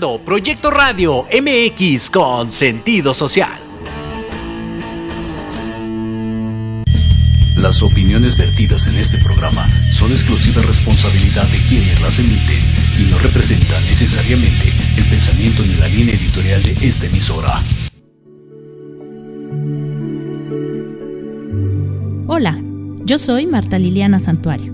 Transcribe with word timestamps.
Escuchando 0.00 0.24
Proyecto 0.24 0.70
Radio 0.70 1.26
MX 1.30 2.08
con 2.08 2.50
sentido 2.50 3.12
social. 3.12 3.52
Las 7.56 7.82
opiniones 7.82 8.38
vertidas 8.38 8.86
en 8.86 8.98
este 8.98 9.18
programa 9.18 9.68
son 9.90 10.10
exclusiva 10.10 10.62
responsabilidad 10.62 11.46
de 11.48 11.58
quienes 11.68 12.00
las 12.00 12.18
emiten 12.18 12.62
y 12.98 13.10
no 13.10 13.18
representan 13.18 13.84
necesariamente 13.84 14.72
el 14.96 15.04
pensamiento 15.04 15.62
ni 15.64 15.74
la 15.74 15.88
línea 15.88 16.14
editorial 16.14 16.62
de 16.62 16.72
esta 16.88 17.04
emisora. 17.04 17.62
Hola, 22.26 22.58
yo 23.04 23.18
soy 23.18 23.46
Marta 23.46 23.78
Liliana 23.78 24.18
Santuario. 24.18 24.72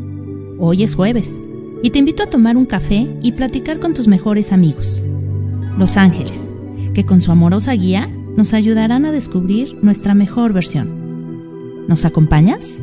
Hoy 0.61 0.85
es 0.85 0.95
jueves 0.95 1.41
y 1.83 1.91
te 1.91 1.99
invito 1.99 2.23
a 2.23 2.31
tomar 2.31 2.57
un 2.57 2.67
café 2.67 3.09
y 3.23 3.33
platicar 3.33 3.79
con 3.79 3.95
tus 3.95 4.09
mejores 4.09 4.53
amigos, 4.53 5.03
los 5.77 5.97
ángeles, 5.97 6.51
que 6.95 7.05
con 7.05 7.21
su 7.21 7.33
amorosa 7.33 7.73
guía 7.73 8.09
nos 8.37 8.55
ayudarán 8.55 9.05
a 9.05 9.13
descubrir 9.13 9.79
nuestra 9.83 10.15
mejor 10.15 10.53
versión. 10.53 11.87
¿Nos 11.89 12.05
acompañas? 12.05 12.81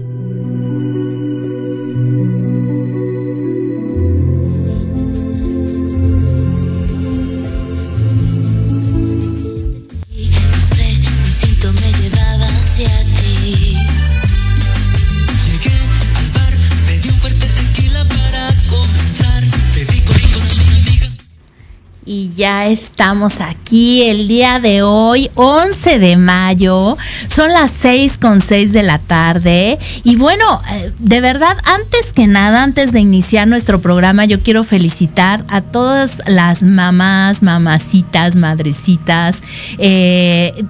Ya 22.44 22.68
estamos 22.68 23.40
aquí 23.40 24.04
el 24.04 24.28
día 24.28 24.60
de 24.60 24.82
hoy, 24.82 25.32
11 25.36 25.98
de 25.98 26.18
mayo. 26.18 26.98
Son 27.28 27.54
las 27.54 27.72
6 27.72 28.18
con 28.18 28.42
6 28.42 28.74
de 28.74 28.84
la 28.84 29.00
tarde. 29.00 29.80
Y 30.04 30.18
bueno, 30.18 30.62
eh, 30.70 30.92
de 31.00 31.22
verdad, 31.22 31.56
antes 31.64 32.12
que 32.12 32.28
nada, 32.28 32.64
antes 32.64 32.92
de 32.92 33.00
iniciar 33.00 33.48
nuestro 33.48 33.80
programa, 33.80 34.26
yo 34.26 34.42
quiero 34.42 34.66
felicitar 34.66 35.46
a 35.48 35.62
todas 35.62 36.22
las 36.26 36.64
mamás, 36.64 37.44
mamacitas, 37.44 38.36
madrecitas, 38.36 39.42
eh, 39.78 40.66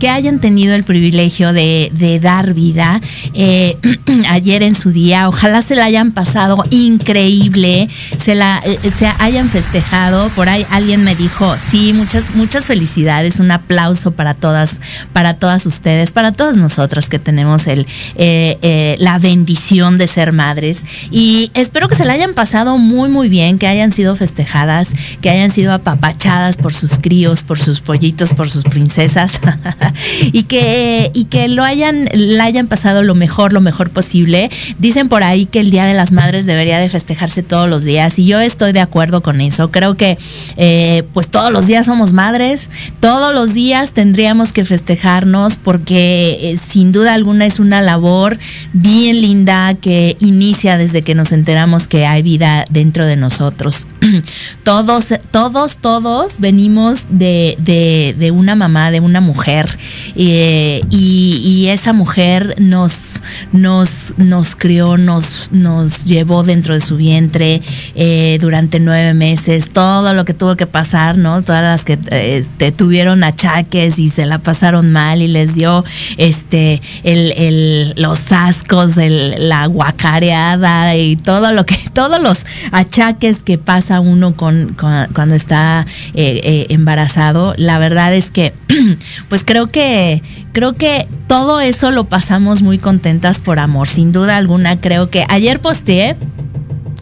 que 0.00 0.08
hayan 0.08 0.40
tenido 0.40 0.74
el 0.74 0.82
privilegio 0.82 1.52
de, 1.52 2.18
dar 2.20 2.54
vida 2.54 3.00
eh, 3.34 3.76
ayer 4.28 4.62
en 4.62 4.74
su 4.74 4.90
día. 4.90 5.28
Ojalá 5.28 5.62
se 5.62 5.76
la 5.76 5.84
hayan 5.84 6.10
pasado 6.10 6.64
increíble, 6.70 7.88
se 8.18 8.34
la 8.34 8.60
eh, 8.64 8.78
se 8.98 9.06
hayan 9.18 9.48
festejado. 9.48 10.28
Por 10.30 10.48
ahí 10.48 10.66
alguien 10.70 11.04
me 11.04 11.14
dijo, 11.14 11.54
sí, 11.56 11.92
muchas, 11.92 12.34
muchas 12.34 12.64
felicidades, 12.64 13.38
un 13.38 13.50
aplauso 13.50 14.12
para 14.12 14.34
todas, 14.34 14.80
para 15.12 15.34
todas 15.34 15.66
ustedes, 15.66 16.10
para 16.10 16.32
todas 16.32 16.56
nosotras 16.56 17.08
que 17.08 17.18
tenemos 17.18 17.66
el, 17.66 17.86
eh, 18.16 18.96
la 18.98 19.18
bendición 19.18 19.98
de 19.98 20.06
ser 20.06 20.32
madres. 20.32 20.84
Y 21.10 21.50
espero 21.52 21.88
que 21.88 21.94
se 21.94 22.06
la 22.06 22.14
hayan 22.14 22.32
pasado 22.32 22.78
muy, 22.78 23.10
muy 23.10 23.28
bien, 23.28 23.58
que 23.58 23.66
hayan 23.66 23.92
sido 23.92 24.16
festejadas, 24.16 24.88
que 25.20 25.28
hayan 25.28 25.50
sido 25.50 25.74
apapachadas 25.74 26.56
por 26.56 26.72
sus 26.72 26.98
críos, 26.98 27.42
por 27.42 27.58
sus 27.58 27.82
pollitos, 27.82 28.32
por 28.32 28.50
sus 28.50 28.64
princesas. 28.64 29.38
y 30.32 30.44
que, 30.44 31.10
y 31.14 31.24
que 31.24 31.48
lo 31.48 31.64
hayan, 31.64 32.08
la 32.12 32.44
hayan 32.44 32.66
pasado 32.66 33.02
lo 33.02 33.14
mejor, 33.14 33.52
lo 33.52 33.60
mejor 33.60 33.90
posible. 33.90 34.50
Dicen 34.78 35.08
por 35.08 35.22
ahí 35.22 35.46
que 35.46 35.60
el 35.60 35.70
Día 35.70 35.84
de 35.84 35.94
las 35.94 36.12
Madres 36.12 36.46
debería 36.46 36.78
de 36.78 36.88
festejarse 36.88 37.42
todos 37.42 37.68
los 37.68 37.84
días 37.84 38.18
y 38.18 38.26
yo 38.26 38.40
estoy 38.40 38.72
de 38.72 38.80
acuerdo 38.80 39.22
con 39.22 39.40
eso. 39.40 39.70
Creo 39.70 39.96
que 39.96 40.18
eh, 40.56 41.04
pues 41.12 41.28
todos 41.28 41.52
los 41.52 41.66
días 41.66 41.86
somos 41.86 42.12
madres, 42.12 42.68
todos 43.00 43.34
los 43.34 43.54
días 43.54 43.92
tendríamos 43.92 44.52
que 44.52 44.64
festejarnos 44.64 45.56
porque 45.56 46.52
eh, 46.52 46.58
sin 46.58 46.92
duda 46.92 47.14
alguna 47.14 47.46
es 47.46 47.60
una 47.60 47.80
labor 47.80 48.38
bien 48.72 49.20
linda 49.20 49.74
que 49.74 50.16
inicia 50.20 50.76
desde 50.76 51.02
que 51.02 51.14
nos 51.14 51.32
enteramos 51.32 51.88
que 51.88 52.06
hay 52.06 52.22
vida 52.22 52.64
dentro 52.70 53.06
de 53.06 53.16
nosotros. 53.16 53.86
todos, 54.64 55.14
todos, 55.30 55.76
todos 55.76 56.38
venimos 56.38 57.06
de, 57.10 57.56
de, 57.58 58.14
de 58.18 58.30
una 58.30 58.54
mamá, 58.54 58.90
de 58.90 59.00
una 59.00 59.20
mujer 59.20 59.68
eh, 60.16 60.82
y, 60.90 61.68
esa 61.70 61.92
mujer 61.92 62.56
nos, 62.58 63.22
nos, 63.52 64.14
nos 64.16 64.56
crió, 64.56 64.96
nos, 64.96 65.50
nos 65.52 66.04
llevó 66.04 66.42
dentro 66.42 66.74
de 66.74 66.80
su 66.80 66.96
vientre 66.96 67.60
eh, 67.94 68.38
durante 68.40 68.80
nueve 68.80 69.14
meses, 69.14 69.68
todo 69.68 70.12
lo 70.14 70.24
que 70.24 70.34
tuvo 70.34 70.56
que 70.56 70.66
pasar, 70.66 71.16
¿no? 71.16 71.42
Todas 71.42 71.62
las 71.62 71.84
que 71.84 71.98
este, 72.10 72.72
tuvieron 72.72 73.22
achaques 73.22 73.98
y 74.00 74.10
se 74.10 74.26
la 74.26 74.38
pasaron 74.38 74.90
mal 74.90 75.22
y 75.22 75.28
les 75.28 75.54
dio 75.54 75.84
este 76.16 76.82
el, 77.04 77.94
los 77.96 78.32
ascos, 78.32 78.96
la 78.96 79.66
guacareada 79.66 80.96
y 80.96 81.16
todo 81.16 81.52
lo 81.52 81.64
que, 81.66 81.76
todos 81.92 82.20
los 82.20 82.44
achaques 82.72 83.42
que 83.42 83.58
pasa 83.58 84.00
uno 84.00 84.34
con, 84.34 84.76
cuando 84.76 85.34
está 85.34 85.86
eh, 86.14 86.66
embarazado. 86.70 87.54
La 87.56 87.78
verdad 87.78 88.12
es 88.14 88.30
que, 88.30 88.52
pues 89.28 89.44
creo 89.44 89.66
que 89.70 90.22
creo 90.52 90.74
que 90.74 91.06
todo 91.26 91.60
eso 91.60 91.90
lo 91.90 92.04
pasamos 92.04 92.62
muy 92.62 92.78
contentas 92.78 93.38
por 93.38 93.58
amor, 93.58 93.88
sin 93.88 94.12
duda 94.12 94.36
alguna. 94.36 94.80
Creo 94.80 95.10
que 95.10 95.24
ayer 95.28 95.60
posteé 95.60 96.16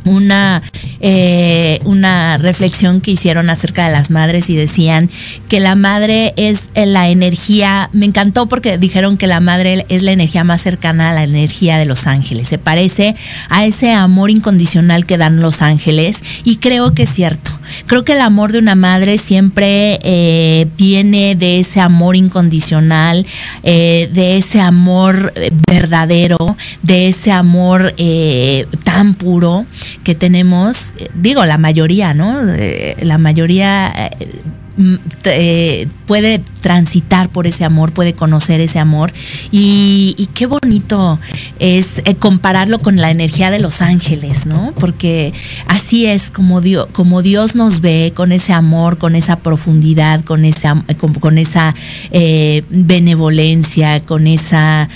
una, 0.08 0.62
eh, 1.00 1.80
una 1.84 2.38
reflexión 2.38 3.00
que 3.00 3.12
hicieron 3.12 3.50
acerca 3.50 3.86
de 3.86 3.92
las 3.92 4.10
madres 4.10 4.50
y 4.50 4.56
decían 4.56 5.08
que 5.48 5.60
la 5.60 5.74
madre 5.74 6.32
es 6.36 6.68
la 6.74 7.08
energía, 7.08 7.90
me 7.92 8.06
encantó 8.06 8.46
porque 8.46 8.78
dijeron 8.78 9.16
que 9.16 9.26
la 9.26 9.40
madre 9.40 9.86
es 9.88 10.02
la 10.02 10.12
energía 10.12 10.44
más 10.44 10.62
cercana 10.62 11.10
a 11.10 11.14
la 11.14 11.24
energía 11.24 11.78
de 11.78 11.84
los 11.84 12.06
ángeles, 12.06 12.48
se 12.48 12.58
parece 12.58 13.14
a 13.48 13.64
ese 13.64 13.92
amor 13.92 14.30
incondicional 14.30 15.06
que 15.06 15.18
dan 15.18 15.40
los 15.40 15.62
ángeles 15.62 16.22
y 16.44 16.56
creo 16.56 16.94
que 16.94 17.04
es 17.04 17.10
cierto. 17.10 17.50
Creo 17.86 18.02
que 18.02 18.12
el 18.12 18.22
amor 18.22 18.52
de 18.52 18.60
una 18.60 18.74
madre 18.74 19.18
siempre 19.18 19.98
eh, 20.02 20.66
viene 20.78 21.34
de 21.34 21.60
ese 21.60 21.80
amor 21.80 22.16
incondicional, 22.16 23.26
eh, 23.62 24.08
de 24.14 24.38
ese 24.38 24.58
amor 24.62 25.34
verdadero, 25.68 26.38
de 26.82 27.08
ese 27.08 27.30
amor 27.30 27.94
tan 28.84 29.14
puro 29.14 29.66
que 30.04 30.14
tenemos, 30.14 30.94
eh, 30.98 31.10
digo, 31.14 31.44
la 31.44 31.58
mayoría, 31.58 32.14
¿no? 32.14 32.40
Eh, 32.48 32.96
la 33.02 33.18
mayoría 33.18 33.92
eh, 35.24 35.88
puede 36.06 36.40
transitar 36.60 37.28
por 37.28 37.46
ese 37.46 37.64
amor, 37.64 37.92
puede 37.92 38.12
conocer 38.12 38.60
ese 38.60 38.78
amor. 38.78 39.12
Y, 39.50 40.28
qué 40.34 40.46
bonito 40.46 41.18
es 41.58 42.02
compararlo 42.20 42.78
con 42.78 42.96
la 42.96 43.10
energía 43.10 43.50
de 43.50 43.58
los 43.58 43.82
ángeles, 43.82 44.46
¿no? 44.46 44.72
Porque 44.78 45.32
así 45.66 46.06
es 46.06 46.30
como 46.30 46.60
Dios, 46.60 46.86
como 46.92 47.22
Dios 47.22 47.56
nos 47.56 47.80
ve, 47.80 48.12
con 48.14 48.30
ese 48.30 48.52
amor, 48.52 48.98
con 48.98 49.16
esa 49.16 49.36
profundidad, 49.40 50.24
con 50.24 50.44
esa, 50.44 50.84
con, 51.20 51.38
esa 51.38 51.74
benevolencia, 52.70 54.00
con 54.00 54.28
esa 54.28 54.88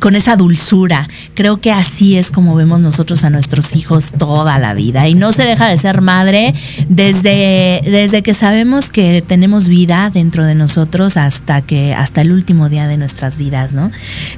con 0.00 0.14
esa 0.14 0.36
dulzura. 0.36 1.08
Creo 1.34 1.60
que 1.60 1.72
así 1.72 2.16
es 2.16 2.30
como 2.30 2.54
vemos 2.54 2.80
nosotros 2.80 3.24
a 3.24 3.30
nuestros 3.30 3.76
hijos 3.76 4.12
toda 4.16 4.58
la 4.58 4.74
vida. 4.74 5.08
Y 5.08 5.14
no 5.14 5.32
se 5.32 5.44
deja 5.44 5.68
de 5.68 5.78
ser 5.78 6.00
madre 6.00 6.54
desde, 6.88 7.80
desde 7.84 8.22
que 8.22 8.34
sabemos 8.34 8.90
que 8.90 9.22
tenemos 9.26 9.68
vida 9.68 10.10
dentro 10.12 10.44
de 10.44 10.54
nosotros 10.54 11.16
hasta 11.16 11.62
que, 11.62 11.94
hasta 11.94 12.20
el 12.20 12.32
último 12.32 12.68
día 12.68 12.86
de 12.86 12.96
nuestras 12.96 13.36
vidas, 13.36 13.74
¿no? 13.74 13.90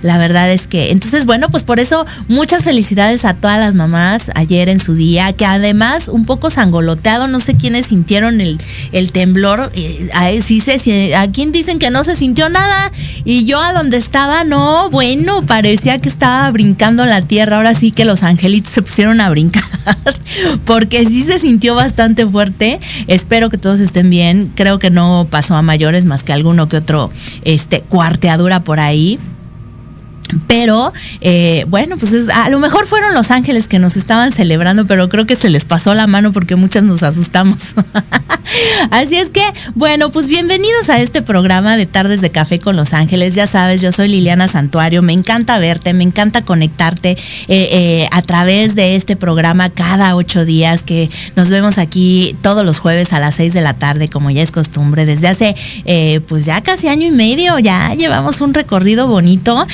La 0.02 0.18
verdad 0.18 0.50
es 0.50 0.66
que, 0.66 0.90
entonces, 0.90 1.26
bueno, 1.26 1.48
pues 1.50 1.64
por 1.64 1.80
eso 1.80 2.06
muchas 2.28 2.64
felicidades 2.64 3.24
a 3.24 3.34
todas 3.34 3.58
las 3.58 3.74
mamás 3.74 4.30
ayer 4.34 4.68
en 4.68 4.80
su 4.80 4.94
día, 4.94 5.32
que 5.32 5.46
además 5.46 6.08
un 6.08 6.24
poco 6.24 6.50
sangoloteado, 6.50 7.28
no 7.28 7.38
sé 7.38 7.54
quiénes 7.54 7.86
sintieron 7.86 8.40
el, 8.40 8.60
el 8.92 9.12
temblor. 9.12 9.70
Eh, 9.74 10.42
sí 10.42 10.60
sé, 10.60 11.14
a 11.14 11.30
quién 11.30 11.52
dicen 11.52 11.78
que 11.78 11.90
no 11.90 12.04
se 12.04 12.16
sintió 12.16 12.48
nada. 12.48 12.92
Y 13.24 13.44
yo 13.46 13.60
a 13.60 13.72
donde 13.72 13.96
estaba, 13.96 14.44
no, 14.44 14.90
bueno, 14.90 15.44
parecía 15.50 15.98
que 15.98 16.08
estaba 16.08 16.48
brincando 16.52 17.04
la 17.06 17.22
tierra. 17.22 17.56
Ahora 17.56 17.74
sí 17.74 17.90
que 17.90 18.04
los 18.04 18.22
angelitos 18.22 18.70
se 18.70 18.82
pusieron 18.82 19.20
a 19.20 19.28
brincar, 19.30 19.64
porque 20.64 21.04
sí 21.04 21.24
se 21.24 21.40
sintió 21.40 21.74
bastante 21.74 22.24
fuerte. 22.24 22.78
Espero 23.08 23.50
que 23.50 23.58
todos 23.58 23.80
estén 23.80 24.10
bien. 24.10 24.52
Creo 24.54 24.78
que 24.78 24.90
no 24.90 25.26
pasó 25.28 25.56
a 25.56 25.62
mayores 25.62 26.04
más 26.04 26.22
que 26.22 26.32
alguno 26.32 26.68
que 26.68 26.76
otro 26.76 27.10
este, 27.42 27.80
cuarteadura 27.80 28.60
por 28.60 28.78
ahí. 28.78 29.18
Pero 30.46 30.92
eh, 31.20 31.64
bueno, 31.68 31.96
pues 31.96 32.12
a 32.28 32.48
lo 32.50 32.58
mejor 32.58 32.86
fueron 32.86 33.14
los 33.14 33.30
ángeles 33.30 33.68
que 33.68 33.78
nos 33.78 33.96
estaban 33.96 34.32
celebrando, 34.32 34.86
pero 34.86 35.08
creo 35.08 35.26
que 35.26 35.36
se 35.36 35.48
les 35.48 35.64
pasó 35.64 35.94
la 35.94 36.06
mano 36.06 36.32
porque 36.32 36.56
muchas 36.56 36.82
nos 36.82 37.02
asustamos. 37.02 37.74
Así 38.90 39.16
es 39.16 39.30
que, 39.30 39.42
bueno, 39.74 40.10
pues 40.10 40.26
bienvenidos 40.26 40.88
a 40.88 41.00
este 41.00 41.22
programa 41.22 41.76
de 41.76 41.86
Tardes 41.86 42.20
de 42.20 42.30
Café 42.30 42.58
con 42.58 42.76
los 42.76 42.92
Ángeles. 42.92 43.34
Ya 43.34 43.46
sabes, 43.46 43.80
yo 43.80 43.92
soy 43.92 44.08
Liliana 44.08 44.48
Santuario, 44.48 45.02
me 45.02 45.12
encanta 45.12 45.58
verte, 45.58 45.92
me 45.92 46.04
encanta 46.04 46.42
conectarte 46.42 47.10
eh, 47.10 47.16
eh, 47.48 48.08
a 48.10 48.22
través 48.22 48.74
de 48.74 48.96
este 48.96 49.16
programa 49.16 49.70
cada 49.70 50.16
ocho 50.16 50.44
días 50.44 50.82
que 50.82 51.10
nos 51.36 51.50
vemos 51.50 51.78
aquí 51.78 52.36
todos 52.42 52.64
los 52.64 52.78
jueves 52.78 53.12
a 53.12 53.20
las 53.20 53.36
seis 53.36 53.54
de 53.54 53.60
la 53.60 53.74
tarde, 53.74 54.08
como 54.08 54.30
ya 54.30 54.42
es 54.42 54.50
costumbre, 54.50 55.06
desde 55.06 55.28
hace 55.28 55.54
pues 56.26 56.44
ya 56.44 56.60
casi 56.62 56.88
año 56.88 57.06
y 57.06 57.10
medio, 57.10 57.58
ya 57.58 57.94
llevamos 57.94 58.40
un 58.40 58.54
recorrido 58.54 59.06
bonito. 59.06 59.66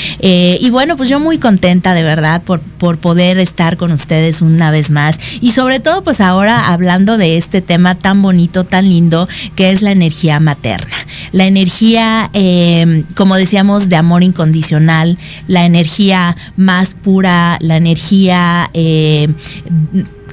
Y 0.61 0.71
bueno, 0.71 0.97
pues 0.97 1.09
yo 1.09 1.19
muy 1.21 1.39
contenta 1.39 1.95
de 1.95 2.03
verdad 2.03 2.43
por, 2.43 2.61
por 2.61 2.99
poder 2.99 3.39
estar 3.39 3.77
con 3.77 3.93
ustedes 3.93 4.43
una 4.43 4.71
vez 4.71 4.91
más. 4.91 5.19
Y 5.41 5.53
sobre 5.53 5.81
todo, 5.81 6.03
pues 6.03 6.21
ahora 6.21 6.73
hablando 6.73 7.17
de 7.19 7.37
este 7.37 7.63
tema 7.63 7.95
tan 7.95 8.23
bonito, 8.23 8.65
tan 8.65 8.89
lindo, 8.89 9.29
que 9.55 9.71
es 9.71 9.83
la 9.83 9.93
energía 9.93 10.41
materna. 10.41 10.97
La 11.33 11.47
energía, 11.47 12.31
em, 12.33 13.05
como 13.15 13.37
decíamos, 13.37 13.89
de 13.89 13.97
amor 13.97 14.23
incondicional, 14.23 15.19
la 15.49 15.65
energía 15.65 16.37
más 16.57 16.95
pura, 16.95 17.59
la 17.61 17.77
energía 17.77 18.71
eh, 18.75 19.29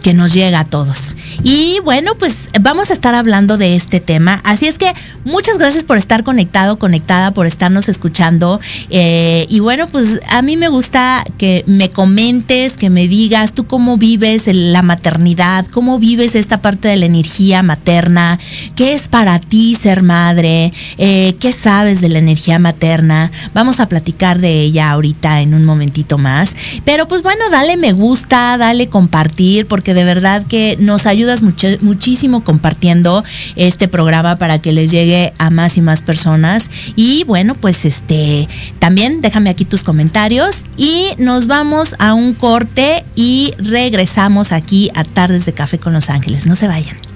que 0.04 0.14
nos 0.14 0.34
llega 0.34 0.60
a 0.60 0.66
todos. 0.66 1.16
Y 1.44 1.80
bueno, 1.84 2.14
pues 2.20 2.50
vamos 2.62 2.92
a 2.92 2.94
estar 2.94 3.16
hablando 3.16 3.58
de 3.58 3.76
este 3.76 4.00
tema. 4.00 4.42
Así 4.44 4.68
es 4.68 4.78
que 4.78 4.94
muchas 5.24 5.58
gracias 5.58 5.86
por 5.86 5.98
estar 5.98 6.24
conectado, 6.24 6.78
conectada, 6.78 7.32
por 7.32 7.48
estarnos 7.48 7.88
escuchando. 7.90 8.60
Eh, 8.90 9.48
y 9.50 9.62
bueno, 9.62 9.88
pues 9.88 10.20
a 10.28 10.42
mí 10.42 10.58
me 10.58 10.68
gusta 10.68 11.24
que 11.38 11.64
me 11.68 11.90
comentes, 11.90 12.78
que 12.78 12.90
me 12.90 13.08
digas 13.08 13.54
tú 13.54 13.66
cómo 13.66 13.98
vives 13.98 14.48
la 14.48 14.82
maternidad, 14.82 15.66
cómo 15.68 15.98
vives 16.00 16.36
esta 16.36 16.62
parte 16.62 16.90
de 16.90 16.98
la 16.98 17.06
energía 17.06 17.64
materna, 17.64 18.38
qué 18.76 18.94
es 18.94 19.08
para 19.08 19.40
ti 19.40 19.76
ser 19.76 20.04
madre, 20.04 20.74
eh, 20.98 21.36
qué 21.40 21.54
sabes 21.54 22.02
de 22.02 22.10
la 22.10 22.20
energía 22.20 22.60
materna. 22.60 23.32
Vamos 23.54 23.80
a 23.80 23.88
platicar 23.88 24.40
de 24.40 24.62
ella 24.62 24.92
ahorita 24.92 25.40
en 25.40 25.54
un 25.54 25.64
momentito 25.64 26.18
más. 26.18 26.58
Pero 26.84 27.08
pues 27.08 27.24
bueno, 27.24 27.42
dale 27.50 27.78
me 27.78 27.94
gusta, 27.94 28.58
dale 28.58 28.88
compartir, 28.88 29.66
porque 29.66 29.93
de 29.94 30.04
verdad 30.04 30.46
que 30.48 30.78
nos 30.80 31.06
ayudas 31.06 31.42
muchísimo 31.42 32.44
compartiendo 32.44 33.24
este 33.56 33.88
programa 33.88 34.38
para 34.38 34.60
que 34.60 34.72
les 34.72 34.92
llegue 34.92 35.34
a 35.38 35.50
más 35.50 35.78
y 35.78 35.82
más 35.82 36.02
personas. 36.02 36.70
Y 36.96 37.24
bueno, 37.26 37.56
pues 37.56 37.86
este, 37.86 38.48
también 38.80 39.22
déjame 39.22 39.50
aquí 39.50 39.66
tus 39.66 39.84
comentarios 39.84 40.64
y 40.78 41.08
nos 41.18 41.48
vamos 41.48 41.96
a 42.00 42.14
un 42.14 42.34
corte 42.34 43.04
y 43.16 43.54
regresamos 43.58 44.52
aquí 44.52 44.90
a 44.96 45.04
Tardes 45.04 45.46
de 45.46 45.54
Café 45.54 45.78
con 45.78 45.94
Los 45.94 46.10
Ángeles. 46.10 46.46
No 46.46 46.56
se 46.56 46.68
vayan. 46.68 47.13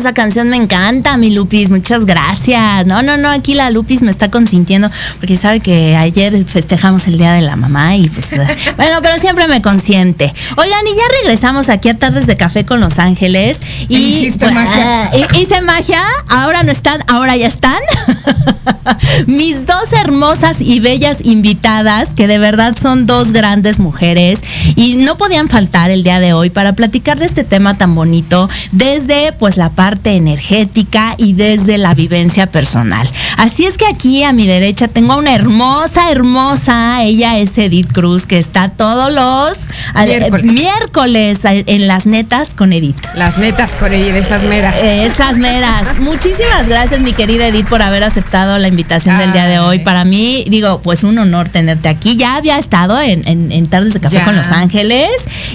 Esa 0.00 0.12
canción 0.14 0.48
me 0.48 0.56
encanta, 0.56 1.16
mi 1.16 1.30
Lupis. 1.30 1.70
Muchas 1.70 2.04
gracias. 2.06 2.86
No, 2.86 3.02
no, 3.02 3.16
no, 3.16 3.28
aquí 3.28 3.54
la 3.54 3.70
Lupis 3.70 4.02
me 4.02 4.10
está 4.10 4.28
consintiendo 4.30 4.90
porque 5.18 5.36
sabe 5.36 5.60
que 5.60 5.96
ayer 5.96 6.44
festejamos 6.44 7.06
el 7.06 7.18
Día 7.18 7.32
de 7.32 7.42
la 7.42 7.56
Mamá 7.56 7.96
y 7.96 8.08
pues, 8.08 8.30
bueno, 8.76 8.98
pero 9.02 9.18
siempre 9.18 9.46
me 9.48 9.62
consiente. 9.62 10.34
Oigan, 10.56 10.86
y 10.86 10.96
ya 10.96 11.02
regresamos 11.22 11.68
aquí 11.68 11.88
a 11.88 11.94
Tardes 11.98 12.26
de 12.26 12.36
Café 12.36 12.64
con 12.66 12.80
Los 12.80 12.98
Ángeles. 12.98 13.58
Y 13.88 13.96
Hiciste 13.96 14.46
pues, 14.46 14.54
magia. 14.54 15.10
hi- 15.14 15.38
hice 15.42 15.60
magia, 15.62 16.02
ahora 16.28 16.62
no 16.62 16.72
están, 16.72 17.02
ahora 17.08 17.36
ya 17.36 17.46
están. 17.46 17.78
Mis 19.26 19.66
dos 19.66 19.92
hermosas 19.92 20.60
y 20.60 20.80
bellas 20.80 21.18
invitadas, 21.24 22.14
que 22.14 22.26
de 22.26 22.38
verdad 22.38 22.76
son 22.80 23.06
dos 23.06 23.32
grandes 23.32 23.78
mujeres 23.78 24.40
y 24.76 24.96
no 24.96 25.16
podían 25.16 25.48
faltar 25.48 25.90
el 25.90 26.02
día 26.02 26.20
de 26.20 26.32
hoy 26.32 26.50
para 26.50 26.74
platicar 26.74 27.18
de 27.18 27.26
este 27.26 27.44
tema 27.44 27.76
tan 27.76 27.94
bonito 27.94 28.48
desde 28.72 29.32
pues 29.32 29.56
la 29.56 29.70
parte 29.70 30.16
energética 30.16 31.14
y 31.18 31.32
desde 31.34 31.78
la 31.78 31.94
vivencia 31.94 32.46
personal. 32.46 33.08
Así 33.36 33.64
es 33.66 33.76
que 33.76 33.86
aquí 33.86 34.22
a 34.22 34.32
mi 34.32 34.46
derecha 34.46 34.88
tengo 34.88 35.12
a 35.12 35.16
una 35.16 35.34
hermosa, 35.34 36.10
hermosa, 36.10 37.02
ella 37.02 37.38
es 37.38 37.56
Edith 37.58 37.92
Cruz, 37.92 38.26
que 38.26 38.38
está 38.38 38.68
todos 38.70 39.12
los 39.12 39.58
al- 39.94 40.08
Miércoles. 40.08 40.52
miércoles 40.52 41.38
en 41.44 41.86
las 41.88 42.06
netas 42.06 42.54
con 42.54 42.72
Edith. 42.72 42.96
Las 43.14 43.38
netas 43.38 43.70
con 43.72 43.90
de 43.90 44.18
esas 44.18 44.42
meras. 44.44 44.74
Esas 44.82 45.36
meras. 45.36 45.98
Muchísimas 46.00 46.68
gracias, 46.68 47.00
mi 47.00 47.12
querida 47.12 47.46
Edith, 47.48 47.68
por 47.68 47.82
haber 47.82 48.04
aceptado 48.04 48.58
la 48.60 48.68
invitación 48.68 49.18
del 49.18 49.32
día 49.32 49.46
de 49.46 49.58
hoy. 49.58 49.78
Ay. 49.78 49.84
Para 49.84 50.04
mí, 50.04 50.44
digo, 50.48 50.80
pues 50.82 51.02
un 51.04 51.18
honor 51.18 51.48
tenerte 51.48 51.88
aquí. 51.88 52.16
Ya 52.16 52.36
había 52.36 52.58
estado 52.58 53.00
en, 53.00 53.26
en- 53.26 53.50
en 53.52 53.66
Tardes 53.66 53.92
de 53.94 54.00
Café 54.00 54.16
Ya. 54.16 54.24
con 54.24 54.36
Los 54.36 54.46
Ángeles 54.48 55.08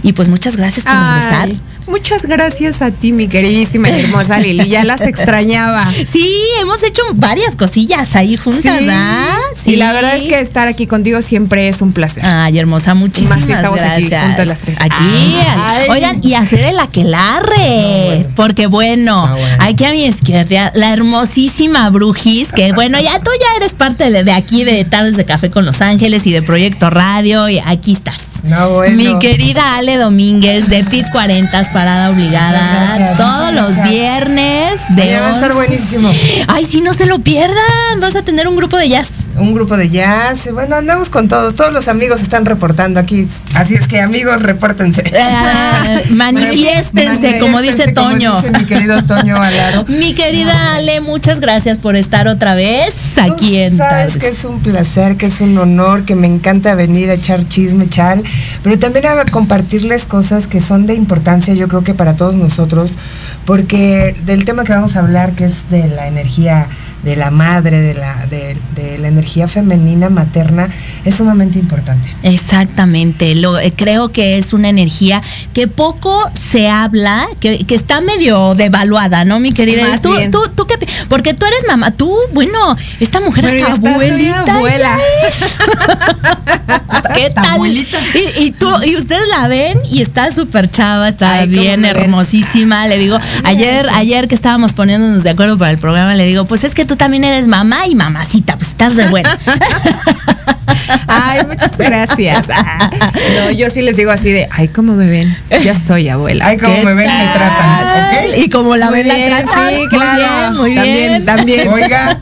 y 0.03 0.13
pues 0.13 0.29
muchas 0.29 0.55
gracias 0.57 0.85
por 0.85 0.93
regresar. 0.93 1.49
Muchas 1.87 2.23
gracias 2.25 2.81
a 2.81 2.91
ti, 2.91 3.11
mi 3.11 3.27
queridísima 3.27 3.89
y 3.89 3.99
hermosa 3.99 4.39
Lili. 4.39 4.67
Ya 4.69 4.83
las 4.83 5.01
extrañaba. 5.01 5.87
Sí, 6.11 6.29
hemos 6.59 6.81
hecho 6.83 7.01
varias 7.13 7.55
cosillas 7.55 8.15
ahí 8.15 8.37
juntas, 8.37 8.77
Sí. 8.79 8.85
¿verdad? 8.85 9.27
Y 9.65 9.75
la 9.77 9.93
verdad 9.93 10.15
es 10.17 10.23
que 10.23 10.39
estar 10.39 10.67
aquí 10.67 10.87
contigo 10.87 11.21
siempre 11.21 11.67
es 11.67 11.81
un 11.81 11.91
placer. 11.93 12.23
Ay, 12.25 12.57
hermosa, 12.59 12.93
muchísimas 12.95 13.37
Más 13.37 13.45
si 13.45 13.51
estamos 13.51 13.81
aquí 13.81 14.01
gracias. 14.03 14.25
juntas 14.25 14.47
las 14.47 14.59
tres. 14.59 14.77
Aquí, 14.79 15.35
Ay. 15.57 15.87
oigan, 15.89 16.19
y 16.23 16.33
hacer 16.33 16.59
el 16.61 16.79
aquelarre, 16.79 18.27
porque 18.35 18.67
bueno, 18.67 19.29
aquí 19.59 19.85
a 19.85 19.91
mi 19.91 20.05
izquierda, 20.05 20.71
la 20.75 20.91
hermosísima 20.93 21.89
Brujis, 21.89 22.51
que 22.51 22.71
bueno, 22.73 22.99
ya 22.99 23.19
tú 23.19 23.31
ya 23.39 23.57
eres 23.57 23.73
parte 23.73 24.09
de, 24.11 24.23
de 24.23 24.31
aquí 24.31 24.63
de 24.63 24.83
Tardes 24.85 25.17
de 25.17 25.25
Café 25.25 25.49
con 25.49 25.65
Los 25.65 25.81
Ángeles 25.81 26.25
y 26.27 26.31
de 26.31 26.41
Proyecto 26.41 26.89
Radio, 26.89 27.49
y 27.49 27.59
aquí 27.59 27.93
estás. 27.93 28.34
No, 28.45 28.69
bueno. 28.75 28.95
Mi 28.95 29.17
querida 29.19 29.77
Ale 29.77 29.97
Domínguez 29.97 30.69
de 30.69 30.83
Pit 30.83 31.05
40 31.11 31.71
Parada 31.73 32.11
Obligada, 32.11 32.95
gracias, 32.95 33.17
todos 33.17 33.53
los 33.53 33.89
viernes 33.89 34.79
de 34.89 35.01
Oye, 35.01 35.19
va 35.19 35.27
a 35.27 35.33
estar 35.33 35.51
11. 35.51 35.55
buenísimo. 35.55 36.11
Ay, 36.47 36.65
sí, 36.69 36.81
no 36.81 36.93
se 36.93 37.05
lo 37.07 37.19
pierdan, 37.19 37.99
vas 37.99 38.15
a 38.15 38.21
tener 38.21 38.47
un 38.47 38.55
grupo 38.55 38.77
de 38.77 38.89
jazz. 38.89 39.09
Un 39.37 39.53
grupo 39.53 39.75
de 39.77 39.89
jazz. 39.89 40.49
Bueno, 40.53 40.75
andamos 40.75 41.09
con 41.09 41.27
todos. 41.27 41.55
Todos 41.55 41.73
los 41.73 41.87
amigos 41.87 42.21
están 42.21 42.45
reportando 42.45 42.99
aquí. 42.99 43.27
Así 43.55 43.73
es 43.73 43.87
que, 43.87 43.99
amigos, 43.99 44.41
repórtense. 44.41 45.01
Eh, 45.05 46.03
manifiéstense, 46.11 47.39
como 47.39 47.61
dice 47.61 47.93
como 47.93 48.11
Toño. 48.11 48.35
dice 48.41 48.51
mi 48.51 48.65
querido 48.65 49.03
Toño 49.03 49.35
Alaro. 49.41 49.85
Mi 49.95 50.13
querida 50.13 50.75
Ale, 50.75 51.01
muchas 51.01 51.39
gracias 51.39 51.79
por 51.79 51.95
estar 51.95 52.27
otra 52.27 52.53
vez 52.53 52.95
aquí 53.17 53.51
Tú 53.51 53.55
en 53.55 53.77
Sabes 53.77 54.13
Tardes. 54.13 54.17
que 54.17 54.27
es 54.29 54.45
un 54.45 54.59
placer, 54.61 55.17
que 55.17 55.25
es 55.25 55.41
un 55.41 55.57
honor, 55.57 56.05
que 56.05 56.15
me 56.15 56.27
encanta 56.27 56.75
venir 56.75 57.09
a 57.09 57.13
echar 57.13 57.47
chisme, 57.47 57.89
chal, 57.89 58.23
pero 58.63 58.79
también 58.79 59.05
a 59.05 59.25
compartirles 59.25 60.05
cosas 60.05 60.47
que 60.47 60.61
son 60.61 60.85
de 60.85 60.93
importancia, 60.93 61.53
yo 61.53 61.67
creo 61.67 61.83
que 61.83 61.93
para 61.93 62.15
todos 62.15 62.35
nosotros, 62.35 62.97
porque 63.45 64.15
del 64.25 64.45
tema 64.45 64.63
que 64.63 64.73
vamos 64.73 64.95
a 64.95 64.99
hablar, 64.99 65.33
que 65.33 65.45
es 65.45 65.69
de 65.69 65.87
la 65.87 66.07
energía 66.07 66.67
de 67.05 67.15
la 67.15 67.31
madre, 67.31 67.79
de 67.81 67.93
la, 67.93 68.25
de, 68.25 68.57
de 68.75 68.97
la 68.97 69.07
energía 69.07 69.47
femenina 69.47 70.09
materna, 70.09 70.69
es 71.05 71.15
sumamente 71.15 71.59
importante. 71.59 72.09
Exactamente, 72.23 73.35
lo, 73.35 73.57
eh, 73.59 73.71
creo 73.75 74.09
que 74.11 74.37
es 74.37 74.51
una 74.53 74.69
energía 74.69 75.21
que 75.53 75.67
poco 75.67 76.19
se 76.51 76.67
habla, 76.67 77.27
que, 77.39 77.59
que 77.65 77.75
está 77.75 78.01
medio 78.01 78.55
devaluada, 78.55 79.23
¿no, 79.23 79.39
mi 79.39 79.51
querida? 79.53 79.87
Más 79.87 80.01
¿Tú, 80.01 80.15
bien. 80.15 80.31
tú, 80.31 80.39
tú 80.55 80.65
qué 80.65 80.75
porque 81.07 81.33
tú 81.33 81.45
eres 81.45 81.59
mamá, 81.67 81.91
tú, 81.91 82.13
bueno, 82.33 82.75
esta 82.99 83.19
mujer 83.21 83.45
Pero 83.51 83.67
hasta 83.67 83.91
abuelita. 83.93 84.55
abuela. 84.55 84.97
es. 85.27 85.35
¿Qué 87.15 87.29
tal? 87.29 87.45
Abuelita. 87.45 87.97
Y, 88.37 88.45
y 88.45 88.51
tú, 88.51 88.67
y 88.83 88.95
ustedes 88.95 89.27
la 89.29 89.47
ven 89.47 89.77
y 89.89 90.01
está 90.01 90.31
súper 90.31 90.69
chava, 90.69 91.09
está 91.09 91.39
Ay, 91.39 91.47
bien 91.47 91.81
me 91.81 91.93
ven. 91.93 92.03
hermosísima. 92.03 92.87
Le 92.87 92.97
digo, 92.97 93.17
ayer, 93.43 93.87
ayer 93.89 94.27
que 94.27 94.35
estábamos 94.35 94.73
poniéndonos 94.73 95.23
de 95.23 95.29
acuerdo 95.29 95.57
para 95.57 95.71
el 95.71 95.77
programa, 95.77 96.15
le 96.15 96.25
digo, 96.25 96.45
pues 96.45 96.63
es 96.63 96.73
que 96.73 96.85
tú 96.85 96.94
también 96.95 97.23
eres 97.23 97.47
mamá 97.47 97.87
y 97.87 97.95
mamacita, 97.95 98.55
pues 98.57 98.69
estás 98.69 98.95
de 98.95 99.07
buena. 99.07 99.37
Ay, 101.07 101.39
muchas 101.47 101.77
gracias. 101.77 102.47
Ah, 102.53 102.89
No, 103.45 103.51
yo 103.51 103.69
sí 103.69 103.81
les 103.81 103.95
digo 103.95 104.11
así 104.11 104.31
de, 104.31 104.47
ay, 104.51 104.67
cómo 104.67 104.93
me 104.93 105.07
ven. 105.07 105.35
Ya 105.63 105.73
soy 105.77 106.09
abuela. 106.09 106.45
Ay, 106.47 106.57
como 106.57 106.73
¿Qué 106.75 106.85
me 106.85 106.93
ven, 106.93 107.07
me 107.07 107.23
tratan. 107.27 108.25
Y 108.37 108.49
como 108.49 108.75
la 108.75 108.89
ven, 108.91 109.07
la 109.07 109.15
tratan. 109.15 109.69
sí, 109.69 109.75
Muy 109.77 109.87
claro. 109.89 110.17
bien, 110.17 110.55
muy 110.57 110.75
también, 110.75 111.07
bien. 111.07 111.25
también. 111.25 111.67
Oiga. 111.73 112.17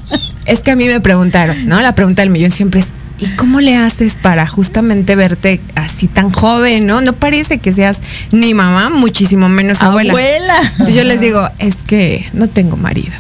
Es 0.45 0.59
que 0.61 0.71
a 0.71 0.75
mí 0.75 0.87
me 0.87 0.99
preguntaron, 0.99 1.67
¿no? 1.67 1.81
La 1.81 1.95
pregunta 1.95 2.21
del 2.21 2.29
millón 2.29 2.51
siempre 2.51 2.81
es, 2.81 2.87
¿y 3.19 3.27
cómo 3.35 3.61
le 3.61 3.77
haces 3.77 4.15
para 4.15 4.45
justamente 4.45 5.15
verte 5.15 5.61
así 5.75 6.07
tan 6.07 6.31
joven, 6.31 6.85
no? 6.85 7.01
No 7.01 7.13
parece 7.13 7.59
que 7.59 7.71
seas 7.73 7.97
ni 8.31 8.53
mamá, 8.53 8.89
muchísimo 8.89 9.47
menos 9.49 9.81
abuela. 9.81 10.11
Abuela. 10.11 10.55
Entonces 10.71 10.95
yo 10.95 11.03
les 11.03 11.21
digo, 11.21 11.49
es 11.59 11.75
que 11.87 12.27
no 12.33 12.47
tengo 12.49 12.75
marido. 12.75 13.13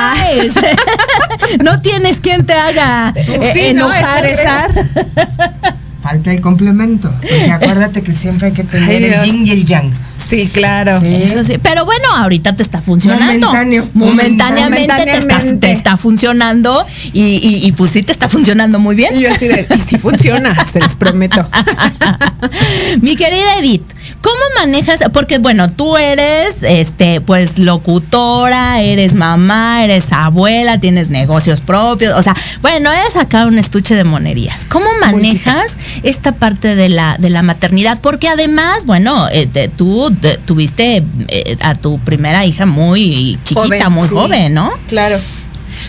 No 1.64 1.80
tienes 1.80 2.20
quien 2.20 2.44
te 2.46 2.52
haga 2.54 3.12
eh, 3.16 3.50
Sí, 3.54 3.74
¿no? 3.74 3.92
enojar. 3.92 4.70
Falta 6.02 6.32
el 6.32 6.40
complemento, 6.40 7.12
porque 7.20 7.50
acuérdate 7.52 8.02
que 8.02 8.12
siempre 8.12 8.48
hay 8.48 8.52
que 8.52 8.64
tener 8.64 8.88
Ay, 8.88 9.04
el 9.04 9.22
yin 9.24 9.46
y 9.46 9.50
el 9.50 9.66
yang. 9.66 9.92
Sí, 10.30 10.48
claro. 10.48 10.98
Eso 11.04 11.42
sí, 11.44 11.58
pero 11.60 11.84
bueno, 11.84 12.06
ahorita 12.16 12.54
te 12.54 12.62
está 12.62 12.80
funcionando. 12.80 13.48
Momentáneo. 13.48 13.88
Momentáneamente, 13.94 14.86
Te, 14.86 14.92
está, 15.02 15.02
Momentáneamente. 15.18 15.66
te 15.66 15.72
está 15.72 15.96
funcionando 15.96 16.86
y, 17.12 17.22
y- 17.22 17.66
y 17.66 17.72
pues 17.72 17.90
sí 17.90 18.02
te 18.02 18.12
está 18.12 18.28
funcionando 18.28 18.78
muy 18.78 18.94
bien. 18.94 19.16
Y 19.16 19.22
yo 19.22 19.30
así 19.30 19.48
de, 19.48 19.66
y 19.68 19.78
sí 19.78 19.98
funciona, 19.98 20.54
se 20.72 20.78
los 20.78 20.94
prometo. 20.94 21.46
Mi 23.02 23.16
querida 23.16 23.58
Edith, 23.58 23.82
¿cómo 24.22 24.36
manejas? 24.56 25.00
Porque 25.12 25.38
bueno, 25.38 25.70
tú 25.70 25.96
eres, 25.96 26.62
este, 26.62 27.20
pues 27.20 27.58
locutora, 27.58 28.80
eres 28.80 29.14
mamá, 29.14 29.84
eres 29.84 30.12
abuela, 30.12 30.78
tienes 30.78 31.08
negocios 31.10 31.60
propios, 31.60 32.18
o 32.18 32.22
sea, 32.22 32.36
bueno, 32.62 32.90
es 33.08 33.16
acá 33.16 33.46
un 33.46 33.58
estuche 33.58 33.94
de 33.94 34.04
monerías. 34.04 34.66
¿Cómo 34.68 34.86
manejas 35.00 35.72
esta 36.02 36.32
parte 36.32 36.74
de 36.74 36.88
la 36.88 37.16
de 37.18 37.30
la 37.30 37.42
maternidad? 37.42 37.98
Porque 38.00 38.28
además, 38.28 38.86
bueno, 38.86 39.28
eh, 39.30 39.46
te- 39.46 39.68
tú 39.68 40.10
te- 40.20 40.38
tuviste 40.38 41.02
eh, 41.28 41.56
a 41.62 41.74
tu 41.74 41.98
primera 42.00 42.44
hija 42.46 42.66
muy 42.66 43.38
chiquita, 43.44 43.60
Joven, 43.86 43.92
muy 43.92 44.08
sí. 44.08 44.14
joven, 44.14 44.54
¿no? 44.54 44.70
Claro. 44.88 45.18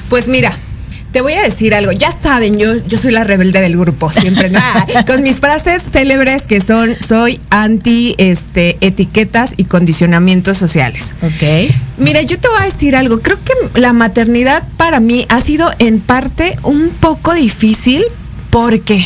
Pues 0.10 0.28
mira, 0.28 0.58
te 1.12 1.22
voy 1.22 1.34
a 1.34 1.42
decir 1.44 1.74
algo. 1.76 1.92
Ya 1.92 2.12
saben, 2.12 2.58
yo, 2.58 2.74
yo 2.88 2.98
soy 2.98 3.12
la 3.12 3.24
rebelde 3.24 3.62
del 3.62 3.78
grupo, 3.78 4.12
siempre. 4.12 4.52
con 5.08 5.24
mis 5.24 5.40
frases 5.40 5.84
célebres 5.92 6.44
que 6.48 6.62
son, 6.62 6.96
soy 7.06 7.40
anti 7.50 8.16
este, 8.18 8.78
etiquetas 8.82 9.52
y 9.58 9.66
condicionamientos 9.66 10.58
sociales. 10.58 11.08
Ok. 11.22 11.74
Mira, 11.98 12.22
yo 12.22 12.40
te 12.40 12.48
voy 12.48 12.62
a 12.62 12.66
decir 12.66 12.96
algo. 12.96 13.22
Creo 13.22 13.38
que 13.44 13.80
la 13.80 13.94
maternidad 13.94 14.64
para 14.78 15.00
mí 15.00 15.26
ha 15.30 15.42
sido 15.42 15.70
en 15.80 16.00
parte 16.00 16.56
un 16.64 16.90
poco 16.90 17.34
difícil. 17.34 18.04
¿Por 18.50 18.82
qué? 18.82 19.06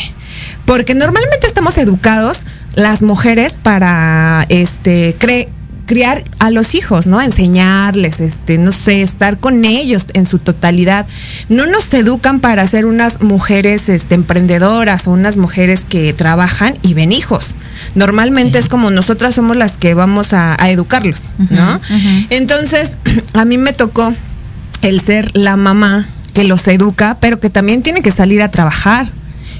Porque 0.64 0.94
normalmente 0.94 1.46
estamos 1.46 1.78
educados 1.78 2.38
las 2.74 3.00
mujeres 3.02 3.54
para 3.62 4.44
este 4.48 5.16
cre- 5.18 5.48
criar 5.86 6.24
a 6.38 6.50
los 6.50 6.74
hijos, 6.74 7.06
¿no? 7.06 7.22
Enseñarles, 7.22 8.20
este, 8.20 8.58
no 8.58 8.72
sé, 8.72 9.02
estar 9.02 9.38
con 9.38 9.64
ellos 9.64 10.06
en 10.12 10.26
su 10.26 10.38
totalidad. 10.38 11.06
No 11.48 11.66
nos 11.66 11.92
educan 11.94 12.40
para 12.40 12.66
ser 12.66 12.84
unas 12.84 13.22
mujeres 13.22 13.88
este, 13.88 14.14
emprendedoras 14.14 15.06
o 15.06 15.12
unas 15.12 15.36
mujeres 15.36 15.84
que 15.88 16.12
trabajan 16.12 16.76
y 16.82 16.94
ven 16.94 17.12
hijos. 17.12 17.54
Normalmente 17.94 18.58
es 18.58 18.68
como 18.68 18.90
nosotras 18.90 19.34
somos 19.36 19.56
las 19.56 19.76
que 19.76 19.94
vamos 19.94 20.32
a, 20.32 20.60
a 20.62 20.70
educarlos, 20.70 21.22
¿no? 21.50 21.80
Entonces, 22.30 22.98
a 23.32 23.44
mí 23.44 23.56
me 23.56 23.72
tocó 23.72 24.12
el 24.82 25.00
ser 25.00 25.30
la 25.34 25.56
mamá 25.56 26.06
que 26.34 26.44
los 26.44 26.66
educa, 26.68 27.16
pero 27.20 27.40
que 27.40 27.48
también 27.48 27.82
tiene 27.82 28.02
que 28.02 28.10
salir 28.10 28.42
a 28.42 28.50
trabajar. 28.50 29.08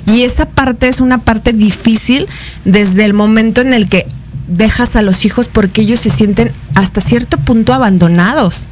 Y 0.07 0.23
esa 0.23 0.47
parte 0.47 0.89
es 0.89 1.01
una 1.01 1.19
parte 1.19 1.53
difícil 1.53 2.29
desde 2.65 3.05
el 3.05 3.13
momento 3.13 3.61
en 3.61 3.73
el 3.73 3.89
que 3.89 4.07
dejas 4.47 4.97
a 4.97 5.03
los 5.03 5.25
hijos 5.25 5.49
porque 5.49 5.83
ellos 5.83 6.01
se 6.01 6.11
sienten 6.11 6.53
hasta 6.75 7.01
cierto 7.01 7.39
punto 7.39 7.73
abandonados. 7.73 8.67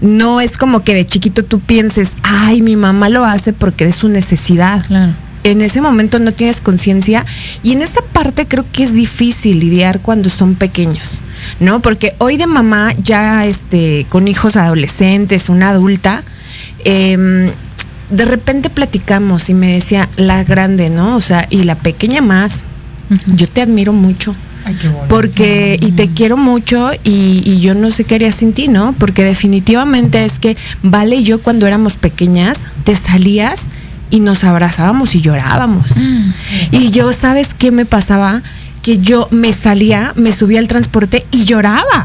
No 0.00 0.40
es 0.40 0.56
como 0.56 0.82
que 0.82 0.94
de 0.94 1.06
chiquito 1.06 1.44
tú 1.44 1.60
pienses, 1.60 2.12
ay, 2.22 2.62
mi 2.62 2.76
mamá 2.76 3.08
lo 3.08 3.24
hace 3.24 3.52
porque 3.52 3.86
es 3.86 3.96
su 3.96 4.08
necesidad. 4.08 4.84
Claro. 4.86 5.12
En 5.44 5.60
ese 5.60 5.80
momento 5.80 6.18
no 6.18 6.32
tienes 6.32 6.60
conciencia 6.60 7.26
y 7.62 7.72
en 7.72 7.82
esa 7.82 8.00
parte 8.12 8.46
creo 8.46 8.64
que 8.70 8.84
es 8.84 8.94
difícil 8.94 9.58
lidiar 9.58 10.00
cuando 10.00 10.28
son 10.28 10.54
pequeños, 10.54 11.18
¿no? 11.58 11.80
Porque 11.80 12.14
hoy 12.18 12.36
de 12.36 12.46
mamá 12.46 12.92
ya 13.02 13.44
este 13.44 14.06
con 14.08 14.28
hijos 14.28 14.54
adolescentes, 14.54 15.48
una 15.48 15.70
adulta, 15.70 16.22
em, 16.84 17.50
de 18.10 18.24
repente 18.24 18.70
platicamos 18.70 19.48
y 19.50 19.54
me 19.54 19.72
decía 19.72 20.08
la 20.16 20.44
grande, 20.44 20.90
¿no? 20.90 21.16
O 21.16 21.20
sea, 21.20 21.48
y 21.50 21.64
la 21.64 21.74
pequeña 21.74 22.20
más. 22.20 22.60
Yo 23.26 23.46
te 23.46 23.62
admiro 23.62 23.92
mucho. 23.92 24.34
Ay, 24.64 24.76
qué 24.80 24.88
bonito. 24.88 25.08
Porque, 25.08 25.78
y 25.80 25.92
te 25.92 26.08
quiero 26.08 26.36
mucho 26.36 26.90
y, 27.04 27.42
y 27.44 27.60
yo 27.60 27.74
no 27.74 27.90
sé 27.90 28.04
qué 28.04 28.16
haría 28.16 28.32
sin 28.32 28.52
ti, 28.52 28.68
¿no? 28.68 28.94
Porque 28.98 29.24
definitivamente 29.24 30.24
es 30.24 30.38
que 30.38 30.56
Vale 30.82 31.16
y 31.16 31.24
yo 31.24 31.40
cuando 31.40 31.66
éramos 31.66 31.94
pequeñas, 31.94 32.58
te 32.84 32.94
salías 32.94 33.62
y 34.10 34.20
nos 34.20 34.44
abrazábamos 34.44 35.14
y 35.14 35.20
llorábamos. 35.20 35.92
Y 36.70 36.90
yo, 36.90 37.12
¿sabes 37.12 37.54
qué 37.54 37.70
me 37.70 37.86
pasaba? 37.86 38.42
Que 38.82 38.98
yo 38.98 39.28
me 39.30 39.52
salía, 39.52 40.12
me 40.16 40.32
subía 40.32 40.58
al 40.58 40.68
transporte 40.68 41.24
y 41.30 41.44
lloraba. 41.44 42.04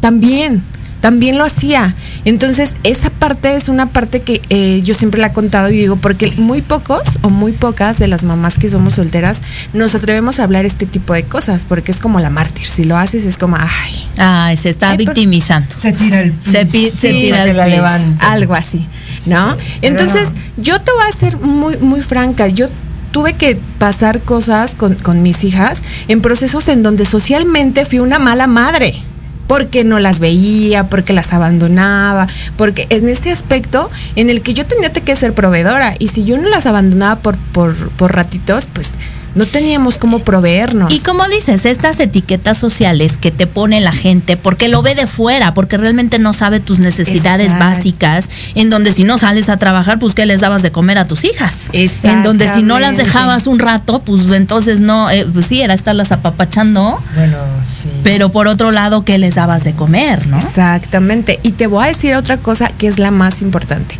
También, 0.00 0.62
también 1.06 1.38
lo 1.38 1.44
hacía. 1.44 1.94
Entonces, 2.24 2.74
esa 2.82 3.10
parte 3.10 3.54
es 3.54 3.68
una 3.68 3.86
parte 3.86 4.22
que 4.22 4.42
eh, 4.50 4.80
yo 4.82 4.92
siempre 4.92 5.20
la 5.20 5.28
he 5.28 5.32
contado 5.32 5.68
y 5.70 5.76
digo, 5.76 5.94
porque 5.94 6.32
muy 6.36 6.62
pocos 6.62 7.02
o 7.22 7.28
muy 7.28 7.52
pocas 7.52 8.00
de 8.00 8.08
las 8.08 8.24
mamás 8.24 8.58
que 8.58 8.68
somos 8.68 8.94
solteras 8.94 9.40
nos 9.72 9.94
atrevemos 9.94 10.40
a 10.40 10.42
hablar 10.42 10.64
este 10.66 10.84
tipo 10.84 11.14
de 11.14 11.22
cosas, 11.22 11.64
porque 11.64 11.92
es 11.92 12.00
como 12.00 12.18
la 12.18 12.28
mártir. 12.28 12.66
Si 12.66 12.82
lo 12.82 12.96
haces 12.98 13.24
es 13.24 13.38
como, 13.38 13.54
ay, 13.56 14.04
Ay, 14.18 14.56
se 14.56 14.68
está 14.70 14.90
Ay, 14.90 14.96
victimizando. 14.96 15.68
Se 15.78 15.92
tira 15.92 16.22
el 16.22 16.34
Se 16.42 16.66
pi- 16.66 16.90
se 16.90 17.12
Sí, 17.12 17.20
tira 17.20 17.44
el 17.44 17.56
la 17.56 17.66
piso. 17.66 17.76
levanta. 17.76 18.32
algo 18.32 18.54
así, 18.56 18.84
¿no? 19.26 19.52
Sí, 19.54 19.60
Entonces, 19.82 20.30
no. 20.56 20.62
yo 20.64 20.80
te 20.80 20.90
voy 20.90 21.04
a 21.08 21.16
ser 21.16 21.36
muy, 21.38 21.76
muy 21.76 22.02
franca. 22.02 22.48
Yo 22.48 22.66
tuve 23.12 23.34
que 23.34 23.56
pasar 23.78 24.22
cosas 24.22 24.74
con, 24.74 24.96
con 24.96 25.22
mis 25.22 25.44
hijas 25.44 25.78
en 26.08 26.20
procesos 26.20 26.66
en 26.66 26.82
donde 26.82 27.04
socialmente 27.04 27.84
fui 27.84 28.00
una 28.00 28.18
mala 28.18 28.48
madre. 28.48 28.92
Porque 29.46 29.84
no 29.84 29.98
las 30.00 30.18
veía, 30.18 30.84
porque 30.88 31.12
las 31.12 31.32
abandonaba, 31.32 32.26
porque 32.56 32.86
en 32.90 33.08
ese 33.08 33.30
aspecto 33.30 33.90
en 34.16 34.30
el 34.30 34.42
que 34.42 34.54
yo 34.54 34.66
tenía 34.66 34.92
que 34.92 35.16
ser 35.16 35.34
proveedora. 35.34 35.94
Y 35.98 36.08
si 36.08 36.24
yo 36.24 36.36
no 36.36 36.48
las 36.48 36.66
abandonaba 36.66 37.16
por, 37.16 37.36
por, 37.36 37.74
por 37.90 38.14
ratitos, 38.14 38.66
pues 38.72 38.92
no 39.36 39.46
teníamos 39.46 39.98
cómo 39.98 40.20
proveernos. 40.20 40.92
Y 40.92 40.98
como 41.00 41.26
dices, 41.28 41.64
estas 41.66 42.00
etiquetas 42.00 42.58
sociales 42.58 43.16
que 43.16 43.30
te 43.30 43.46
pone 43.46 43.80
la 43.80 43.92
gente, 43.92 44.36
porque 44.36 44.68
lo 44.68 44.82
ve 44.82 44.94
de 44.94 45.06
fuera, 45.06 45.54
porque 45.54 45.76
realmente 45.76 46.18
no 46.18 46.32
sabe 46.32 46.58
tus 46.58 46.78
necesidades 46.78 47.52
Exacto. 47.52 47.64
básicas, 47.76 48.28
en 48.54 48.70
donde 48.70 48.92
si 48.92 49.04
no 49.04 49.18
sales 49.18 49.48
a 49.48 49.58
trabajar, 49.58 49.98
pues 49.98 50.14
¿qué 50.14 50.26
les 50.26 50.40
dabas 50.40 50.62
de 50.62 50.72
comer 50.72 50.98
a 50.98 51.06
tus 51.06 51.24
hijas? 51.24 51.68
En 51.72 52.22
donde 52.24 52.52
si 52.54 52.62
no 52.62 52.78
las 52.78 52.96
dejabas 52.96 53.46
un 53.46 53.58
rato, 53.58 54.00
pues 54.00 54.32
entonces 54.32 54.80
no, 54.80 55.10
eh, 55.10 55.26
pues 55.32 55.46
sí, 55.46 55.60
era 55.60 55.74
estarlas 55.74 56.12
apapachando, 56.12 57.00
Bueno, 57.14 57.36
sí. 57.82 57.90
pero 58.02 58.30
por 58.30 58.48
otro 58.48 58.70
lado, 58.72 59.04
¿qué 59.04 59.18
les 59.18 59.34
dabas 59.34 59.64
de 59.64 59.74
comer, 59.74 60.26
no? 60.26 60.38
Exactamente. 60.38 61.38
Y 61.42 61.52
te 61.52 61.66
voy 61.66 61.84
a 61.84 61.88
decir 61.88 62.14
otra 62.14 62.38
cosa 62.38 62.68
que 62.78 62.86
es 62.86 62.98
la 62.98 63.10
más 63.10 63.42
importante. 63.42 63.98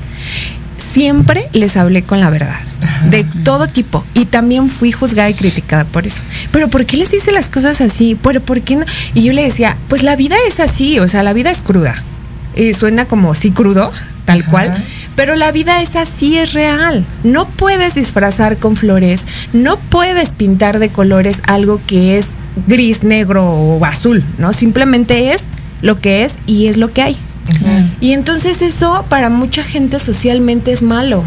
Siempre 0.97 1.47
les 1.53 1.77
hablé 1.77 2.05
con 2.05 2.21
la 2.21 2.31
verdad, 2.31 2.59
de 3.11 3.23
todo 3.45 3.67
tipo. 3.67 4.03
Y 4.15 4.25
también 4.25 4.71
fui 4.71 4.93
juzgada 4.93 5.29
y 5.29 5.35
criticada 5.35 5.85
por 5.85 6.07
eso. 6.07 6.23
Pero 6.53 6.69
¿por 6.69 6.87
qué 6.87 6.97
les 6.97 7.11
dice 7.11 7.33
las 7.33 7.51
cosas 7.51 7.83
así? 7.83 8.15
¿Pero 8.23 8.41
por 8.41 8.63
qué 8.63 8.77
no? 8.77 8.87
Y 9.13 9.23
yo 9.23 9.35
le 9.35 9.43
decía, 9.43 9.77
pues 9.89 10.03
la 10.03 10.17
vida 10.17 10.37
es 10.49 10.59
así, 10.59 10.99
o 10.99 11.07
sea, 11.07 11.23
la 11.23 11.35
vida 11.35 11.51
es 11.51 11.61
cruda. 11.61 12.03
Y 12.55 12.73
suena 12.73 13.05
como 13.05 13.35
sí 13.35 13.51
crudo, 13.51 13.93
tal 14.25 14.41
Ajá. 14.41 14.51
cual. 14.51 14.85
Pero 15.17 15.37
la 15.37 15.53
vida 15.53 15.83
es 15.83 15.97
así, 15.97 16.39
es 16.39 16.55
real. 16.55 17.05
No 17.25 17.47
puedes 17.47 17.95
disfrazar 17.95 18.57
con 18.57 18.75
flores, 18.75 19.27
no 19.53 19.77
puedes 19.77 20.31
pintar 20.31 20.79
de 20.79 20.89
colores 20.89 21.43
algo 21.47 21.79
que 21.87 22.17
es 22.17 22.29
gris, 22.67 23.03
negro 23.03 23.45
o 23.45 23.85
azul, 23.85 24.25
¿no? 24.39 24.55
Simplemente 24.55 25.35
es 25.35 25.43
lo 25.83 26.01
que 26.01 26.25
es 26.25 26.37
y 26.47 26.69
es 26.69 26.79
lo 26.79 26.91
que 26.95 27.03
hay. 27.03 27.19
Y 28.01 28.13
entonces 28.13 28.63
eso 28.63 29.05
para 29.09 29.31
mucha 29.31 29.63
gente 29.63 29.99
socialmente 29.99 30.73
es 30.73 30.83
malo. 30.83 31.25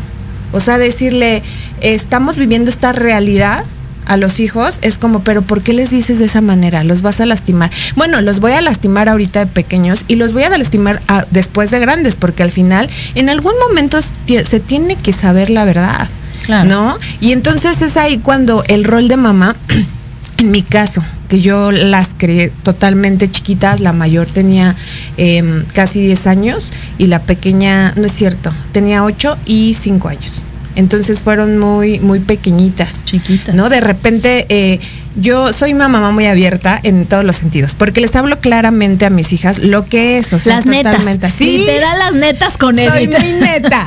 O 0.51 0.59
sea, 0.59 0.77
decirle, 0.77 1.43
estamos 1.81 2.37
viviendo 2.37 2.69
esta 2.69 2.91
realidad 2.91 3.63
a 4.05 4.17
los 4.17 4.39
hijos 4.39 4.79
es 4.81 4.97
como, 4.97 5.19
pero 5.19 5.43
¿por 5.43 5.61
qué 5.61 5.71
les 5.71 5.91
dices 5.91 6.17
de 6.17 6.25
esa 6.25 6.41
manera? 6.41 6.83
Los 6.83 7.03
vas 7.03 7.19
a 7.21 7.27
lastimar. 7.27 7.69
Bueno, 7.95 8.21
los 8.21 8.39
voy 8.39 8.53
a 8.53 8.61
lastimar 8.61 9.07
ahorita 9.07 9.41
de 9.41 9.45
pequeños 9.47 10.03
y 10.07 10.15
los 10.15 10.33
voy 10.33 10.43
a 10.43 10.49
lastimar 10.49 10.99
a- 11.07 11.25
después 11.29 11.69
de 11.69 11.79
grandes, 11.79 12.15
porque 12.15 12.41
al 12.41 12.51
final, 12.51 12.89
en 13.13 13.29
algún 13.29 13.53
momento 13.67 13.99
se 14.01 14.59
tiene 14.59 14.95
que 14.95 15.13
saber 15.13 15.51
la 15.51 15.63
verdad. 15.63 16.07
Claro. 16.43 16.67
¿No? 16.67 16.97
Y 17.21 17.33
entonces 17.33 17.83
es 17.83 17.97
ahí 17.97 18.17
cuando 18.17 18.63
el 18.67 18.83
rol 18.83 19.07
de 19.09 19.17
mamá, 19.17 19.55
en 20.39 20.49
mi 20.49 20.63
caso, 20.63 21.03
que 21.29 21.39
yo 21.39 21.71
las 21.71 22.09
creé 22.17 22.51
totalmente 22.63 23.29
chiquitas, 23.29 23.79
la 23.79 23.93
mayor 23.93 24.27
tenía 24.27 24.75
em, 25.17 25.63
casi 25.73 26.01
10 26.01 26.27
años 26.27 26.67
y 26.97 27.07
la 27.07 27.21
pequeña, 27.21 27.93
no 27.95 28.07
es 28.07 28.11
cierto, 28.11 28.51
tenía 28.73 29.03
8 29.05 29.37
y 29.45 29.75
5 29.75 30.09
años. 30.09 30.41
Entonces 30.75 31.19
fueron 31.21 31.57
muy, 31.57 31.99
muy 31.99 32.19
pequeñitas. 32.19 33.03
Chiquitas. 33.05 33.55
¿No? 33.55 33.69
De 33.69 33.81
repente, 33.81 34.45
eh, 34.49 34.79
yo 35.15 35.51
soy 35.53 35.73
una 35.73 35.87
mamá 35.87 36.11
muy 36.11 36.27
abierta 36.27 36.79
en 36.83 37.05
todos 37.05 37.25
los 37.25 37.35
sentidos, 37.37 37.73
porque 37.73 37.99
les 37.99 38.15
hablo 38.15 38.39
claramente 38.39 39.05
a 39.05 39.09
mis 39.09 39.33
hijas 39.33 39.57
lo 39.59 39.85
que 39.85 40.17
es, 40.19 40.31
o 40.31 40.39
sea, 40.39 40.57
las 40.57 40.65
netas. 40.65 40.91
totalmente 40.93 41.25
así. 41.25 41.57
Literal, 41.57 41.99
las 41.99 42.13
netas 42.13 42.57
con 42.57 42.75
Soy 42.75 43.03
Edith. 43.05 43.19
muy 43.19 43.31
neta, 43.33 43.85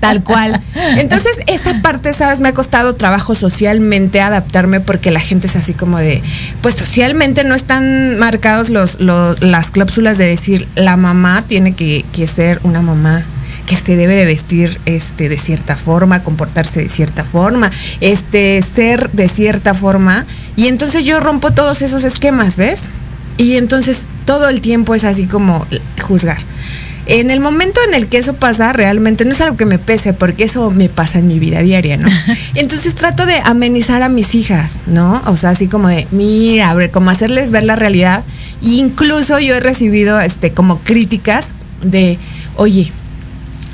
tal 0.00 0.22
cual. 0.22 0.60
Entonces, 0.96 1.32
esa 1.48 1.82
parte, 1.82 2.12
¿sabes? 2.12 2.40
Me 2.40 2.48
ha 2.50 2.54
costado 2.54 2.94
trabajo 2.94 3.34
socialmente 3.34 4.20
adaptarme 4.20 4.80
porque 4.80 5.10
la 5.10 5.20
gente 5.20 5.48
es 5.48 5.56
así 5.56 5.74
como 5.74 5.98
de, 5.98 6.22
pues 6.62 6.76
socialmente 6.76 7.44
no 7.44 7.54
están 7.54 8.18
marcados 8.18 8.70
los, 8.70 9.00
los- 9.00 9.40
las 9.42 9.70
cláusulas 9.72 10.16
de 10.16 10.26
decir, 10.26 10.68
la 10.76 10.96
mamá 10.96 11.44
tiene 11.46 11.74
que, 11.74 12.04
que 12.12 12.26
ser 12.26 12.60
una 12.62 12.80
mamá 12.80 13.24
que 13.66 13.76
se 13.76 13.96
debe 13.96 14.14
de 14.14 14.24
vestir 14.24 14.78
este 14.86 15.28
de 15.28 15.38
cierta 15.38 15.76
forma, 15.76 16.22
comportarse 16.22 16.80
de 16.82 16.88
cierta 16.88 17.24
forma, 17.24 17.70
este 18.00 18.60
ser 18.62 19.10
de 19.10 19.28
cierta 19.28 19.74
forma 19.74 20.26
y 20.56 20.66
entonces 20.66 21.04
yo 21.04 21.20
rompo 21.20 21.52
todos 21.52 21.82
esos 21.82 22.04
esquemas, 22.04 22.56
¿ves? 22.56 22.82
Y 23.38 23.56
entonces 23.56 24.08
todo 24.26 24.48
el 24.48 24.60
tiempo 24.60 24.94
es 24.94 25.04
así 25.04 25.26
como 25.26 25.66
juzgar. 26.00 26.38
En 27.06 27.30
el 27.30 27.40
momento 27.40 27.80
en 27.88 27.94
el 27.94 28.06
que 28.06 28.18
eso 28.18 28.34
pasa, 28.34 28.72
realmente 28.72 29.24
no 29.24 29.32
es 29.32 29.40
algo 29.40 29.56
que 29.56 29.66
me 29.66 29.80
pese, 29.80 30.12
porque 30.12 30.44
eso 30.44 30.70
me 30.70 30.88
pasa 30.88 31.18
en 31.18 31.26
mi 31.26 31.40
vida 31.40 31.60
diaria, 31.60 31.96
¿no? 31.96 32.08
Entonces 32.54 32.94
trato 32.94 33.26
de 33.26 33.40
amenizar 33.44 34.02
a 34.02 34.08
mis 34.08 34.36
hijas, 34.36 34.74
¿no? 34.86 35.20
O 35.26 35.36
sea, 35.36 35.50
así 35.50 35.66
como 35.66 35.88
de, 35.88 36.06
mira, 36.12 36.70
a 36.70 36.74
ver, 36.74 36.92
como 36.92 37.10
hacerles 37.10 37.50
ver 37.50 37.64
la 37.64 37.74
realidad. 37.74 38.22
E 38.62 38.74
incluso 38.74 39.40
yo 39.40 39.56
he 39.56 39.60
recibido, 39.60 40.20
este, 40.20 40.52
como 40.52 40.78
críticas 40.78 41.48
de, 41.82 42.18
oye, 42.54 42.92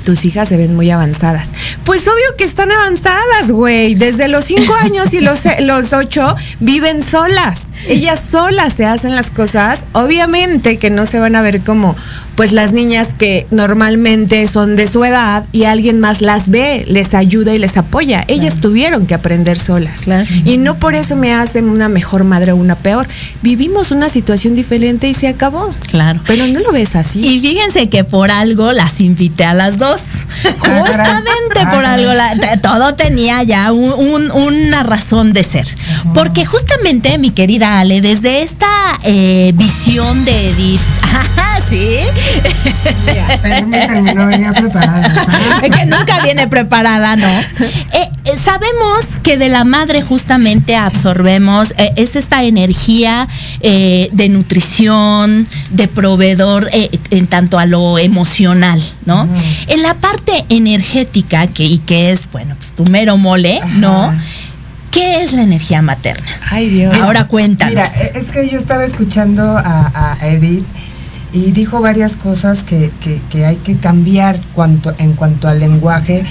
tus 0.05 0.25
hijas 0.25 0.49
se 0.49 0.57
ven 0.57 0.75
muy 0.75 0.89
avanzadas. 0.91 1.51
Pues 1.83 2.07
obvio 2.07 2.37
que 2.37 2.43
están 2.43 2.71
avanzadas, 2.71 3.51
güey. 3.51 3.95
Desde 3.95 4.27
los 4.27 4.45
cinco 4.45 4.73
años 4.83 5.13
y 5.13 5.21
los, 5.21 5.41
los 5.61 5.93
ocho 5.93 6.35
viven 6.59 7.03
solas. 7.03 7.67
Ellas 7.87 8.19
solas 8.19 8.73
se 8.73 8.85
hacen 8.85 9.15
las 9.15 9.31
cosas. 9.31 9.83
Obviamente 9.93 10.77
que 10.77 10.89
no 10.89 11.05
se 11.05 11.19
van 11.19 11.35
a 11.35 11.41
ver 11.41 11.61
como 11.61 11.95
pues 12.39 12.53
las 12.53 12.71
niñas 12.71 13.09
que 13.17 13.45
normalmente 13.51 14.47
son 14.47 14.77
de 14.77 14.87
su 14.87 15.03
edad 15.03 15.43
y 15.51 15.65
alguien 15.65 15.99
más 15.99 16.21
las 16.21 16.47
ve, 16.47 16.85
les 16.87 17.13
ayuda 17.13 17.53
y 17.53 17.59
les 17.59 17.75
apoya. 17.75 18.23
Ellas 18.29 18.61
tuvieron 18.61 19.07
que 19.07 19.13
aprender 19.13 19.59
solas. 19.59 20.03
Claro. 20.03 20.25
Y 20.45 20.55
no 20.55 20.79
por 20.79 20.95
eso 20.95 21.17
me 21.17 21.33
hacen 21.33 21.67
una 21.67 21.89
mejor 21.89 22.23
madre 22.23 22.53
o 22.53 22.55
una 22.55 22.75
peor. 22.75 23.09
Vivimos 23.41 23.91
una 23.91 24.07
situación 24.07 24.55
diferente 24.55 25.09
y 25.09 25.13
se 25.15 25.27
acabó. 25.27 25.75
Claro. 25.91 26.21
Pero 26.27 26.47
no 26.47 26.61
lo 26.61 26.71
ves 26.71 26.95
así. 26.95 27.19
Y 27.19 27.41
fíjense 27.41 27.89
que 27.89 28.05
por 28.05 28.31
algo 28.31 28.71
las 28.71 29.01
invité 29.01 29.43
a 29.43 29.53
las 29.53 29.77
dos. 29.77 29.99
Ah. 30.61 30.81
Justamente 30.81 31.61
por 31.73 31.83
Ah, 31.83 31.93
algo, 31.93 32.13
la- 32.13 32.61
todo 32.61 32.93
tenía 32.93 33.41
ya 33.43 33.71
un- 33.71 33.91
un- 33.91 34.31
una 34.31 34.83
razón 34.83 35.33
de 35.33 35.43
ser. 35.43 35.67
Porque 36.13 36.45
justamente, 36.45 37.17
mi 37.17 37.31
querida 37.31 37.79
Ale, 37.79 38.01
desde 38.01 38.43
esta 38.43 38.67
eh, 39.03 39.51
visión 39.55 40.23
de 40.25 40.49
Edith, 40.51 40.79
Sí, 41.69 41.97
Permítanme, 43.41 44.13
no 44.13 44.27
venía 44.27 44.53
preparada. 44.53 45.27
es 45.63 45.69
que 45.69 45.85
nunca 45.85 46.23
viene 46.23 46.47
preparada, 46.47 47.15
¿no? 47.15 47.27
Eh, 47.27 48.09
eh, 48.25 48.37
sabemos 48.41 49.05
que 49.23 49.37
de 49.37 49.49
la 49.49 49.63
madre 49.63 50.01
justamente 50.01 50.75
absorbemos, 50.75 51.73
eh, 51.77 51.93
es 51.95 52.15
esta 52.15 52.43
energía 52.43 53.27
de 53.61 54.29
nutrición, 54.29 55.47
de 55.71 55.87
proveedor 55.87 56.69
en 56.71 57.27
tanto 57.27 57.59
a 57.59 57.65
lo 57.65 57.99
emocional, 57.99 58.81
¿no? 59.05 59.27
En 59.67 59.81
la 59.83 59.95
parte 59.95 60.45
energética, 60.49 61.47
que, 61.47 61.65
y 61.65 61.79
que 61.79 62.11
es, 62.11 62.29
bueno, 62.31 62.55
pues 62.57 62.73
tu 62.73 62.85
mero 62.85 63.17
mole, 63.17 63.61
¿no? 63.75 64.13
¿Qué 64.91 65.21
es 65.21 65.33
la 65.33 65.43
energía 65.43 65.81
materna? 65.81 66.27
Ay, 66.49 66.69
Dios. 66.69 66.95
Ahora 66.99 67.27
cuéntanos. 67.27 67.75
Mira, 67.75 67.85
es 68.15 68.31
que 68.31 68.49
yo 68.49 68.57
estaba 68.57 68.85
escuchando 68.85 69.43
a, 69.43 70.17
a 70.19 70.27
Edith 70.27 70.65
y 71.33 71.51
dijo 71.51 71.81
varias 71.81 72.15
cosas 72.15 72.63
que, 72.63 72.91
que- 73.01 73.21
que 73.29 73.45
hay 73.45 73.55
que 73.57 73.75
cambiar 73.77 74.39
cuanto, 74.53 74.93
en 74.97 75.13
cuanto 75.13 75.47
al 75.47 75.59
lenguaje, 75.59 76.23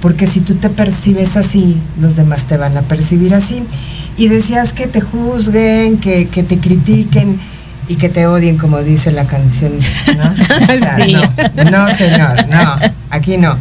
porque 0.00 0.26
si 0.26 0.40
tú 0.40 0.54
te 0.54 0.70
percibes 0.70 1.36
así, 1.36 1.76
los 2.00 2.16
demás 2.16 2.46
te 2.46 2.56
van 2.56 2.76
a 2.76 2.82
percibir 2.82 3.34
así. 3.34 3.62
Y 4.16 4.28
decías 4.28 4.72
que 4.72 4.86
te 4.86 5.00
juzguen, 5.00 5.98
que, 5.98 6.28
que 6.28 6.42
te 6.42 6.58
critiquen 6.58 7.38
y 7.88 7.96
que 7.96 8.08
te 8.08 8.26
odien, 8.26 8.56
como 8.58 8.78
dice 8.82 9.10
la 9.12 9.26
canción. 9.26 9.72
¿no? 10.16 10.24
O 10.74 10.78
sea, 10.78 10.96
Sí. 11.04 11.12
no, 11.12 11.64
no, 11.70 11.90
señor, 11.90 12.48
no, 12.48 12.76
aquí 13.10 13.36
no. 13.36 13.56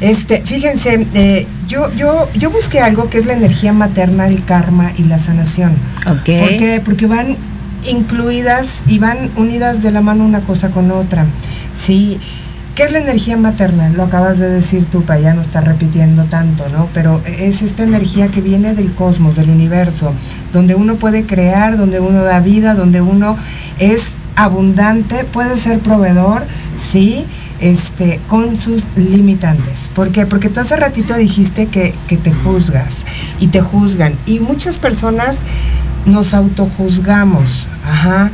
Este, 0.00 0.42
fíjense, 0.44 1.06
eh, 1.14 1.46
yo, 1.68 1.92
yo, 1.94 2.28
yo 2.34 2.50
busqué 2.50 2.80
algo 2.80 3.08
que 3.10 3.18
es 3.18 3.26
la 3.26 3.32
energía 3.34 3.72
materna, 3.72 4.26
el 4.26 4.44
karma 4.44 4.92
y 4.98 5.04
la 5.04 5.18
sanación. 5.18 5.72
Ok. 6.06 6.24
¿Por 6.40 6.48
qué? 6.58 6.82
Porque 6.84 7.06
van 7.06 7.36
incluidas 7.88 8.82
y 8.86 8.98
van 8.98 9.30
unidas 9.36 9.82
de 9.82 9.90
la 9.90 10.00
mano 10.00 10.24
una 10.24 10.40
cosa 10.40 10.70
con 10.70 10.90
otra. 10.90 11.26
Sí. 11.74 12.20
¿Qué 12.74 12.82
es 12.82 12.90
la 12.90 12.98
energía 12.98 13.36
materna? 13.36 13.90
Lo 13.90 14.02
acabas 14.02 14.38
de 14.38 14.50
decir 14.50 14.84
tú, 14.86 15.02
para 15.02 15.20
ya 15.20 15.32
no 15.32 15.42
estar 15.42 15.64
repitiendo 15.64 16.24
tanto, 16.24 16.68
¿no? 16.70 16.88
Pero 16.92 17.22
es 17.24 17.62
esta 17.62 17.84
energía 17.84 18.26
que 18.28 18.40
viene 18.40 18.74
del 18.74 18.92
cosmos, 18.92 19.36
del 19.36 19.50
universo, 19.50 20.12
donde 20.52 20.74
uno 20.74 20.96
puede 20.96 21.24
crear, 21.24 21.76
donde 21.76 22.00
uno 22.00 22.24
da 22.24 22.40
vida, 22.40 22.74
donde 22.74 23.00
uno 23.00 23.36
es 23.78 24.14
abundante, 24.34 25.22
puede 25.22 25.56
ser 25.56 25.78
proveedor, 25.78 26.42
sí, 26.76 27.24
este, 27.60 28.20
con 28.28 28.56
sus 28.56 28.88
limitantes. 28.96 29.88
¿Por 29.94 30.10
qué? 30.10 30.26
Porque 30.26 30.48
tú 30.48 30.58
hace 30.58 30.74
ratito 30.74 31.14
dijiste 31.14 31.66
que, 31.66 31.94
que 32.08 32.16
te 32.16 32.32
juzgas 32.32 33.04
y 33.38 33.48
te 33.48 33.60
juzgan. 33.60 34.14
Y 34.26 34.40
muchas 34.40 34.78
personas 34.78 35.38
nos 36.06 36.34
autojuzgamos. 36.34 37.66
Ajá. 37.88 38.30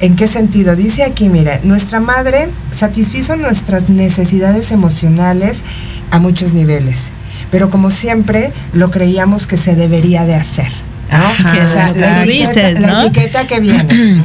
¿En 0.00 0.16
qué 0.16 0.26
sentido? 0.26 0.74
Dice 0.74 1.04
aquí, 1.04 1.28
mira, 1.28 1.60
nuestra 1.62 2.00
madre 2.00 2.48
satisfizo 2.72 3.36
nuestras 3.36 3.88
necesidades 3.88 4.72
emocionales 4.72 5.62
a 6.10 6.18
muchos 6.18 6.52
niveles, 6.52 7.10
pero 7.50 7.70
como 7.70 7.90
siempre 7.90 8.52
lo 8.72 8.90
creíamos 8.90 9.46
que 9.46 9.56
se 9.56 9.76
debería 9.76 10.24
de 10.24 10.34
hacer. 10.34 10.70
¿no? 11.10 11.18
Ajá, 11.18 11.52
O 11.64 11.72
sea, 11.72 11.92
la, 11.94 12.22
dices, 12.22 12.48
etiqueta, 12.48 12.80
la 12.80 12.92
¿no? 12.92 13.02
etiqueta 13.02 13.46
que 13.46 13.60
viene. 13.60 13.94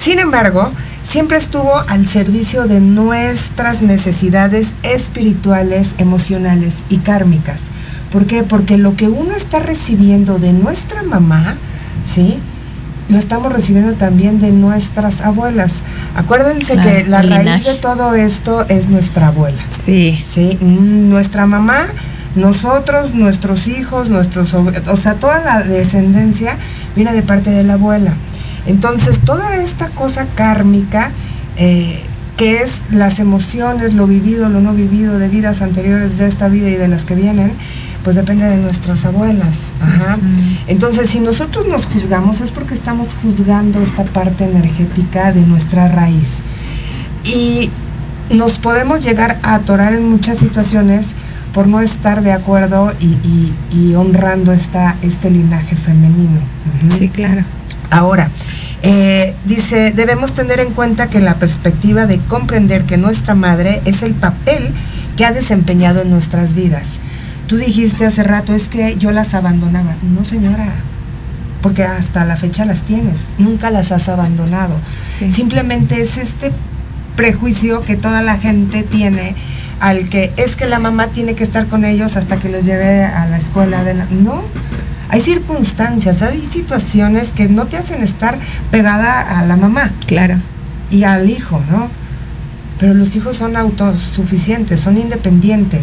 Sin 0.00 0.20
embargo, 0.20 0.70
siempre 1.02 1.38
estuvo 1.38 1.76
al 1.88 2.06
servicio 2.06 2.68
de 2.68 2.80
nuestras 2.80 3.82
necesidades 3.82 4.68
espirituales, 4.82 5.94
emocionales 5.98 6.84
y 6.90 6.98
kármicas. 6.98 7.60
¿Por 8.12 8.26
qué? 8.26 8.44
Porque 8.44 8.78
lo 8.78 8.96
que 8.96 9.08
uno 9.08 9.34
está 9.34 9.58
recibiendo 9.58 10.38
de 10.38 10.52
nuestra 10.52 11.02
mamá, 11.02 11.56
¿sí? 12.06 12.38
Lo 13.08 13.18
estamos 13.18 13.52
recibiendo 13.52 13.92
también 13.94 14.40
de 14.40 14.50
nuestras 14.50 15.20
abuelas. 15.20 15.74
Acuérdense 16.16 16.72
Claro, 16.74 16.90
que 16.90 17.04
la 17.04 17.22
raíz 17.22 17.44
linaje. 17.44 17.72
de 17.72 17.78
todo 17.78 18.14
esto 18.14 18.66
es 18.68 18.88
nuestra 18.88 19.28
abuela. 19.28 19.62
Sí. 19.84 20.20
¿sí? 20.28 20.58
Mm, 20.60 21.08
Nuestra 21.08 21.46
mamá, 21.46 21.86
nosotros, 22.34 23.14
nuestros 23.14 23.68
hijos, 23.68 24.10
nuestros, 24.10 24.54
o 24.54 24.96
sea, 24.96 25.14
toda 25.14 25.40
la 25.44 25.62
descendencia 25.62 26.56
viene 26.96 27.12
de 27.12 27.22
parte 27.22 27.50
de 27.50 27.62
la 27.62 27.74
abuela. 27.74 28.12
Entonces, 28.66 29.20
toda 29.20 29.56
esta 29.56 29.88
cosa 29.90 30.26
kármica, 30.34 31.12
eh, 31.56 32.00
que 32.36 32.62
es 32.62 32.82
las 32.90 33.20
emociones, 33.20 33.94
lo 33.94 34.06
vivido, 34.08 34.48
lo 34.48 34.60
no 34.60 34.72
vivido 34.74 35.18
de 35.20 35.28
vidas 35.28 35.62
anteriores 35.62 36.18
de 36.18 36.26
esta 36.26 36.48
vida 36.48 36.68
y 36.68 36.74
de 36.74 36.88
las 36.88 37.04
que 37.04 37.14
vienen, 37.14 37.52
pues 38.06 38.14
depende 38.14 38.44
de 38.44 38.58
nuestras 38.58 39.04
abuelas. 39.04 39.72
Ajá. 39.80 40.16
Entonces, 40.68 41.10
si 41.10 41.18
nosotros 41.18 41.66
nos 41.66 41.86
juzgamos 41.86 42.40
es 42.40 42.52
porque 42.52 42.72
estamos 42.72 43.08
juzgando 43.20 43.82
esta 43.82 44.04
parte 44.04 44.44
energética 44.44 45.32
de 45.32 45.44
nuestra 45.44 45.88
raíz. 45.88 46.42
Y 47.24 47.68
nos 48.30 48.58
podemos 48.58 49.04
llegar 49.04 49.40
a 49.42 49.56
atorar 49.56 49.92
en 49.92 50.08
muchas 50.08 50.38
situaciones 50.38 51.14
por 51.52 51.66
no 51.66 51.80
estar 51.80 52.22
de 52.22 52.30
acuerdo 52.30 52.92
y, 53.00 53.06
y- 53.06 53.52
y 53.72 53.94
honrando 53.96 54.52
esta, 54.52 54.94
este 55.02 55.28
linaje 55.28 55.74
femenino. 55.74 56.38
Sí, 56.96 57.08
claro. 57.08 57.42
Ahora, 57.90 58.30
eh, 58.84 59.34
dice, 59.46 59.90
debemos 59.96 60.32
tener 60.32 60.60
en 60.60 60.70
cuenta 60.74 61.08
que 61.08 61.20
la 61.20 61.34
perspectiva 61.40 62.06
de 62.06 62.18
comprender 62.20 62.84
que 62.84 62.98
nuestra 62.98 63.34
madre 63.34 63.82
es 63.84 64.04
el 64.04 64.14
papel 64.14 64.70
que 65.16 65.24
ha 65.24 65.32
desempeñado 65.32 66.02
en 66.02 66.10
nuestras 66.10 66.54
vidas. 66.54 67.00
Tú 67.46 67.56
dijiste 67.56 68.04
hace 68.06 68.22
rato, 68.22 68.54
es 68.54 68.68
que 68.68 68.96
yo 68.96 69.12
las 69.12 69.34
abandonaba. 69.34 69.94
No, 70.02 70.24
señora, 70.24 70.72
porque 71.62 71.84
hasta 71.84 72.24
la 72.24 72.36
fecha 72.36 72.64
las 72.64 72.82
tienes, 72.84 73.28
nunca 73.38 73.70
las 73.70 73.92
has 73.92 74.08
abandonado. 74.08 74.76
Sí. 75.16 75.30
Simplemente 75.30 76.00
es 76.02 76.16
este 76.18 76.50
prejuicio 77.16 77.82
que 77.82 77.96
toda 77.96 78.20
la 78.22 78.38
gente 78.38 78.82
tiene 78.82 79.34
al 79.80 80.08
que 80.08 80.32
es 80.36 80.56
que 80.56 80.66
la 80.66 80.78
mamá 80.78 81.08
tiene 81.08 81.34
que 81.34 81.44
estar 81.44 81.66
con 81.66 81.84
ellos 81.84 82.16
hasta 82.16 82.38
que 82.38 82.48
los 82.48 82.64
lleve 82.64 83.04
a 83.04 83.26
la 83.26 83.36
escuela 83.36 83.84
de 83.84 83.94
la... 83.94 84.06
No, 84.06 84.42
hay 85.08 85.20
circunstancias, 85.20 86.22
hay 86.22 86.44
situaciones 86.44 87.32
que 87.32 87.48
no 87.48 87.66
te 87.66 87.76
hacen 87.76 88.02
estar 88.02 88.38
pegada 88.70 89.20
a 89.20 89.44
la 89.44 89.56
mamá 89.56 89.92
Claro. 90.06 90.36
y 90.90 91.04
al 91.04 91.28
hijo, 91.30 91.62
¿no? 91.70 91.88
Pero 92.80 92.94
los 92.94 93.14
hijos 93.16 93.36
son 93.36 93.56
autosuficientes, 93.56 94.80
son 94.80 94.98
independientes, 94.98 95.82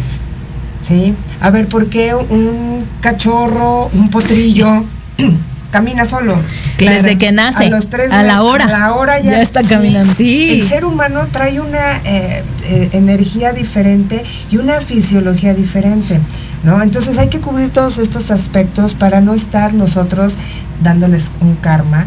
¿sí? 0.86 1.14
A 1.40 1.50
ver, 1.50 1.66
¿por 1.66 1.88
qué 1.88 2.14
un 2.14 2.84
cachorro, 3.00 3.90
un 3.92 4.10
potrillo 4.10 4.84
camina 5.70 6.04
solo? 6.04 6.36
Claro. 6.76 7.02
Desde 7.02 7.18
que 7.18 7.32
nace, 7.32 7.66
A 7.66 7.70
los 7.70 7.88
tres 7.88 8.12
a 8.12 8.22
la 8.22 8.42
hora, 8.42 8.64
A 8.64 8.68
la 8.68 8.94
hora 8.94 9.20
ya, 9.20 9.32
ya 9.32 9.42
está 9.42 9.62
caminando. 9.62 10.12
Sí. 10.14 10.60
El 10.60 10.68
ser 10.68 10.84
humano 10.84 11.26
trae 11.32 11.60
una 11.60 11.96
eh, 12.04 12.42
eh, 12.68 12.88
energía 12.92 13.52
diferente 13.52 14.22
y 14.50 14.58
una 14.58 14.80
fisiología 14.80 15.54
diferente, 15.54 16.20
¿no? 16.62 16.82
Entonces 16.82 17.18
hay 17.18 17.28
que 17.28 17.40
cubrir 17.40 17.70
todos 17.70 17.98
estos 17.98 18.30
aspectos 18.30 18.94
para 18.94 19.20
no 19.20 19.34
estar 19.34 19.74
nosotros 19.74 20.34
dándoles 20.82 21.30
un 21.40 21.56
karma 21.56 22.06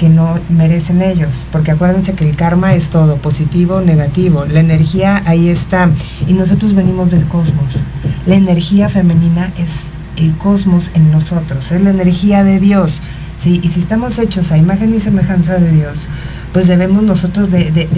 que 0.00 0.08
no 0.08 0.40
merecen 0.48 1.02
ellos, 1.02 1.44
porque 1.52 1.72
acuérdense 1.72 2.14
que 2.14 2.26
el 2.26 2.34
karma 2.34 2.74
es 2.74 2.88
todo, 2.88 3.16
positivo, 3.16 3.82
negativo, 3.82 4.46
la 4.46 4.60
energía 4.60 5.22
ahí 5.26 5.50
está 5.50 5.90
y 6.26 6.32
nosotros 6.32 6.74
venimos 6.74 7.10
del 7.10 7.26
cosmos. 7.28 7.82
La 8.30 8.36
energía 8.36 8.88
femenina 8.88 9.52
es 9.58 9.86
el 10.16 10.32
cosmos 10.36 10.92
en 10.94 11.10
nosotros, 11.10 11.72
es 11.72 11.80
la 11.80 11.90
energía 11.90 12.44
de 12.44 12.60
Dios, 12.60 13.00
¿sí? 13.36 13.58
Y 13.60 13.68
si 13.70 13.80
estamos 13.80 14.20
hechos 14.20 14.52
a 14.52 14.56
imagen 14.56 14.94
y 14.94 15.00
semejanza 15.00 15.58
de 15.58 15.72
Dios, 15.72 16.06
pues 16.52 16.68
debemos 16.68 17.02
nosotros 17.02 17.50
de, 17.50 17.72
de- 17.72 17.88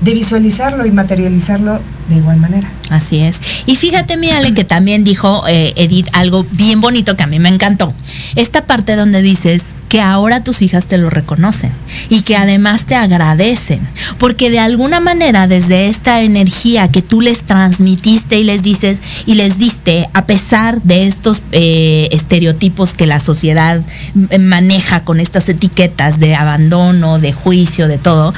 de- 0.00 0.14
visualizarlo 0.14 0.86
y 0.86 0.92
materializarlo 0.92 1.80
de 2.08 2.16
igual 2.18 2.36
manera. 2.38 2.70
Así 2.90 3.18
es. 3.18 3.40
Y 3.66 3.74
fíjate, 3.74 4.16
mi 4.16 4.30
Ale, 4.30 4.54
que 4.54 4.64
también 4.64 5.02
dijo 5.02 5.42
eh, 5.48 5.72
Edith 5.76 6.06
algo 6.12 6.46
bien 6.52 6.80
bonito 6.80 7.16
que 7.16 7.24
a 7.24 7.26
mí 7.26 7.40
me 7.40 7.48
encantó. 7.48 7.92
Esta 8.36 8.64
parte 8.64 8.94
donde 8.94 9.22
dices 9.22 9.62
que 9.90 10.00
ahora 10.00 10.42
tus 10.42 10.62
hijas 10.62 10.86
te 10.86 10.96
lo 10.96 11.10
reconocen 11.10 11.72
y 12.08 12.22
que 12.22 12.36
además 12.36 12.86
te 12.86 12.94
agradecen, 12.94 13.80
porque 14.18 14.48
de 14.48 14.60
alguna 14.60 15.00
manera 15.00 15.46
desde 15.48 15.88
esta 15.88 16.22
energía 16.22 16.88
que 16.88 17.02
tú 17.02 17.20
les 17.20 17.42
transmitiste 17.42 18.38
y 18.38 18.44
les 18.44 18.62
dices 18.62 19.00
y 19.26 19.34
les 19.34 19.58
diste, 19.58 20.08
a 20.14 20.24
pesar 20.24 20.80
de 20.82 21.08
estos 21.08 21.42
eh, 21.52 22.08
estereotipos 22.12 22.94
que 22.94 23.06
la 23.06 23.18
sociedad 23.20 23.82
m- 24.14 24.38
maneja 24.38 25.02
con 25.04 25.18
estas 25.20 25.48
etiquetas 25.48 26.20
de 26.20 26.36
abandono, 26.36 27.18
de 27.18 27.32
juicio, 27.32 27.88
de 27.88 27.98
todo, 27.98 28.32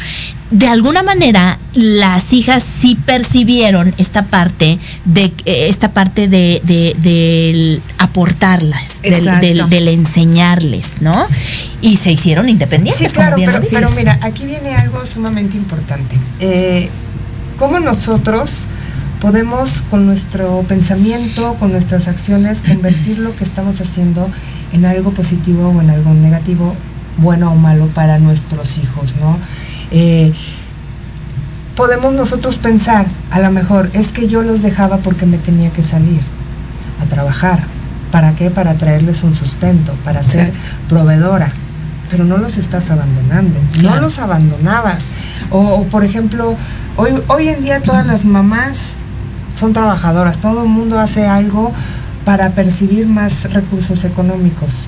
de 0.52 0.68
alguna 0.68 1.02
manera 1.02 1.58
las 1.74 2.32
hijas 2.32 2.62
sí 2.62 2.94
percibieron 3.06 3.94
esta 3.98 4.22
parte 4.24 4.78
de 5.04 5.24
eh, 5.46 5.66
esta 5.70 5.92
parte 5.92 6.28
de, 6.28 6.60
de- 6.64 6.94
del 7.02 7.82
aportarlas, 7.98 9.00
del, 9.02 9.14
Exacto. 9.14 9.46
del- 9.46 9.70
del 9.70 9.88
enseñarles, 9.88 11.00
¿no? 11.00 11.26
Y 11.80 11.96
se 11.96 12.12
hicieron 12.12 12.48
independientes. 12.48 13.08
Sí, 13.08 13.12
claro, 13.14 13.36
pero 13.72 13.90
mira, 13.90 14.18
aquí 14.22 14.44
viene 14.44 14.74
algo 14.74 15.04
sumamente 15.06 15.56
importante. 15.56 16.18
Eh, 16.40 16.88
¿Cómo 17.58 17.80
nosotros 17.80 18.50
podemos 19.20 19.82
con 19.90 20.04
nuestro 20.06 20.62
pensamiento, 20.68 21.54
con 21.54 21.72
nuestras 21.72 22.08
acciones, 22.08 22.60
convertir 22.62 23.18
lo 23.18 23.34
que 23.36 23.44
estamos 23.44 23.80
haciendo 23.80 24.28
en 24.72 24.84
algo 24.84 25.12
positivo 25.12 25.68
o 25.68 25.80
en 25.80 25.90
algo 25.90 26.12
negativo, 26.12 26.74
bueno 27.18 27.52
o 27.52 27.54
malo 27.56 27.86
para 27.88 28.18
nuestros 28.18 28.78
hijos, 28.78 29.14
¿no? 29.20 29.38
Eh, 29.92 30.32
podemos 31.76 32.12
nosotros 32.14 32.58
pensar, 32.58 33.06
a 33.30 33.40
lo 33.40 33.50
mejor, 33.50 33.90
es 33.92 34.12
que 34.12 34.26
yo 34.28 34.42
los 34.42 34.62
dejaba 34.62 34.98
porque 34.98 35.26
me 35.26 35.38
tenía 35.38 35.70
que 35.70 35.82
salir 35.82 36.20
a 37.00 37.06
trabajar. 37.06 37.64
¿Para 38.10 38.34
qué? 38.34 38.50
Para 38.50 38.74
traerles 38.74 39.22
un 39.22 39.34
sustento, 39.34 39.94
para 40.04 40.22
ser 40.22 40.52
proveedora. 40.88 41.48
Pero 42.10 42.24
no 42.24 42.36
los 42.36 42.58
estás 42.58 42.90
abandonando, 42.90 43.58
no 43.82 43.96
los 43.96 44.18
abandonabas. 44.18 45.06
O, 45.50 45.60
o, 45.60 45.84
por 45.84 46.04
ejemplo, 46.04 46.56
hoy, 46.96 47.12
hoy 47.28 47.48
en 47.48 47.62
día 47.62 47.80
todas 47.80 48.06
las 48.06 48.26
mamás 48.26 48.96
son 49.56 49.72
trabajadoras, 49.72 50.38
todo 50.38 50.62
el 50.64 50.68
mundo 50.68 50.98
hace 50.98 51.26
algo 51.26 51.72
para 52.24 52.50
percibir 52.50 53.06
más 53.06 53.52
recursos 53.52 54.04
económicos. 54.04 54.86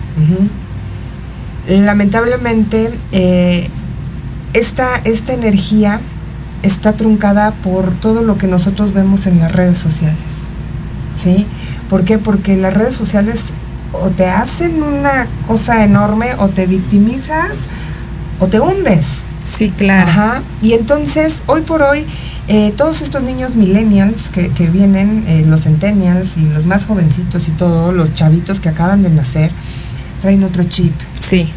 Lamentablemente, 1.68 2.90
eh, 3.12 3.68
esta, 4.54 4.94
esta 5.04 5.34
energía 5.34 6.00
está 6.62 6.94
truncada 6.94 7.50
por 7.50 7.92
todo 8.00 8.22
lo 8.22 8.38
que 8.38 8.46
nosotros 8.46 8.94
vemos 8.94 9.26
en 9.26 9.40
las 9.40 9.52
redes 9.52 9.78
sociales. 9.78 10.46
¿Sí? 11.14 11.46
¿Por 11.90 12.04
qué? 12.04 12.18
Porque 12.18 12.56
las 12.56 12.72
redes 12.72 12.94
sociales 12.94 13.50
o 13.92 14.10
te 14.10 14.26
hacen 14.26 14.82
una 14.82 15.26
cosa 15.46 15.84
enorme 15.84 16.30
o 16.38 16.48
te 16.48 16.66
victimizas 16.66 17.66
o 18.40 18.46
te 18.46 18.58
hundes. 18.60 19.22
Sí, 19.44 19.70
claro. 19.70 20.10
Ajá. 20.10 20.42
Y 20.62 20.72
entonces, 20.72 21.42
hoy 21.46 21.60
por 21.60 21.82
hoy, 21.82 22.06
eh, 22.48 22.72
todos 22.76 23.02
estos 23.02 23.22
niños 23.22 23.54
millennials 23.54 24.30
que, 24.30 24.48
que 24.48 24.66
vienen, 24.66 25.24
eh, 25.28 25.44
los 25.46 25.62
centennials 25.62 26.36
y 26.36 26.46
los 26.48 26.64
más 26.64 26.86
jovencitos 26.86 27.48
y 27.48 27.52
todos 27.52 27.94
los 27.94 28.14
chavitos 28.14 28.60
que 28.60 28.70
acaban 28.70 29.02
de 29.02 29.10
nacer, 29.10 29.50
traen 30.20 30.42
otro 30.42 30.64
chip. 30.64 30.92
Sí. 31.20 31.52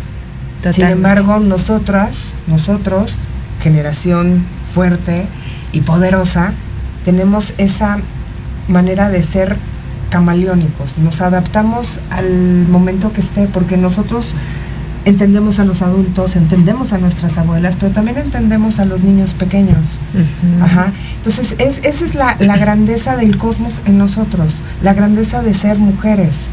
Sin 0.73 0.85
embargo, 0.85 1.39
nosotras, 1.39 2.35
nosotros, 2.47 3.15
generación 3.61 4.43
fuerte 4.73 5.25
y 5.71 5.81
poderosa, 5.81 6.53
tenemos 7.05 7.53
esa 7.57 7.97
manera 8.67 9.09
de 9.09 9.23
ser 9.23 9.57
camaleónicos. 10.09 10.97
Nos 10.97 11.21
adaptamos 11.21 11.99
al 12.09 12.67
momento 12.67 13.13
que 13.13 13.21
esté, 13.21 13.47
porque 13.47 13.77
nosotros 13.77 14.33
entendemos 15.05 15.59
a 15.59 15.65
los 15.65 15.81
adultos, 15.81 16.35
entendemos 16.35 16.91
a 16.91 16.97
nuestras 16.97 17.37
abuelas, 17.37 17.77
pero 17.79 17.93
también 17.93 18.17
entendemos 18.17 18.79
a 18.79 18.85
los 18.85 19.01
niños 19.01 19.33
pequeños. 19.33 19.99
Ajá. 20.61 20.91
Entonces, 21.15 21.55
es, 21.59 21.79
esa 21.85 22.05
es 22.05 22.15
la, 22.15 22.35
la 22.39 22.57
grandeza 22.57 23.15
del 23.15 23.37
cosmos 23.37 23.81
en 23.85 23.97
nosotros, 23.97 24.55
la 24.81 24.93
grandeza 24.93 25.41
de 25.41 25.53
ser 25.53 25.77
mujeres, 25.77 26.47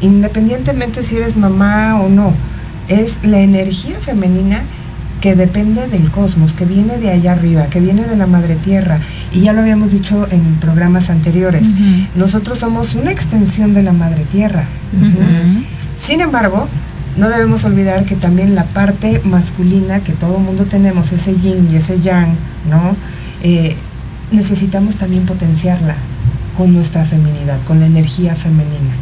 independientemente 0.00 1.04
si 1.04 1.16
eres 1.16 1.36
mamá 1.36 2.00
o 2.00 2.08
no. 2.08 2.34
Es 2.90 3.20
la 3.24 3.40
energía 3.40 3.98
femenina 3.98 4.60
que 5.22 5.36
depende 5.36 5.86
del 5.86 6.10
cosmos, 6.10 6.52
que 6.52 6.64
viene 6.64 6.98
de 6.98 7.10
allá 7.10 7.32
arriba, 7.32 7.66
que 7.66 7.80
viene 7.80 8.04
de 8.04 8.16
la 8.16 8.26
madre 8.26 8.56
tierra. 8.56 9.00
Y 9.32 9.40
ya 9.40 9.52
lo 9.52 9.60
habíamos 9.60 9.92
dicho 9.92 10.26
en 10.30 10.56
programas 10.56 11.08
anteriores. 11.08 11.62
Nosotros 12.16 12.58
somos 12.58 12.94
una 12.94 13.10
extensión 13.10 13.74
de 13.74 13.82
la 13.82 13.92
madre 13.92 14.24
tierra. 14.24 14.64
Sin 15.98 16.20
embargo, 16.20 16.68
no 17.16 17.28
debemos 17.28 17.64
olvidar 17.64 18.04
que 18.04 18.16
también 18.16 18.54
la 18.54 18.64
parte 18.64 19.20
masculina 19.24 20.00
que 20.00 20.12
todo 20.12 20.38
mundo 20.38 20.64
tenemos, 20.64 21.12
ese 21.12 21.36
yin 21.36 21.68
y 21.70 21.76
ese 21.76 22.00
yang, 22.00 22.34
¿no? 22.70 22.96
Eh, 23.42 23.76
necesitamos 24.32 24.96
también 24.96 25.26
potenciarla 25.26 25.96
con 26.56 26.72
nuestra 26.72 27.04
feminidad, 27.04 27.60
con 27.66 27.80
la 27.80 27.86
energía 27.86 28.34
femenina. 28.36 28.94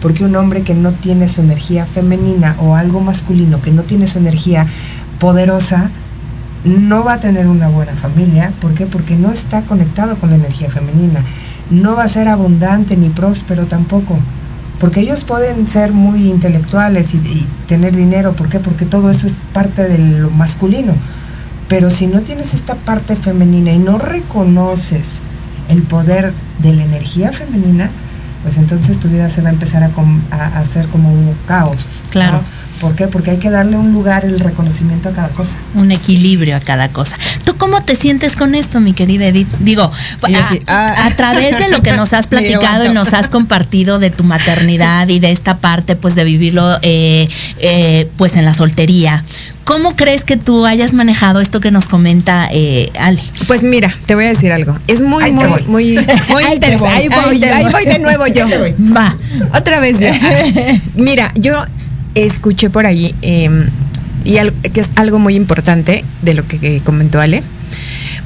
Porque 0.00 0.24
un 0.24 0.36
hombre 0.36 0.62
que 0.62 0.74
no 0.74 0.92
tiene 0.92 1.28
su 1.28 1.40
energía 1.40 1.86
femenina 1.86 2.56
o 2.60 2.76
algo 2.76 3.00
masculino 3.00 3.60
que 3.60 3.72
no 3.72 3.82
tiene 3.82 4.06
su 4.06 4.18
energía 4.18 4.66
poderosa, 5.18 5.90
no 6.64 7.04
va 7.04 7.14
a 7.14 7.20
tener 7.20 7.46
una 7.46 7.68
buena 7.68 7.92
familia. 7.94 8.52
¿Por 8.60 8.74
qué? 8.74 8.86
Porque 8.86 9.16
no 9.16 9.30
está 9.30 9.62
conectado 9.62 10.16
con 10.16 10.30
la 10.30 10.36
energía 10.36 10.70
femenina. 10.70 11.22
No 11.70 11.96
va 11.96 12.04
a 12.04 12.08
ser 12.08 12.28
abundante 12.28 12.96
ni 12.96 13.08
próspero 13.08 13.66
tampoco. 13.66 14.18
Porque 14.80 15.00
ellos 15.00 15.24
pueden 15.24 15.66
ser 15.68 15.92
muy 15.92 16.28
intelectuales 16.28 17.14
y, 17.14 17.46
tener 17.66 17.94
dinero. 17.94 18.32
¿Por 18.34 18.48
qué? 18.48 18.60
Porque 18.60 18.86
todo 18.86 19.10
eso 19.10 19.26
es 19.26 19.36
parte 19.52 19.86
de 19.88 19.98
lo 19.98 20.30
masculino. 20.30 20.94
Pero 21.68 21.90
si 21.90 22.06
no 22.06 22.22
tienes 22.22 22.54
esta 22.54 22.74
parte 22.74 23.14
femenina 23.14 23.72
y 23.72 23.78
no 23.78 23.98
reconoces 23.98 25.20
el 25.68 25.82
poder 25.82 26.32
de 26.60 26.72
la 26.72 26.84
energía 26.84 27.32
femenina, 27.32 27.90
pues 28.42 28.56
entonces 28.56 28.98
tu 28.98 29.08
vida 29.08 29.28
se 29.30 29.42
va 29.42 29.48
a 29.48 29.52
empezar 29.52 29.82
a, 29.82 29.88
com- 29.90 30.20
a- 30.30 30.36
a 30.36 30.60
hacer 30.60 30.88
como 30.88 31.12
un 31.12 31.34
caos. 31.46 31.78
Claro. 32.10 32.38
¿no? 32.38 32.58
¿Por 32.80 32.94
qué? 32.94 33.08
Porque 33.08 33.32
hay 33.32 33.38
que 33.38 33.50
darle 33.50 33.76
un 33.76 33.92
lugar, 33.92 34.24
el 34.24 34.38
reconocimiento 34.38 35.08
a 35.08 35.12
cada 35.12 35.28
cosa. 35.30 35.56
Un 35.74 35.90
equilibrio 35.90 36.56
a 36.56 36.60
cada 36.60 36.88
cosa. 36.90 37.16
¿Tú 37.44 37.56
cómo 37.56 37.82
te 37.82 37.96
sientes 37.96 38.36
con 38.36 38.54
esto, 38.54 38.78
mi 38.78 38.92
querida 38.92 39.26
Edith? 39.26 39.48
Digo, 39.58 39.82
a, 39.82 40.28
ah. 40.68 41.06
a 41.06 41.10
través 41.10 41.58
de 41.58 41.68
lo 41.70 41.82
que 41.82 41.92
nos 41.92 42.12
has 42.12 42.26
platicado 42.28 42.84
y 42.84 42.90
nos 42.90 43.12
has 43.12 43.30
compartido 43.30 43.98
de 43.98 44.10
tu 44.10 44.22
maternidad 44.22 45.08
y 45.08 45.18
de 45.18 45.32
esta 45.32 45.56
parte, 45.58 45.96
pues, 45.96 46.14
de 46.14 46.22
vivirlo, 46.22 46.78
eh, 46.82 47.28
eh, 47.58 48.08
pues, 48.16 48.36
en 48.36 48.44
la 48.44 48.54
soltería. 48.54 49.24
¿Cómo 49.68 49.94
crees 49.96 50.24
que 50.24 50.38
tú 50.38 50.64
hayas 50.64 50.94
manejado 50.94 51.40
esto 51.42 51.60
que 51.60 51.70
nos 51.70 51.88
comenta 51.88 52.48
eh, 52.50 52.90
Ale? 52.98 53.20
Pues 53.46 53.62
mira, 53.62 53.94
te 54.06 54.14
voy 54.14 54.24
a 54.24 54.28
decir 54.28 54.50
algo. 54.50 54.74
Es 54.86 55.02
muy, 55.02 55.22
Ahí 55.24 55.32
muy, 55.32 55.44
voy. 55.46 55.62
muy, 55.66 55.84
muy 56.30 56.42
Ahí 56.44 56.54
interesante. 56.54 56.78
voy, 56.78 56.88
Ahí 56.90 57.08
voy, 57.08 57.34
ahí 57.34 57.40
te 57.40 57.52
ahí 57.52 57.62
voy. 57.64 57.72
voy 57.72 57.84
de 57.84 57.98
nuevo 57.98 58.26
yo. 58.28 58.46
Va. 58.96 59.14
Otra 59.58 59.78
vez 59.80 60.00
yo. 60.00 60.08
Mira, 60.96 61.32
yo 61.34 61.52
escuché 62.14 62.70
por 62.70 62.86
ahí 62.86 63.14
eh, 63.20 63.50
y 64.24 64.38
al- 64.38 64.54
que 64.54 64.80
es 64.80 64.88
algo 64.96 65.18
muy 65.18 65.34
importante 65.34 66.02
de 66.22 66.32
lo 66.34 66.48
que, 66.48 66.58
que 66.58 66.80
comentó 66.80 67.20
Ale. 67.20 67.42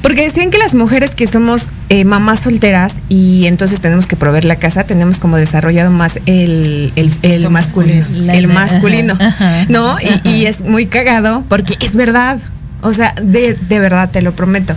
Porque 0.03 0.21
decían 0.23 0.51
que 0.51 0.57
las 0.59 0.75
mujeres 0.75 1.15
que 1.15 1.25
somos 1.25 1.69
eh, 1.89 2.03
mamás 2.05 2.41
solteras 2.41 2.95
y 3.09 3.47
entonces 3.47 3.79
tenemos 3.79 4.05
que 4.05 4.15
proveer 4.15 4.43
la 4.45 4.57
casa, 4.57 4.83
tenemos 4.83 5.17
como 5.17 5.37
desarrollado 5.37 5.89
más 5.91 6.17
el, 6.27 6.91
el, 6.95 7.11
el 7.23 7.49
masculino. 7.49 8.05
La- 8.11 8.35
El 8.35 8.47
masculino. 8.47 9.13
ajá, 9.19 9.65
¿No? 9.69 9.95
Y 10.25 10.45
es 10.45 10.61
muy 10.61 10.85
cagado 10.85 11.43
porque 11.49 11.75
es 11.79 11.95
verdad. 11.95 12.37
O 12.81 12.91
sea, 12.93 13.15
de, 13.21 13.53
de 13.55 13.79
verdad, 13.79 14.09
te 14.11 14.21
lo 14.21 14.33
prometo. 14.35 14.75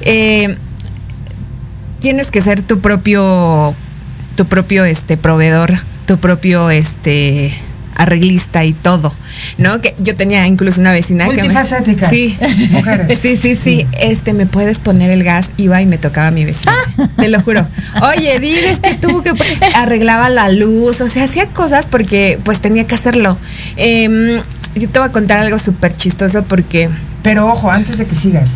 Eh, 0.00 0.56
tienes 2.00 2.30
que 2.30 2.40
ser 2.40 2.62
tu 2.62 2.80
propio 2.80 3.74
tu 4.36 4.46
propio 4.46 4.84
este 4.86 5.18
proveedor, 5.18 5.80
tu 6.06 6.16
propio 6.16 6.70
este 6.70 7.52
arreglista 8.02 8.64
y 8.64 8.72
todo, 8.72 9.14
¿no? 9.58 9.80
Que 9.80 9.94
yo 9.98 10.14
tenía 10.16 10.46
incluso 10.46 10.80
una 10.80 10.92
vecina 10.92 11.26
que 11.36 11.42
me- 11.48 11.54
Sí. 12.10 12.36
mujeres. 12.70 13.18
Sí, 13.22 13.36
sí, 13.36 13.54
sí, 13.56 13.86
este 14.00 14.32
me 14.32 14.46
puedes 14.46 14.78
poner 14.78 15.10
el 15.10 15.22
gas, 15.24 15.52
iba 15.56 15.80
y 15.80 15.86
me 15.86 15.98
tocaba 15.98 16.28
a 16.28 16.30
mi 16.30 16.44
vecina. 16.44 16.72
Te 17.16 17.28
lo 17.28 17.40
juro. 17.40 17.66
Oye, 18.16 18.38
diles 18.40 18.80
que 18.80 18.94
tú 18.94 19.22
que 19.22 19.32
arreglaba 19.76 20.28
la 20.28 20.48
luz, 20.48 21.00
o 21.00 21.08
sea, 21.08 21.24
hacía 21.24 21.46
cosas 21.46 21.86
porque 21.88 22.38
pues 22.44 22.60
tenía 22.60 22.86
que 22.86 22.94
hacerlo. 22.94 23.38
Em, 23.76 24.40
yo 24.74 24.88
te 24.88 24.98
voy 24.98 25.08
a 25.08 25.12
contar 25.12 25.38
algo 25.38 25.58
súper 25.58 25.94
chistoso 25.96 26.42
porque 26.44 26.88
Pero 27.22 27.46
ojo, 27.46 27.70
antes 27.70 27.98
de 27.98 28.06
que 28.06 28.14
sigas, 28.16 28.50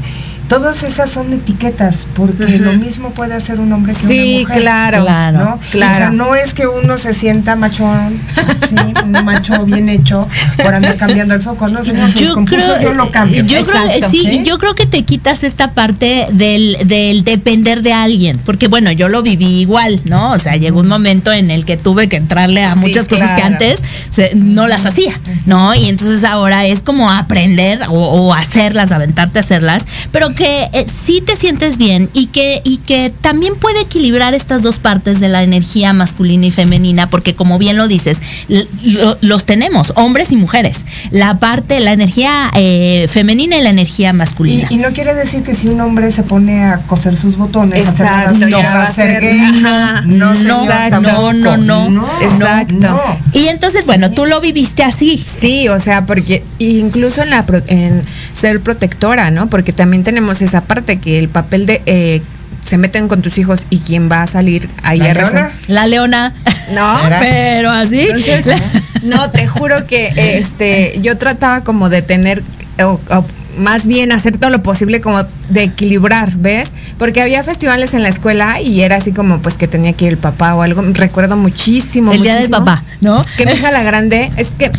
todas 0.49 0.83
esas 0.83 1.11
son 1.11 1.33
etiquetas, 1.33 2.07
porque 2.15 2.59
lo 2.59 2.73
mismo 2.75 3.11
puede 3.11 3.35
hacer 3.35 3.59
un 3.61 3.73
hombre 3.73 3.93
que 3.95 4.07
Sí, 4.07 4.39
una 4.39 4.49
mujer. 4.49 4.63
claro. 4.63 5.03
Claro. 5.05 5.39
¿no? 5.39 5.61
claro. 5.71 5.95
O 5.95 5.99
sea, 5.99 6.11
no 6.11 6.35
es 6.35 6.55
que 6.55 6.67
uno 6.67 6.99
se 6.99 7.15
sienta 7.15 7.57
machón, 7.57 8.21
sí, 8.69 8.77
un 9.05 9.25
macho 9.25 9.65
bien 9.65 9.89
hecho 9.89 10.29
por 10.63 10.75
andar 10.75 10.97
cambiando 10.97 11.35
el 11.35 11.43
foco, 11.43 11.69
no, 11.69 11.85
señor, 11.85 12.11
se 12.13 12.21
descompuso, 12.21 12.81
yo 12.81 12.95
lo 12.95 13.11
cambio. 13.11 13.43
Yo 13.45 13.65
creo, 13.65 13.85
Exacto. 13.85 14.11
sí, 14.11 14.21
¿Sí? 14.21 14.29
y 14.41 14.45
yo 14.45 14.59
creo 14.59 14.75
que 14.75 14.87
te 14.87 15.03
quitas 15.05 15.43
esta 15.45 15.73
parte 15.73 16.27
del, 16.33 16.77
del 16.87 17.25
depender 17.25 17.83
de 17.83 17.93
alguien, 17.93 18.39
porque 18.45 18.69
bueno, 18.69 18.93
yo 18.93 19.09
lo 19.09 19.23
viví 19.23 19.61
igual, 19.61 20.01
¿no? 20.05 20.31
O 20.33 20.39
sea, 20.39 20.57
llegó 20.57 20.81
un 20.81 20.89
momento 20.89 21.33
en 21.33 21.51
el 21.51 21.65
que 21.65 21.77
tuve 21.77 22.09
que 22.09 22.17
entrarle 22.17 22.63
a 22.65 22.75
Sí, 22.75 22.79
muchas 22.81 23.09
cosas 23.09 23.33
que 23.35 23.43
antes 23.43 23.81
se- 24.11 24.35
no 24.35 24.67
las 24.69 24.87
hacía, 24.87 25.21
¿no? 25.47 25.75
Y 25.75 25.89
entonces 25.89 26.25
ahora 26.25 26.67
es 26.67 26.83
como 26.83 27.11
aprender 27.11 27.81
o, 27.89 27.93
o 27.95 28.35
hacerlas, 28.35 28.93
aventarte 28.93 29.39
a 29.39 29.43
hacerlas, 29.43 29.87
pero 30.13 30.35
que 30.37 30.69
eh, 30.73 30.87
sí 31.05 31.21
te 31.21 31.35
sientes 31.35 31.79
bien 31.79 32.09
y 32.13 32.27
que, 32.27 32.61
y 32.65 32.77
que 32.79 33.13
también 33.21 33.57
puede 33.57 33.81
equilibrar 33.81 34.35
estas 34.35 34.63
dos 34.63 34.79
partes 34.79 35.19
de 35.19 35.29
la 35.29 35.43
energía 35.43 35.93
masculina 35.93 36.47
y 36.47 36.51
femenina, 36.53 37.11
porque 37.11 37.35
como 37.35 37.59
bien 37.59 37.77
lo 37.77 37.89
dices, 37.89 38.19
lo- 38.49 39.19
los 39.21 39.45
tenemos, 39.45 39.93
hombres 39.97 40.31
y 40.33 40.37
mujeres. 40.37 40.85
La 41.11 41.39
parte, 41.41 41.81
la 41.81 41.93
energía 41.93 42.51
eh, 42.55 43.07
femenina 43.09 43.57
y 43.57 43.63
la 43.63 43.71
energía 43.71 44.13
masculina. 44.13 44.69
Y, 44.71 44.75
y 44.75 44.79
no 44.79 44.93
quiere 44.93 45.15
decir 45.15 45.43
que 45.43 45.55
si 45.55 45.69
un 45.69 45.81
hombre 45.81 46.13
se 46.13 46.23
pone 46.23 46.65
a 46.65 46.79
coser 46.87 47.17
sus 47.17 47.37
botones, 47.37 47.87
a 47.87 47.91
hacer 47.91 48.07
Exacto, 48.07 48.39
las- 48.39 48.51
ya 48.51 48.71
no 48.71 48.77
va 48.79 48.83
a 48.87 48.93
ser- 48.93 49.21
gay, 49.21 49.41
ajá. 49.41 50.03
no, 50.07 50.35
No, 50.35 50.63
exacto. 50.65 51.01
tampoco. 51.03 51.33
no, 51.33 51.57
no, 51.57 51.89
no, 51.91 52.09
exacto. 52.21 52.77
no. 52.79 53.01
Y 53.33 53.49
entonces, 53.49 53.87
bueno, 53.87 54.11
tú 54.13 54.27
lo 54.27 54.41
viviste 54.41 54.83
así. 54.83 55.19
Sí, 55.41 55.69
o 55.69 55.81
sea, 55.81 56.05
porque 56.07 56.45
incluso 56.59 57.23
en 57.23 57.31
la 57.31 57.47
pro- 57.47 57.63
en 57.67 58.03
ser 58.35 58.61
protectora, 58.61 59.31
¿no? 59.31 59.49
Porque 59.49 59.73
también 59.73 60.03
tenemos 60.05 60.43
esa 60.43 60.63
parte 60.63 60.99
que 60.99 61.19
el 61.19 61.29
papel 61.29 61.67
de 61.67 61.83
eh, 61.87 62.23
se 62.69 62.79
meten 62.79 63.09
con 63.09 63.23
tus 63.23 63.39
hijos 63.39 63.65
y 63.71 63.79
quién 63.79 64.11
va 64.11 64.23
a 64.23 64.27
salir 64.27 64.69
ahí 64.83 64.99
¿La 64.99 65.11
a 65.11 65.15
leona? 65.15 65.51
La 65.69 65.87
leona. 65.87 66.35
No, 66.75 67.07
¿Era? 67.07 67.19
Pero 67.21 67.71
así. 67.71 68.01
Entonces, 68.01 68.61
no, 69.03 69.31
te 69.31 69.47
juro 69.47 69.87
que 69.87 70.09
este, 70.39 70.99
yo 71.01 71.17
trataba 71.17 71.63
como 71.63 71.89
de 71.89 72.03
tener, 72.03 72.43
o, 72.83 73.01
o 73.11 73.25
más 73.57 73.87
bien 73.87 74.13
hacer 74.13 74.37
todo 74.37 74.51
lo 74.51 74.63
posible 74.63 75.01
como 75.01 75.23
de 75.49 75.63
equilibrar, 75.63 76.33
¿ves? 76.37 76.73
Porque 76.99 77.23
había 77.23 77.43
festivales 77.43 77.95
en 77.95 78.03
la 78.03 78.09
escuela 78.11 78.61
y 78.61 78.83
era 78.83 78.97
así 78.97 79.13
como 79.13 79.41
pues 79.41 79.57
que 79.57 79.67
tenía 79.69 79.93
que 79.95 80.07
ir 80.07 80.13
el 80.13 80.19
papá 80.19 80.55
o 80.55 80.63
algo. 80.63 80.83
Recuerdo 80.93 81.37
muchísimo. 81.37 82.13
el 82.13 82.21
día 82.23 82.33
del 82.35 82.49
muchísimo 82.51 82.65
papá, 82.67 82.83
¿no? 83.01 83.23
Que 83.39 83.47
mi 83.47 83.53
hija 83.53 83.71
la 83.71 83.83
grande, 83.83 84.31
es 84.37 84.49
que 84.59 84.71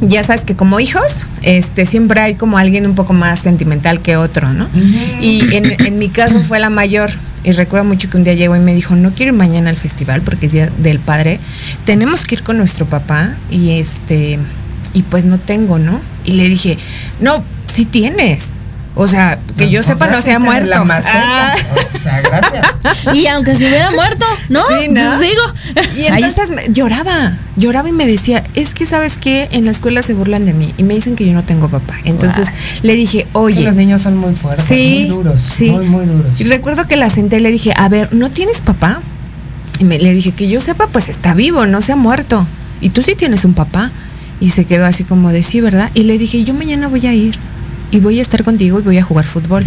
ya 0.00 0.22
sabes 0.22 0.44
que 0.44 0.56
como 0.56 0.80
hijos, 0.80 1.26
este, 1.42 1.86
siempre 1.86 2.20
hay 2.20 2.34
como 2.34 2.58
alguien 2.58 2.86
un 2.86 2.94
poco 2.94 3.12
más 3.12 3.40
sentimental 3.40 4.00
que 4.00 4.16
otro, 4.16 4.52
¿no? 4.52 4.68
Y 5.20 5.54
en, 5.54 5.74
en 5.84 5.98
mi 5.98 6.08
caso 6.08 6.40
fue 6.40 6.58
la 6.58 6.70
mayor. 6.70 7.10
Y 7.44 7.52
recuerdo 7.52 7.84
mucho 7.84 8.10
que 8.10 8.16
un 8.16 8.24
día 8.24 8.34
llegó 8.34 8.56
y 8.56 8.58
me 8.58 8.74
dijo, 8.74 8.96
no 8.96 9.12
quiero 9.14 9.32
ir 9.32 9.38
mañana 9.38 9.70
al 9.70 9.76
festival 9.76 10.22
porque 10.22 10.46
es 10.46 10.52
día 10.52 10.70
del 10.78 10.98
padre. 10.98 11.38
Tenemos 11.84 12.24
que 12.24 12.34
ir 12.34 12.42
con 12.42 12.58
nuestro 12.58 12.86
papá 12.86 13.36
y 13.50 13.78
este, 13.78 14.38
y 14.92 15.02
pues 15.02 15.24
no 15.24 15.38
tengo, 15.38 15.78
¿no? 15.78 16.00
Y 16.24 16.32
le 16.32 16.48
dije, 16.48 16.76
no, 17.20 17.44
sí 17.72 17.84
tienes. 17.84 18.48
O 18.98 19.06
sea, 19.06 19.38
que 19.58 19.68
yo 19.68 19.82
sepa 19.82 20.06
no 20.08 20.22
se 20.22 20.32
ha 20.32 20.38
muerto. 20.38 20.70
La 20.70 20.82
maceta. 20.84 21.12
Ah. 21.14 21.54
O 21.94 21.98
sea, 21.98 22.20
gracias. 22.22 22.74
Y 23.14 23.26
aunque 23.26 23.54
se 23.54 23.66
hubiera 23.68 23.90
muerto, 23.90 24.24
¿no? 24.48 24.62
Sí, 24.80 24.88
¿no? 24.88 25.18
Les 25.18 25.20
digo. 25.20 25.42
Y 25.96 26.06
entonces 26.06 26.50
me- 26.50 26.72
lloraba, 26.72 27.34
lloraba 27.56 27.88
y 27.90 27.92
me 27.92 28.06
decía, 28.06 28.42
es 28.54 28.74
que 28.74 28.86
sabes 28.86 29.16
qué, 29.18 29.48
en 29.52 29.66
la 29.66 29.70
escuela 29.70 30.00
se 30.02 30.14
burlan 30.14 30.44
de 30.46 30.54
mí 30.54 30.72
y 30.78 30.82
me 30.82 30.94
dicen 30.94 31.14
que 31.14 31.26
yo 31.26 31.34
no 31.34 31.44
tengo 31.44 31.68
papá. 31.68 31.94
Entonces 32.04 32.48
le 32.82 32.94
dije, 32.94 33.24
Que 33.24 33.28
oye, 33.34 33.62
los 33.64 33.74
niños 33.74 34.00
son 34.02 34.16
muy 34.16 34.34
fuertes, 34.34 34.64
sí, 34.66 35.06
muy 35.08 35.16
duros, 35.18 35.42
sí. 35.42 35.70
muy, 35.70 35.84
muy 35.86 36.06
duros. 36.06 36.32
Y 36.38 36.44
recuerdo 36.44 36.88
que 36.88 36.96
la 36.96 37.10
senté 37.10 37.36
y 37.36 37.40
le 37.40 37.50
dije, 37.50 37.74
a 37.76 37.88
ver, 37.90 38.08
¿no 38.14 38.30
tienes 38.30 38.60
papá? 38.62 39.00
Y 39.78 39.84
me, 39.84 39.98
le 39.98 40.14
dije, 40.14 40.32
que 40.32 40.48
yo 40.48 40.60
sepa, 40.62 40.86
pues 40.86 41.10
está 41.10 41.34
vivo, 41.34 41.66
no 41.66 41.82
se 41.82 41.92
ha 41.92 41.96
muerto. 41.96 42.46
Y 42.80 42.88
tú 42.90 43.02
sí 43.02 43.14
tienes 43.14 43.44
un 43.44 43.52
papá. 43.52 43.90
Y 44.40 44.50
se 44.50 44.64
quedó 44.64 44.84
así 44.86 45.04
como 45.04 45.32
de 45.32 45.42
sí, 45.42 45.60
¿verdad? 45.60 45.90
Y 45.94 46.04
le 46.04 46.16
dije, 46.18 46.44
yo 46.44 46.54
mañana 46.54 46.88
voy 46.88 47.06
a 47.06 47.12
ir 47.14 47.36
y 47.90 48.00
voy 48.00 48.18
a 48.18 48.22
estar 48.22 48.44
contigo 48.44 48.78
y 48.80 48.82
voy 48.82 48.98
a 48.98 49.02
jugar 49.02 49.24
fútbol. 49.24 49.64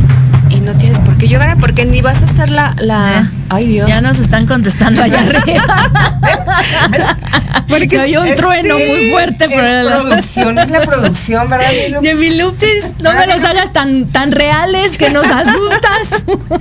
Y 0.49 0.61
no 0.61 0.75
tienes 0.75 0.99
por 0.99 1.17
qué 1.17 1.27
llorar 1.27 1.57
porque 1.59 1.85
ni 1.85 2.01
vas 2.01 2.21
a 2.21 2.25
hacer 2.25 2.49
la... 2.49 2.75
la... 2.79 3.31
Ay, 3.49 3.67
Dios. 3.67 3.87
Ya 3.87 4.01
nos 4.01 4.19
están 4.19 4.47
contestando 4.47 5.01
allá 5.01 5.21
arriba. 5.23 5.91
Porque 7.67 7.89
se 7.89 7.99
oyó 7.99 8.21
un 8.21 8.35
trueno 8.35 8.75
sí, 8.75 8.83
muy 8.87 9.11
fuerte 9.11 9.45
es 9.45 9.51
el 9.51 9.87
producción, 9.87 10.57
es 10.57 10.69
la 10.69 10.81
producción, 10.81 11.49
¿verdad? 11.49 11.67
mi 11.71 11.93
Lu? 11.93 12.01
De 12.01 12.15
mi 12.15 12.37
Lupis, 12.37 12.85
no 13.01 13.13
me 13.13 13.27
los 13.27 13.43
hagas 13.43 13.73
tan, 13.73 14.05
tan 14.05 14.31
reales 14.31 14.97
que 14.97 15.09
nos 15.11 15.25
asustas. 15.25 16.23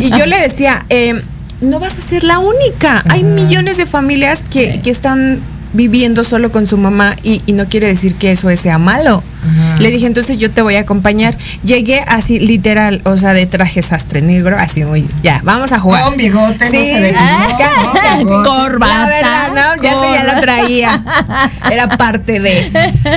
Y 0.00 0.10
yo 0.10 0.26
le 0.26 0.38
decía, 0.40 0.84
eh, 0.88 1.22
no 1.60 1.78
vas 1.78 1.98
a 1.98 2.02
ser 2.02 2.24
la 2.24 2.38
única. 2.38 3.04
Hay 3.08 3.22
millones 3.22 3.76
de 3.76 3.86
familias 3.86 4.46
que, 4.50 4.80
que 4.82 4.90
están 4.90 5.40
viviendo 5.72 6.24
solo 6.24 6.50
con 6.50 6.66
su 6.66 6.76
mamá 6.76 7.16
y, 7.22 7.42
y 7.46 7.52
no 7.52 7.68
quiere 7.68 7.86
decir 7.86 8.14
que 8.14 8.32
eso 8.32 8.54
sea 8.56 8.78
malo. 8.78 9.22
Le 9.78 9.90
dije, 9.90 10.06
entonces 10.06 10.38
yo 10.38 10.50
te 10.50 10.62
voy 10.62 10.76
a 10.76 10.80
acompañar. 10.80 11.36
Llegué 11.64 12.00
así 12.06 12.38
literal, 12.38 13.00
o 13.04 13.16
sea, 13.16 13.32
de 13.32 13.46
traje 13.46 13.82
sastre 13.82 14.22
negro, 14.22 14.56
así 14.58 14.84
muy, 14.84 15.08
ya, 15.22 15.40
vamos 15.44 15.72
a 15.72 15.80
jugar. 15.80 16.04
Con 16.04 16.16
bigote, 16.16 16.66
no 16.66 16.70
Sí. 16.70 16.78
se 16.90 17.14
Ah, 17.16 18.18
¿no? 18.22 18.42
Corbata. 18.44 18.94
La 18.94 19.06
verdad, 19.08 19.48
no, 19.76 19.82
ya 19.82 19.90
sé, 19.92 20.06
ya 20.14 20.24
lo 20.34 20.40
traía. 20.40 21.02
Era 21.70 21.88
parte 21.96 22.40
de. 22.40 22.70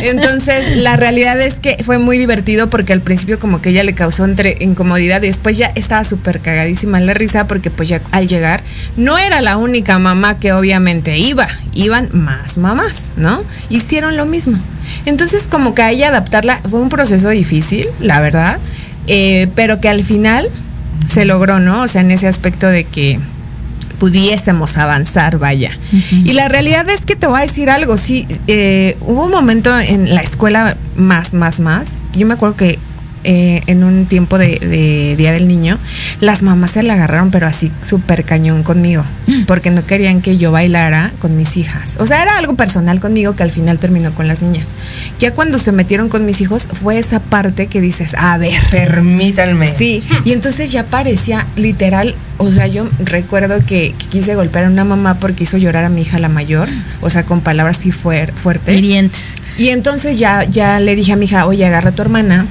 Entonces, 0.04 0.78
la 0.78 0.96
realidad 0.96 1.40
es 1.42 1.56
que 1.56 1.78
fue 1.84 1.98
muy 1.98 2.18
divertido 2.18 2.70
porque 2.70 2.94
al 2.94 3.02
principio 3.02 3.40
como 3.40 3.62
que 3.62 3.70
ella 3.70 3.84
le 3.84 3.94
causó 3.94 4.26
entre 4.26 4.58
incomodidad 4.60 5.22
y 5.24 5.28
después 5.28 5.58
ya 5.58 5.72
estaba 5.76 6.04
súper 6.04 6.40
cagadísima 6.40 6.98
en 6.98 7.06
la 7.06 7.14
risa 7.14 7.48
porque 7.48 7.70
pues 7.72 7.90
ya 7.90 8.02
al 8.12 8.28
llegar 8.28 8.64
no 8.98 9.18
era 9.18 9.42
la 9.42 9.58
única 9.58 10.00
mamá 10.00 10.40
que 10.40 10.54
obviamente 10.54 11.18
iba, 11.18 11.48
iban 11.74 12.10
más 12.14 12.58
mamás, 12.58 13.12
¿no? 13.18 13.44
Hicieron 13.70 14.18
lo 14.18 14.26
mismo. 14.26 14.58
Entonces, 15.06 15.48
como 15.48 15.76
que 15.76 15.82
a 15.82 15.92
ella 15.92 16.10
adaptarla 16.10 16.60
fue 16.70 16.82
un 16.82 16.90
proceso 16.90 17.30
difícil, 17.30 17.88
la 18.00 18.20
verdad, 18.20 18.60
eh, 19.08 19.48
pero 19.56 19.80
que 19.82 19.90
al 19.90 20.04
final 20.04 20.50
se 21.08 21.26
logró, 21.26 21.60
¿no? 21.60 21.82
O 21.82 21.88
sea, 21.88 22.02
en 22.02 22.12
ese 22.12 22.28
aspecto 22.28 22.68
de 22.68 22.86
que 22.86 23.20
pudiésemos 24.00 24.78
avanzar, 24.78 25.38
vaya. 25.38 25.72
Y 26.12 26.34
la 26.34 26.50
realidad 26.50 26.90
es 26.90 27.06
que 27.06 27.16
te 27.16 27.28
voy 27.28 27.40
a 27.40 27.44
decir 27.44 27.70
algo, 27.70 27.96
sí, 27.98 28.28
eh, 28.48 28.98
hubo 29.02 29.26
un 29.26 29.32
momento 29.32 29.78
en 29.80 30.14
la 30.14 30.22
escuela 30.22 30.76
más, 30.98 31.34
más, 31.34 31.60
más, 31.60 31.88
yo 32.14 32.26
me 32.26 32.34
acuerdo 32.34 32.58
que 32.58 32.80
eh, 33.24 33.62
en 33.68 33.84
un 33.84 34.06
tiempo 34.06 34.38
de, 34.38 34.60
de 34.60 35.16
Día 35.18 35.32
del 35.32 35.48
Niño, 35.48 35.78
las 36.22 36.42
mamás 36.42 36.72
se 36.72 36.84
la 36.84 36.94
agarraron, 36.94 37.32
pero 37.32 37.48
así 37.48 37.72
súper 37.82 38.24
cañón 38.26 38.64
conmigo, 38.64 39.04
porque 39.48 39.70
no 39.72 39.86
querían 39.86 40.22
que 40.22 40.38
yo 40.38 40.52
bailara 40.52 41.12
con 41.20 41.38
mis 41.38 41.58
hijas. 41.58 41.96
O 42.00 42.06
sea, 42.06 42.22
era 42.22 42.38
algo 42.38 42.56
personal 42.56 43.00
conmigo 43.00 43.36
que 43.36 43.44
al 43.44 43.52
final 43.52 43.80
terminó 43.80 44.14
con 44.14 44.28
las 44.28 44.42
niñas. 44.42 44.68
Ya 45.20 45.32
cuando 45.32 45.58
se 45.58 45.72
metieron 45.72 46.10
con 46.10 46.26
mis 46.26 46.42
hijos, 46.42 46.68
fue 46.82 46.98
esa 47.00 47.20
parte 47.20 47.68
que 47.68 47.82
dices, 47.82 48.16
a 48.18 48.38
ver, 48.38 48.54
Permítanme. 48.72 49.72
Sí, 49.78 50.04
y 50.26 50.32
entonces 50.32 50.72
ya 50.72 50.86
parecía 50.86 51.46
literal, 51.56 52.16
o 52.38 52.52
sea, 52.52 52.68
yo 52.68 52.88
recuerdo 53.04 53.60
que, 53.66 53.94
que 53.98 54.06
quise 54.08 54.36
golpear 54.36 54.66
a 54.66 54.70
una 54.70 54.84
mamá 54.84 55.16
porque 55.20 55.44
hizo 55.44 55.58
llorar 55.58 55.84
a 55.86 55.90
mi 55.90 56.02
hija 56.02 56.20
la 56.20 56.30
mayor, 56.30 56.68
o 57.02 57.10
sea, 57.10 57.24
con 57.24 57.42
palabras 57.42 57.78
así 57.78 57.92
fuer- 57.92 58.34
fuertes. 58.34 58.78
Hirientes. 58.78 59.36
Y 59.58 59.70
entonces 59.70 60.18
ya, 60.20 60.44
ya 60.46 60.80
le 60.80 60.96
dije 60.96 61.14
a 61.14 61.16
mi 61.16 61.26
hija, 61.26 61.46
oye, 61.46 61.66
agarra 61.66 61.90
a 61.90 61.94
tu 61.94 62.02
hermana, 62.02 62.46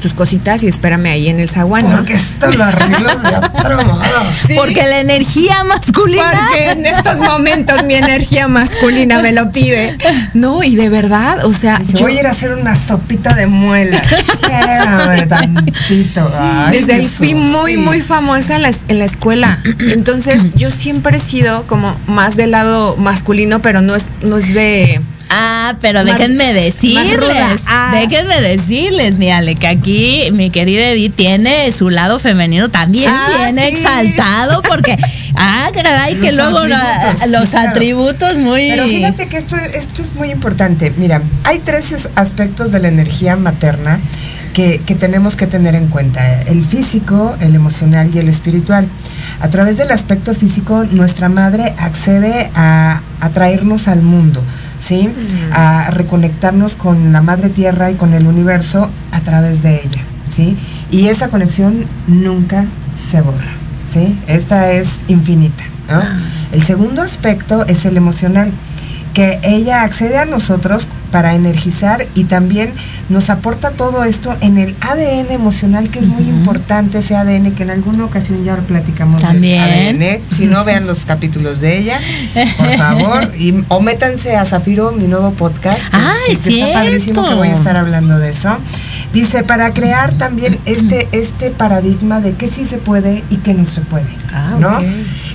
tus 0.00 0.14
cositas 0.14 0.62
y 0.62 0.68
espérame 0.68 1.06
ahí 1.06 1.28
en 1.28 1.40
el 1.40 1.48
zaguán, 1.48 1.88
¿no? 1.88 1.96
Porque 1.96 2.14
esto 2.14 2.50
lo 2.52 2.64
arreglo 2.64 3.08
de 3.16 3.36
otro 3.36 3.84
modo. 3.84 4.00
Sí, 4.46 4.54
Porque 4.56 4.82
la 4.86 5.00
energía 5.00 5.62
masculina. 5.64 6.22
porque 6.32 6.70
en 6.70 6.86
estos 6.86 7.18
momentos 7.18 7.84
mi 7.84 7.94
energía 7.94 8.48
masculina 8.48 9.20
me 9.22 9.32
lo 9.32 9.50
pide. 9.52 9.96
No, 10.34 10.62
y 10.62 10.76
de 10.76 10.88
verdad, 10.88 11.44
o 11.44 11.52
sea, 11.52 11.78
Dice, 11.78 11.98
yo 11.98 12.04
voy 12.04 12.16
a 12.16 12.20
ir 12.20 12.26
a 12.26 12.30
hacer 12.30 12.52
una 12.52 12.74
sopita 12.76 13.34
de 13.34 13.46
muelas. 13.46 14.02
Tantito. 15.28 16.32
Ay, 16.38 16.78
Desde 16.78 16.94
ahí 16.94 17.06
fui 17.06 17.34
muy, 17.34 17.76
muy 17.76 18.00
famosa 18.00 18.56
en 18.56 18.62
la, 18.62 18.72
en 18.88 18.98
la 18.98 19.04
escuela. 19.04 19.60
Entonces, 19.78 20.40
yo 20.54 20.70
siempre 20.70 21.18
he 21.18 21.20
sido 21.20 21.66
como 21.66 21.94
más 22.06 22.36
del 22.36 22.52
lado 22.52 22.96
masculino, 22.96 23.60
pero 23.62 23.80
no 23.80 23.94
es, 23.94 24.06
no 24.22 24.38
es 24.38 24.52
de. 24.54 25.00
Ah, 25.32 25.76
pero 25.80 26.02
Más- 26.02 26.12
déjenme 26.18 26.52
decirles. 26.52 27.62
Ah. 27.68 27.92
déjenme 27.94 28.40
decirles, 28.40 29.14
mírale, 29.16 29.54
que 29.54 29.68
aquí 29.68 30.28
mi 30.32 30.50
querida 30.50 30.88
Edith 30.88 31.14
tiene 31.14 31.70
su 31.72 31.88
lado 31.88 32.18
femenino 32.18 32.68
también 32.68 33.08
Ah, 33.10 33.50
bien 33.52 33.56
sí. 33.64 33.76
exaltado 33.76 34.60
porque, 34.62 34.96
ah, 35.36 35.70
caray, 35.72 36.16
que 36.16 36.32
Los 36.32 36.50
luego 36.52 36.58
atributos, 36.58 37.28
los 37.30 37.44
sí, 37.44 37.50
claro. 37.52 37.70
atributos 37.70 38.38
muy... 38.38 38.70
Pero 38.70 38.88
fíjate 38.88 39.28
que 39.28 39.36
esto, 39.38 39.56
esto 39.56 40.02
es 40.02 40.14
muy 40.14 40.30
importante. 40.32 40.92
Mira, 40.96 41.22
hay 41.44 41.60
tres 41.60 41.92
es- 41.92 42.08
aspectos 42.16 42.72
de 42.72 42.80
la 42.80 42.88
energía 42.88 43.36
materna 43.36 44.00
que, 44.52 44.80
que 44.84 44.96
tenemos 44.96 45.36
que 45.36 45.46
tener 45.46 45.76
en 45.76 45.86
cuenta. 45.86 46.42
El 46.42 46.64
físico, 46.64 47.36
el 47.40 47.54
emocional 47.54 48.10
y 48.12 48.18
el 48.18 48.28
espiritual. 48.28 48.88
A 49.40 49.48
través 49.48 49.76
del 49.78 49.92
aspecto 49.92 50.34
físico, 50.34 50.84
nuestra 50.90 51.28
madre 51.28 51.72
accede 51.78 52.50
a, 52.56 53.00
a 53.20 53.28
traernos 53.30 53.86
al 53.86 54.02
mundo. 54.02 54.42
¿Sí? 54.80 55.10
A 55.52 55.90
reconectarnos 55.90 56.74
con 56.74 57.12
la 57.12 57.20
madre 57.20 57.50
tierra 57.50 57.90
y 57.90 57.94
con 57.94 58.14
el 58.14 58.26
universo 58.26 58.90
a 59.12 59.20
través 59.20 59.62
de 59.62 59.76
ella, 59.76 60.02
¿sí? 60.26 60.56
Y 60.90 61.08
esa 61.08 61.28
conexión 61.28 61.84
nunca 62.06 62.66
se 62.94 63.20
borra, 63.20 63.52
¿sí? 63.86 64.18
Esta 64.26 64.72
es 64.72 65.04
infinita, 65.08 65.64
¿no? 65.90 66.02
El 66.52 66.62
segundo 66.62 67.02
aspecto 67.02 67.66
es 67.66 67.84
el 67.84 67.96
emocional, 67.96 68.52
que 69.14 69.40
ella 69.42 69.82
accede 69.82 70.18
a 70.18 70.24
nosotros 70.24 70.86
para 71.10 71.34
energizar 71.34 72.06
y 72.14 72.24
también 72.24 72.72
nos 73.08 73.30
aporta 73.30 73.72
todo 73.72 74.04
esto 74.04 74.36
en 74.40 74.58
el 74.58 74.76
ADN 74.80 75.32
emocional, 75.32 75.90
que 75.90 75.98
es 75.98 76.06
muy 76.06 76.22
importante, 76.22 76.98
ese 76.98 77.16
ADN 77.16 77.50
que 77.56 77.64
en 77.64 77.70
alguna 77.70 78.04
ocasión 78.04 78.44
ya 78.44 78.56
platicamos 78.58 79.20
También. 79.20 79.98
del 79.98 80.02
ADN. 80.20 80.22
Si 80.32 80.46
no, 80.46 80.64
vean 80.64 80.86
los 80.86 81.04
capítulos 81.04 81.60
de 81.60 81.78
ella, 81.78 82.00
por 82.56 82.68
favor, 82.76 83.32
y, 83.36 83.64
o 83.66 83.80
métanse 83.80 84.36
a 84.36 84.44
Zafiro, 84.44 84.92
mi 84.92 85.08
nuevo 85.08 85.32
podcast. 85.32 85.80
Ah, 85.92 86.12
que- 86.26 86.32
es 86.34 86.38
que 86.38 86.60
está 86.62 86.72
padrísimo 86.80 87.26
que 87.28 87.34
voy 87.34 87.48
a 87.48 87.54
estar 87.54 87.76
hablando 87.76 88.16
de 88.18 88.30
eso. 88.30 88.56
Dice, 89.12 89.42
para 89.42 89.74
crear 89.74 90.12
también 90.14 90.56
este, 90.66 91.08
este 91.10 91.50
paradigma 91.50 92.20
de 92.20 92.34
qué 92.34 92.46
sí 92.46 92.64
se 92.64 92.78
puede 92.78 93.24
y 93.30 93.38
qué 93.38 93.54
no 93.54 93.64
se 93.64 93.80
puede. 93.80 94.06
Ah, 94.32 94.54
¿no? 94.60 94.78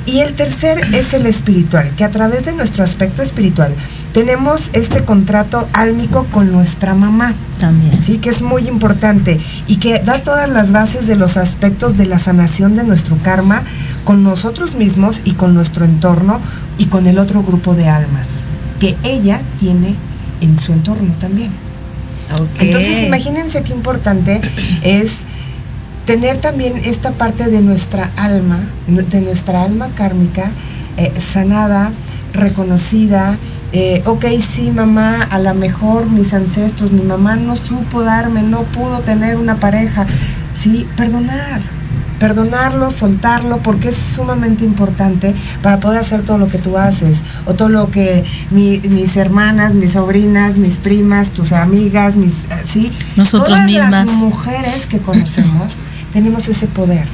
Y 0.05 0.19
el 0.19 0.33
tercer 0.33 0.93
es 0.93 1.13
el 1.13 1.25
espiritual, 1.25 1.89
que 1.95 2.03
a 2.03 2.11
través 2.11 2.45
de 2.45 2.53
nuestro 2.53 2.83
aspecto 2.83 3.21
espiritual 3.23 3.73
tenemos 4.13 4.69
este 4.73 5.03
contrato 5.03 5.67
álmico 5.73 6.25
con 6.31 6.51
nuestra 6.51 6.93
mamá. 6.93 7.33
También. 7.59 7.97
Sí, 7.97 8.17
que 8.17 8.29
es 8.29 8.41
muy 8.41 8.67
importante 8.67 9.39
y 9.67 9.77
que 9.77 9.99
da 9.99 10.19
todas 10.19 10.49
las 10.49 10.71
bases 10.71 11.07
de 11.07 11.15
los 11.15 11.37
aspectos 11.37 11.97
de 11.97 12.05
la 12.05 12.19
sanación 12.19 12.75
de 12.75 12.83
nuestro 12.83 13.17
karma 13.23 13.63
con 14.03 14.23
nosotros 14.23 14.75
mismos 14.75 15.21
y 15.23 15.31
con 15.31 15.53
nuestro 15.53 15.85
entorno 15.85 16.39
y 16.77 16.85
con 16.87 17.07
el 17.07 17.17
otro 17.17 17.43
grupo 17.43 17.73
de 17.73 17.89
almas 17.89 18.41
que 18.79 18.95
ella 19.03 19.41
tiene 19.59 19.95
en 20.41 20.59
su 20.59 20.73
entorno 20.73 21.13
también. 21.19 21.49
Entonces 22.59 23.03
imagínense 23.03 23.61
qué 23.63 23.73
importante 23.73 24.41
es 24.81 25.23
tener 26.05 26.37
también 26.37 26.73
esta 26.77 27.11
parte 27.11 27.49
de 27.49 27.61
nuestra 27.61 28.11
alma, 28.17 28.59
de 28.87 29.21
nuestra 29.21 29.63
alma 29.63 29.87
kármica, 29.95 30.51
eh, 30.97 31.11
sanada, 31.19 31.91
reconocida. 32.33 33.37
Eh, 33.73 34.01
ok, 34.05 34.25
sí, 34.39 34.71
mamá, 34.71 35.23
a 35.23 35.39
lo 35.39 35.53
mejor 35.53 36.09
mis 36.09 36.33
ancestros, 36.33 36.91
mi 36.91 37.01
mamá 37.01 37.35
no 37.35 37.55
supo 37.55 38.03
darme, 38.03 38.41
no 38.43 38.63
pudo 38.63 38.99
tener 38.99 39.35
una 39.35 39.55
pareja. 39.59 40.05
Sí, 40.53 40.87
perdonar, 40.95 41.59
perdonarlo, 42.19 42.89
soltarlo, 42.91 43.57
porque 43.57 43.89
es 43.89 43.97
sumamente 43.97 44.63
importante 44.63 45.35
para 45.61 45.81
poder 45.81 45.99
hacer 45.99 46.21
todo 46.21 46.37
lo 46.37 46.47
que 46.47 46.57
tú 46.59 46.77
haces, 46.77 47.17
o 47.45 47.55
todo 47.55 47.67
lo 47.67 47.91
que 47.91 48.23
mi- 48.51 48.79
mis 48.89 49.17
hermanas, 49.17 49.73
mis 49.73 49.91
sobrinas, 49.93 50.55
mis 50.55 50.77
primas, 50.77 51.31
tus 51.31 51.51
amigas, 51.51 52.15
mis, 52.15 52.45
eh, 52.45 52.63
sí, 52.63 52.89
Nosotros 53.17 53.49
Todas 53.49 53.65
mismas. 53.65 53.91
las 53.91 54.07
mujeres 54.07 54.85
que 54.85 54.99
conocemos 54.99 55.73
tenemos 56.15 56.47
ese 56.47 56.67
poder, 56.67 57.05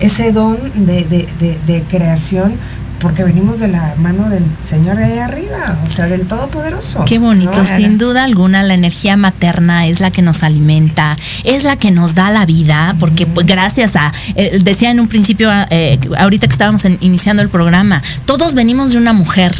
ese 0.00 0.32
don 0.32 0.58
de, 0.74 1.04
de- 1.04 1.28
de- 1.38 1.58
de 1.68 1.82
creación, 1.84 2.52
porque 2.98 3.22
venimos 3.24 3.60
de 3.60 3.68
la 3.68 3.94
mano 3.96 4.28
del 4.28 4.44
Señor 4.68 4.96
de 4.96 5.04
ahí 5.04 5.18
arriba, 5.20 5.78
o 5.86 5.90
sea, 5.90 6.06
del 6.06 6.26
Todopoderoso. 6.26 7.04
Qué 7.06 7.18
bonito, 7.20 7.52
¿no? 7.56 7.64
sin 7.64 7.96
duda 7.96 8.24
alguna 8.24 8.62
la 8.64 8.74
energía 8.74 9.16
materna 9.16 9.86
es 9.86 10.00
la 10.00 10.10
que 10.10 10.20
nos 10.20 10.42
alimenta, 10.42 11.16
es 11.44 11.62
la 11.62 11.76
que 11.76 11.92
nos 11.92 12.14
da 12.16 12.30
la 12.30 12.44
vida, 12.44 12.96
porque 12.98 13.24
pues, 13.24 13.46
gracias 13.46 13.94
a, 13.94 14.12
eh, 14.34 14.58
decía 14.64 14.90
en 14.90 14.98
un 14.98 15.06
principio, 15.08 15.48
eh, 15.70 15.98
ahorita 16.18 16.46
que 16.48 16.52
estábamos 16.52 16.84
en- 16.84 16.98
iniciando 17.00 17.40
el 17.40 17.48
programa, 17.50 18.02
todos 18.26 18.52
venimos 18.52 18.90
de 18.92 18.98
una 18.98 19.12
mujer, 19.12 19.54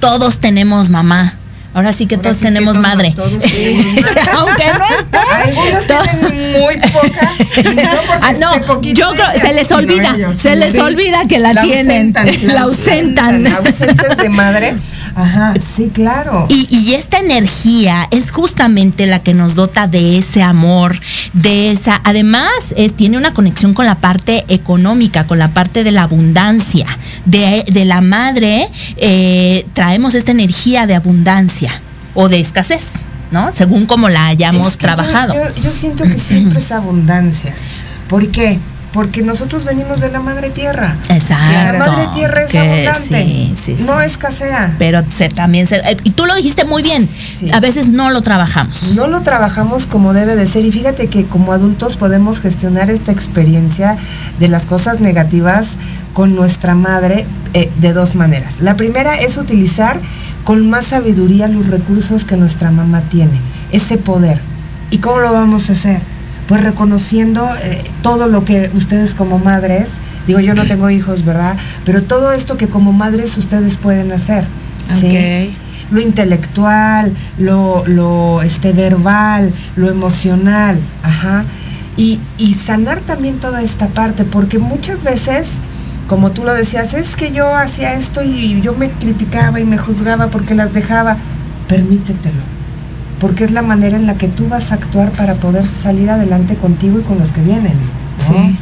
todos 0.00 0.38
tenemos 0.40 0.90
mamá. 0.90 1.34
Ahora 1.74 1.92
sí 1.92 2.06
que 2.06 2.16
Ahora 2.16 2.22
todos 2.24 2.36
sí 2.36 2.42
que 2.42 2.48
tenemos 2.48 2.76
todos- 2.76 2.86
madre. 2.88 3.12
todos 3.16 3.32
madre. 3.32 4.02
Aunque 4.36 4.64
no 4.78 4.84
esté. 4.98 5.18
Algunos 5.44 5.86
tienen 5.86 6.52
muy 6.52 6.76
poca, 6.76 7.32
no 7.32 8.02
porque 8.06 8.20
Ah, 8.20 8.32
no, 8.38 8.54
yo 8.92 9.10
creo- 9.12 9.30
ellas, 9.30 9.40
se 9.40 9.52
les 9.54 9.72
olvida, 9.72 10.14
ellos. 10.16 10.36
se 10.36 10.56
les 10.56 10.78
olvida 10.78 11.26
que 11.26 11.38
la 11.38 11.54
tienen, 11.62 12.12
la 12.44 12.60
ausentan. 12.62 13.46
ausentes 13.46 14.16
de 14.18 14.28
madre. 14.28 14.74
Ajá, 15.14 15.54
sí, 15.60 15.90
claro. 15.92 16.46
Y, 16.48 16.66
y 16.74 16.94
esta 16.94 17.18
energía 17.18 18.08
es 18.10 18.30
justamente 18.32 19.06
la 19.06 19.18
que 19.20 19.34
nos 19.34 19.54
dota 19.54 19.86
de 19.86 20.18
ese 20.18 20.42
amor, 20.42 20.98
de 21.32 21.70
esa. 21.72 22.00
Además, 22.04 22.48
es- 22.76 22.94
tiene 22.94 23.16
una 23.18 23.34
conexión 23.34 23.74
con 23.74 23.86
la 23.86 23.96
parte 23.96 24.44
económica, 24.48 25.26
con 25.26 25.38
la 25.38 25.48
parte 25.48 25.84
de 25.84 25.92
la 25.92 26.04
abundancia. 26.04 26.86
De, 27.26 27.64
de 27.70 27.84
la 27.84 28.00
madre 28.00 28.68
eh, 28.96 29.66
traemos 29.74 30.14
esta 30.14 30.30
energía 30.32 30.86
de 30.86 30.94
abundancia 30.94 31.80
o 32.14 32.28
de 32.28 32.40
escasez, 32.40 32.84
¿no? 33.30 33.52
Según 33.52 33.86
como 33.86 34.08
la 34.08 34.26
hayamos 34.28 34.72
Es 34.72 34.76
que 34.76 34.86
yo- 34.86 34.94
trabajado. 34.94 35.34
Yo, 35.34 35.62
yo 35.62 35.72
siento 35.72 36.04
que 36.04 36.18
siempre 36.18 36.58
es 36.58 36.72
abundancia. 36.72 37.54
¿Por 38.08 38.28
qué? 38.28 38.58
Porque 38.92 39.22
nosotros 39.22 39.64
venimos 39.64 40.00
de 40.00 40.10
la 40.10 40.20
madre 40.20 40.50
tierra. 40.50 40.96
Exacto. 41.08 41.78
La 41.78 41.78
madre 41.78 42.08
tierra 42.12 42.42
es 42.42 42.50
que 42.50 42.58
abundante. 42.58 43.24
sí, 43.24 43.52
sí, 43.56 43.76
sí. 43.78 43.84
No 43.84 44.00
escasea. 44.00 44.74
Pero 44.78 45.02
se, 45.16 45.28
también 45.28 45.66
se, 45.66 45.76
eh, 45.76 45.96
y 46.04 46.10
tú 46.10 46.26
lo 46.26 46.34
dijiste 46.34 46.64
muy 46.64 46.82
bien. 46.82 47.06
Sí. 47.06 47.50
A 47.52 47.60
veces 47.60 47.86
no 47.86 48.10
lo 48.10 48.20
trabajamos. 48.22 48.94
No 48.94 49.06
lo 49.06 49.22
trabajamos 49.22 49.86
como 49.86 50.12
debe 50.12 50.36
de 50.36 50.46
ser 50.46 50.64
y 50.64 50.72
fíjate 50.72 51.08
que 51.08 51.24
como 51.24 51.52
adultos 51.52 51.96
podemos 51.96 52.40
gestionar 52.40 52.90
esta 52.90 53.12
experiencia 53.12 53.96
de 54.38 54.48
las 54.48 54.66
cosas 54.66 55.00
negativas 55.00 55.76
con 56.12 56.34
nuestra 56.34 56.74
madre 56.74 57.26
eh, 57.54 57.70
de 57.80 57.92
dos 57.92 58.14
maneras. 58.14 58.60
La 58.60 58.76
primera 58.76 59.18
es 59.18 59.38
utilizar 59.38 60.00
con 60.44 60.68
más 60.68 60.86
sabiduría 60.86 61.48
los 61.48 61.68
recursos 61.68 62.24
que 62.24 62.36
nuestra 62.36 62.70
mamá 62.70 63.02
tiene, 63.02 63.38
ese 63.70 63.96
poder. 63.96 64.40
¿Y 64.90 64.98
cómo 64.98 65.20
lo 65.20 65.32
vamos 65.32 65.70
a 65.70 65.72
hacer? 65.72 66.00
Pues 66.46 66.62
reconociendo 66.62 67.48
eh, 67.62 67.82
todo 68.02 68.26
lo 68.26 68.44
que 68.44 68.70
ustedes 68.74 69.14
como 69.14 69.38
madres, 69.38 69.92
digo 70.26 70.40
yo 70.40 70.54
no 70.54 70.66
tengo 70.66 70.90
hijos, 70.90 71.24
¿verdad? 71.24 71.56
Pero 71.84 72.02
todo 72.02 72.32
esto 72.32 72.56
que 72.56 72.68
como 72.68 72.92
madres 72.92 73.36
ustedes 73.38 73.76
pueden 73.76 74.12
hacer. 74.12 74.44
lo 75.92 76.00
intelectual, 76.00 77.12
lo, 77.38 77.84
lo 77.86 78.42
este, 78.42 78.72
verbal, 78.72 79.52
lo 79.76 79.90
emocional, 79.90 80.80
ajá. 81.02 81.44
Y, 81.96 82.18
y 82.38 82.54
sanar 82.54 83.00
también 83.00 83.38
toda 83.38 83.62
esta 83.62 83.88
parte, 83.88 84.24
porque 84.24 84.58
muchas 84.58 85.02
veces, 85.02 85.58
como 86.08 86.30
tú 86.30 86.44
lo 86.44 86.54
decías, 86.54 86.94
es 86.94 87.14
que 87.16 87.30
yo 87.32 87.54
hacía 87.54 87.94
esto 87.94 88.22
y 88.22 88.60
yo 88.62 88.74
me 88.74 88.90
criticaba 88.90 89.60
y 89.60 89.64
me 89.64 89.78
juzgaba 89.78 90.28
porque 90.28 90.54
las 90.54 90.72
dejaba. 90.72 91.18
Permítetelo, 91.68 92.40
porque 93.22 93.44
es 93.44 93.52
la 93.52 93.62
manera 93.62 93.96
en 93.96 94.08
la 94.08 94.18
que 94.18 94.26
tú 94.26 94.48
vas 94.48 94.72
a 94.72 94.74
actuar 94.74 95.12
para 95.12 95.34
poder 95.34 95.64
salir 95.64 96.10
adelante 96.10 96.56
contigo 96.56 96.98
y 96.98 97.02
con 97.02 97.20
los 97.20 97.30
que 97.30 97.40
vienen. 97.40 97.74
¿no? 98.18 98.24
Sí. 98.34 98.58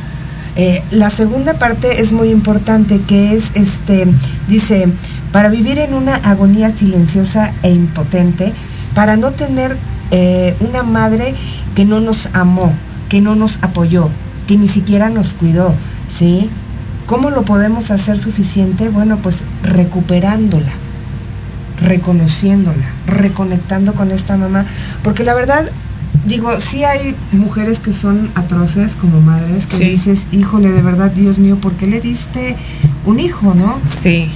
Eh, 0.56 0.82
la 0.90 1.08
segunda 1.08 1.54
parte 1.54 2.02
es 2.02 2.12
muy 2.12 2.28
importante, 2.28 3.00
que 3.00 3.34
es, 3.34 3.52
este, 3.54 4.06
dice, 4.48 4.86
para 5.32 5.48
vivir 5.48 5.78
en 5.78 5.94
una 5.94 6.16
agonía 6.16 6.68
silenciosa 6.68 7.54
e 7.62 7.70
impotente, 7.70 8.52
para 8.94 9.16
no 9.16 9.30
tener 9.30 9.78
eh, 10.10 10.54
una 10.60 10.82
madre 10.82 11.34
que 11.74 11.86
no 11.86 12.00
nos 12.00 12.28
amó, 12.34 12.70
que 13.08 13.22
no 13.22 13.36
nos 13.36 13.60
apoyó, 13.62 14.10
que 14.46 14.58
ni 14.58 14.68
siquiera 14.68 15.08
nos 15.08 15.32
cuidó, 15.32 15.74
¿sí? 16.10 16.50
¿Cómo 17.06 17.30
lo 17.30 17.46
podemos 17.46 17.90
hacer 17.90 18.18
suficiente? 18.18 18.90
Bueno, 18.90 19.20
pues 19.22 19.42
recuperándola, 19.62 20.72
reconociéndola, 21.82 22.84
reconectando 23.06 23.94
con 23.94 24.10
esta 24.10 24.36
mamá, 24.36 24.66
porque 25.02 25.24
la 25.24 25.34
verdad, 25.34 25.70
digo, 26.26 26.50
sí 26.60 26.84
hay 26.84 27.14
mujeres 27.32 27.80
que 27.80 27.92
son 27.92 28.30
atroces 28.34 28.96
como 28.96 29.20
madres, 29.20 29.66
que 29.66 29.76
Sí. 29.76 29.84
dices, 29.84 30.26
híjole, 30.32 30.70
de 30.70 30.82
verdad, 30.82 31.10
Dios 31.10 31.38
mío, 31.38 31.56
¿por 31.56 31.72
qué 31.74 31.86
le 31.86 32.00
diste 32.00 32.56
un 33.06 33.20
hijo, 33.20 33.54
no? 33.54 33.78
Sí. 33.86 34.30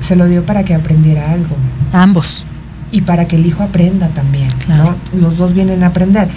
Se 0.00 0.16
lo 0.16 0.26
dio 0.26 0.44
para 0.44 0.64
que 0.64 0.74
aprendiera 0.74 1.32
algo 1.32 1.56
Ambos. 1.92 2.46
y 2.92 3.00
para 3.02 3.26
que 3.26 3.36
el 3.36 3.46
hijo 3.46 3.62
aprenda 3.62 4.08
también, 4.08 4.48
Claro. 4.64 4.96
¿no? 5.14 5.20
Los 5.20 5.38
dos 5.38 5.52
vienen 5.54 5.82
a 5.82 5.88
aprender. 5.88 6.28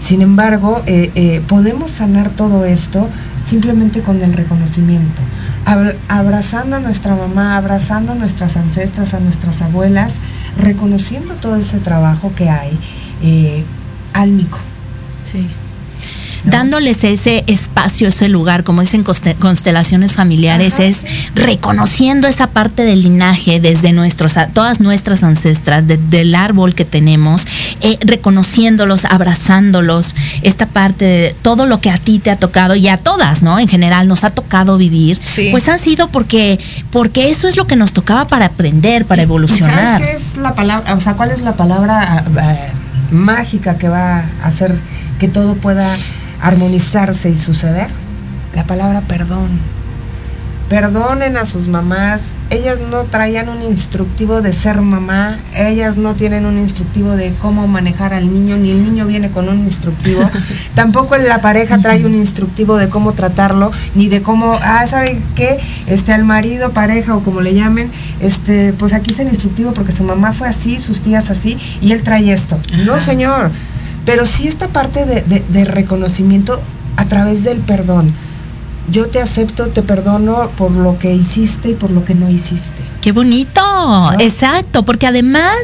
Sin 0.00 0.20
embargo, 0.22 0.82
eh, 0.86 1.10
eh, 1.14 1.40
podemos 1.46 1.92
sanar 1.92 2.30
todo 2.30 2.64
esto 2.64 3.08
simplemente 3.44 4.00
con 4.00 4.20
el 4.22 4.32
reconocimiento. 4.32 5.22
Ab- 5.64 5.94
abrazando 6.08 6.76
a 6.76 6.80
nuestra 6.80 7.14
mamá, 7.14 7.56
abrazando 7.56 8.12
a 8.12 8.14
nuestras 8.14 8.56
ancestras, 8.56 9.14
a 9.14 9.20
nuestras 9.20 9.62
abuelas, 9.62 10.14
reconociendo 10.58 11.34
todo 11.34 11.56
ese 11.56 11.78
trabajo 11.80 12.32
que 12.34 12.48
hay 12.50 12.78
eh, 13.22 13.64
álmico. 14.12 14.58
Dándoles 16.44 17.04
ese 17.04 17.44
espacio, 17.46 18.08
ese 18.08 18.28
lugar, 18.28 18.64
como 18.64 18.80
dicen 18.80 19.04
conste- 19.04 19.34
constelaciones 19.36 20.14
familiares, 20.14 20.74
Ajá, 20.74 20.84
es 20.84 20.98
reconociendo 21.34 22.26
esa 22.28 22.48
parte 22.48 22.82
del 22.84 23.00
linaje 23.02 23.60
desde 23.60 23.92
nuestros, 23.92 24.34
todas 24.52 24.80
nuestras 24.80 25.22
ancestras, 25.22 25.86
de- 25.86 25.96
del 25.98 26.34
árbol 26.34 26.74
que 26.74 26.84
tenemos, 26.84 27.46
eh, 27.80 27.98
reconociéndolos, 28.00 29.04
abrazándolos, 29.04 30.14
esta 30.42 30.66
parte 30.66 31.04
de 31.04 31.36
todo 31.42 31.66
lo 31.66 31.80
que 31.80 31.90
a 31.90 31.98
ti 31.98 32.18
te 32.18 32.30
ha 32.30 32.36
tocado 32.36 32.74
y 32.74 32.88
a 32.88 32.96
todas, 32.96 33.42
¿no? 33.42 33.58
En 33.58 33.68
general 33.68 34.08
nos 34.08 34.24
ha 34.24 34.30
tocado 34.30 34.76
vivir, 34.78 35.18
Sí. 35.22 35.48
pues 35.50 35.68
han 35.68 35.78
sido 35.78 36.08
porque, 36.08 36.58
porque 36.90 37.30
eso 37.30 37.48
es 37.48 37.56
lo 37.56 37.66
que 37.66 37.76
nos 37.76 37.92
tocaba 37.92 38.26
para 38.26 38.46
aprender, 38.46 39.04
para 39.06 39.22
¿Y- 39.22 39.24
y 39.24 39.26
evolucionar. 39.26 39.72
¿Sabes 40.00 40.06
qué 40.06 40.16
es 40.16 40.36
la 40.38 40.54
palabra? 40.54 40.94
O 40.94 41.00
sea, 41.00 41.14
¿cuál 41.14 41.30
es 41.30 41.40
la 41.42 41.52
palabra 41.54 42.00
ah, 42.02 42.24
ah, 42.40 42.56
mágica 43.10 43.76
que 43.78 43.88
va 43.88 44.18
a 44.20 44.24
hacer 44.46 44.74
que 45.18 45.28
todo 45.28 45.54
pueda 45.54 45.96
armonizarse 46.42 47.30
y 47.30 47.36
suceder? 47.36 47.88
La 48.54 48.64
palabra 48.64 49.00
perdón. 49.00 49.48
Perdonen 50.68 51.36
a 51.36 51.44
sus 51.44 51.68
mamás. 51.68 52.32
Ellas 52.48 52.80
no 52.80 53.04
traían 53.04 53.50
un 53.50 53.62
instructivo 53.62 54.40
de 54.40 54.54
ser 54.54 54.80
mamá. 54.80 55.38
Ellas 55.54 55.98
no 55.98 56.14
tienen 56.14 56.46
un 56.46 56.58
instructivo 56.58 57.10
de 57.14 57.34
cómo 57.34 57.66
manejar 57.66 58.14
al 58.14 58.32
niño, 58.32 58.56
ni 58.56 58.70
el 58.70 58.82
niño 58.82 59.06
viene 59.06 59.30
con 59.30 59.50
un 59.50 59.58
instructivo. 59.58 60.22
Tampoco 60.74 61.18
la 61.18 61.42
pareja 61.42 61.76
trae 61.78 62.06
un 62.06 62.14
instructivo 62.14 62.78
de 62.78 62.88
cómo 62.88 63.12
tratarlo, 63.12 63.70
ni 63.94 64.08
de 64.08 64.22
cómo, 64.22 64.58
ah, 64.62 64.86
¿saben 64.86 65.22
qué? 65.36 65.58
Este, 65.86 66.14
al 66.14 66.24
marido, 66.24 66.70
pareja 66.70 67.16
o 67.16 67.22
como 67.22 67.42
le 67.42 67.52
llamen, 67.52 67.90
este, 68.20 68.72
pues 68.72 68.94
aquí 68.94 69.10
está 69.10 69.24
el 69.24 69.28
instructivo 69.28 69.74
porque 69.74 69.92
su 69.92 70.04
mamá 70.04 70.32
fue 70.32 70.48
así, 70.48 70.80
sus 70.80 71.02
tías 71.02 71.28
así, 71.28 71.58
y 71.82 71.92
él 71.92 72.02
trae 72.02 72.32
esto. 72.32 72.58
No, 72.86 72.98
señor. 72.98 73.50
Pero 74.04 74.26
sí 74.26 74.48
esta 74.48 74.68
parte 74.68 75.04
de, 75.04 75.22
de- 75.22 75.44
de 75.48 75.64
reconocimiento 75.64 76.60
a 76.96 77.04
través 77.06 77.44
del 77.44 77.58
perdón. 77.58 78.12
Yo 78.90 79.06
te 79.06 79.20
acepto, 79.22 79.68
te 79.68 79.80
perdono 79.82 80.50
por 80.56 80.72
lo 80.72 80.98
que 80.98 81.14
hiciste 81.14 81.70
y 81.70 81.74
por 81.74 81.90
lo 81.92 82.04
que 82.04 82.16
no 82.16 82.28
hiciste. 82.28 82.82
Qué 83.00 83.12
bonito, 83.12 83.62
exacto, 84.18 84.84
porque 84.84 85.06
además 85.06 85.54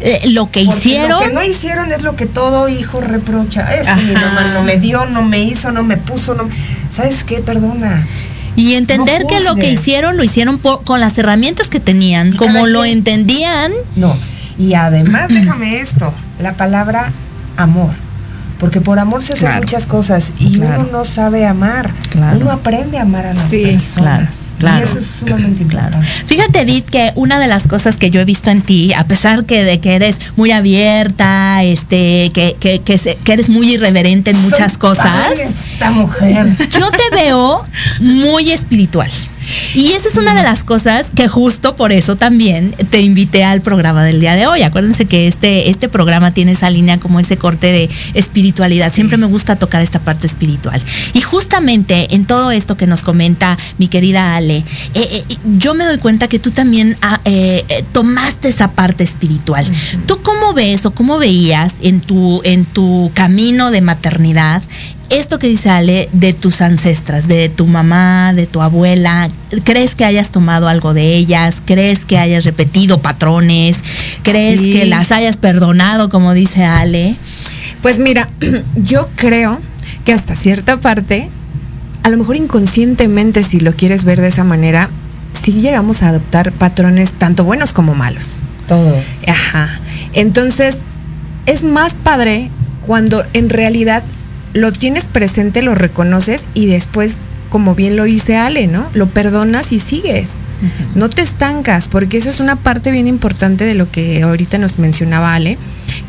eh, 0.00 0.22
lo 0.30 0.50
que 0.50 0.64
Porque 0.64 0.78
hicieron... 0.78 1.10
Lo 1.10 1.18
que 1.20 1.34
no 1.34 1.42
hicieron 1.42 1.92
es 1.92 2.02
lo 2.02 2.16
que 2.16 2.24
todo 2.24 2.68
hijo 2.70 3.02
reprocha. 3.02 3.68
Mi 4.06 4.12
mamá 4.14 4.52
no 4.54 4.64
me 4.64 4.78
dio, 4.78 5.04
no 5.04 5.22
me 5.22 5.42
hizo, 5.42 5.70
no 5.70 5.82
me 5.82 5.98
puso, 5.98 6.34
no. 6.34 6.48
¿Sabes 6.90 7.24
qué? 7.24 7.40
Perdona. 7.40 8.06
Y 8.56 8.72
entender 8.74 9.20
No 9.22 9.28
que 9.28 9.40
lo 9.40 9.54
que 9.54 9.70
hicieron 9.70 10.16
lo 10.16 10.24
hicieron 10.24 10.58
por- 10.58 10.82
con 10.82 10.98
las 10.98 11.16
herramientas 11.18 11.68
que 11.68 11.78
tenían, 11.78 12.34
como 12.36 12.66
lo 12.66 12.86
entendían. 12.86 13.70
No. 13.96 14.16
Y 14.58 14.72
además, 14.74 15.28
déjame 15.28 15.76
esto, 15.80 16.12
la 16.40 16.54
palabra 16.54 17.12
amor. 17.62 17.90
porque 18.60 18.80
por 18.80 19.00
amor 19.00 19.24
se 19.24 19.32
hacen 19.32 19.46
Claro. 19.48 19.62
muchas 19.62 19.86
cosas 19.86 20.30
y 20.38 20.52
Claro. 20.52 20.82
uno 20.82 20.92
no 21.00 21.04
sabe 21.04 21.46
amar, 21.48 21.90
Claro. 22.10 22.38
uno 22.40 22.52
aprende 22.52 22.96
a 22.96 23.02
amar 23.02 23.26
a 23.26 23.34
las 23.34 23.50
Sí, 23.50 23.64
personas. 23.64 24.50
claro, 24.60 24.78
Y 24.78 24.82
eso 24.88 25.00
es 25.00 25.06
sumamente 25.06 25.64
Claro. 25.64 25.86
importante. 25.96 26.24
Fíjate, 26.26 26.60
Edith, 26.60 26.84
que 26.88 27.10
una 27.16 27.40
de 27.40 27.48
las 27.48 27.66
cosas 27.66 27.96
que 27.96 28.12
yo 28.12 28.20
he 28.20 28.24
visto 28.24 28.50
en 28.52 28.62
ti, 28.62 28.92
a 28.94 29.02
pesar 29.08 29.46
que 29.46 29.64
de 29.64 29.80
que 29.80 29.96
eres 29.96 30.20
muy 30.36 30.52
abierta, 30.52 31.64
este, 31.64 32.30
que, 32.32 32.54
que, 32.60 32.78
que, 32.80 32.98
se- 32.98 33.16
que 33.24 33.32
eres 33.32 33.48
muy 33.48 33.74
irreverente 33.74 34.30
en 34.30 34.40
muchas 34.40 34.72
Soy 34.74 34.80
cosas, 34.80 35.32
Esta 35.40 35.90
mujer. 35.90 36.46
yo 36.70 36.88
te 36.92 37.16
veo 37.16 37.64
muy 37.98 38.52
espiritual. 38.52 39.10
Y 39.74 39.92
esa 39.92 40.08
es 40.08 40.16
una 40.16 40.34
de 40.34 40.42
las 40.42 40.64
cosas 40.64 41.10
que 41.10 41.28
justo 41.28 41.76
por 41.76 41.92
eso 41.92 42.16
también 42.16 42.74
te 42.90 43.00
invité 43.00 43.44
al 43.44 43.62
programa 43.62 44.04
del 44.04 44.20
día 44.20 44.34
de 44.34 44.46
hoy. 44.46 44.62
Acuérdense 44.62 45.06
que 45.06 45.26
este, 45.26 45.70
este 45.70 45.88
programa 45.88 46.32
tiene 46.32 46.52
esa 46.52 46.70
línea 46.70 46.98
como 46.98 47.20
ese 47.20 47.36
corte 47.36 47.68
de 47.68 47.90
espiritualidad. 48.14 48.92
Siempre 48.92 49.16
me 49.16 49.26
gusta 49.26 49.56
tocar 49.56 49.82
esta 49.82 49.98
parte 49.98 50.26
espiritual. 50.26 50.82
Y 51.14 51.20
justamente 51.20 52.14
en 52.14 52.24
todo 52.24 52.50
esto 52.50 52.76
que 52.76 52.86
nos 52.86 53.02
comenta 53.02 53.56
mi 53.78 53.88
querida 53.88 54.36
Ale, 54.36 54.58
eh, 54.58 54.64
eh, 54.94 55.24
yo 55.58 55.74
me 55.74 55.84
doy 55.84 55.98
cuenta 55.98 56.28
que 56.28 56.38
tú 56.38 56.50
también 56.50 56.96
ah, 57.02 57.20
eh, 57.24 57.84
tomaste 57.92 58.48
esa 58.48 58.72
parte 58.72 59.04
espiritual. 59.04 59.66
¿Tú 60.06 60.22
cómo 60.22 60.52
ves 60.52 60.86
o 60.86 60.92
cómo 60.92 61.18
veías 61.18 61.74
en 61.82 62.00
tu, 62.00 62.40
en 62.44 62.64
tu 62.64 63.10
camino 63.14 63.70
de 63.70 63.80
maternidad 63.80 64.62
esto 65.10 65.38
que 65.38 65.46
dice 65.46 65.68
Ale 65.70 66.08
de 66.12 66.32
tus 66.32 66.60
ancestras, 66.62 67.28
de 67.28 67.48
tu 67.48 67.66
mamá, 67.66 68.32
de 68.32 68.46
tu 68.46 68.62
abuela, 68.62 69.28
¿crees 69.64 69.94
que 69.94 70.04
hayas 70.04 70.30
tomado 70.30 70.68
algo 70.68 70.94
de 70.94 71.14
ellas? 71.14 71.62
¿Crees 71.64 72.04
que 72.04 72.18
hayas 72.18 72.44
repetido 72.44 73.02
patrones? 73.02 73.78
¿Crees 74.22 74.60
Sí. 74.60 74.72
que 74.72 74.86
las 74.86 75.12
hayas 75.12 75.36
perdonado, 75.36 76.08
como 76.08 76.32
dice 76.32 76.64
Ale? 76.64 77.16
Pues 77.82 77.98
mira, 77.98 78.28
yo 78.76 79.08
creo 79.16 79.60
que 80.04 80.12
hasta 80.12 80.34
cierta 80.34 80.78
parte, 80.80 81.28
a 82.02 82.08
lo 82.08 82.16
mejor 82.16 82.36
inconscientemente, 82.36 83.42
si 83.42 83.60
lo 83.60 83.74
quieres 83.74 84.04
ver 84.04 84.20
de 84.20 84.28
esa 84.28 84.44
manera, 84.44 84.88
sí 85.40 85.52
llegamos 85.60 86.02
a 86.02 86.08
adoptar 86.08 86.52
patrones 86.52 87.12
tanto 87.14 87.44
buenos 87.44 87.72
como 87.72 87.94
malos. 87.94 88.36
Todo. 88.66 88.96
Ajá. 89.26 89.68
Entonces, 90.14 90.78
es 91.46 91.64
más 91.64 91.94
padre 91.94 92.48
cuando 92.86 93.24
en 93.32 93.50
realidad 93.50 94.02
lo 94.54 94.72
tienes 94.72 95.04
presente, 95.04 95.62
lo 95.62 95.74
reconoces 95.74 96.44
y 96.54 96.66
después, 96.66 97.18
como 97.50 97.74
bien 97.74 97.96
lo 97.96 98.04
dice 98.04 98.36
Ale, 98.36 98.66
¿no? 98.66 98.86
Lo 98.94 99.06
perdonas 99.06 99.72
y 99.72 99.78
sigues. 99.78 100.32
No 100.94 101.10
te 101.10 101.22
estancas, 101.22 101.88
porque 101.88 102.18
esa 102.18 102.30
es 102.30 102.38
una 102.38 102.54
parte 102.54 102.92
bien 102.92 103.08
importante 103.08 103.64
de 103.64 103.74
lo 103.74 103.90
que 103.90 104.22
ahorita 104.22 104.58
nos 104.58 104.78
mencionaba 104.78 105.34
Ale, 105.34 105.58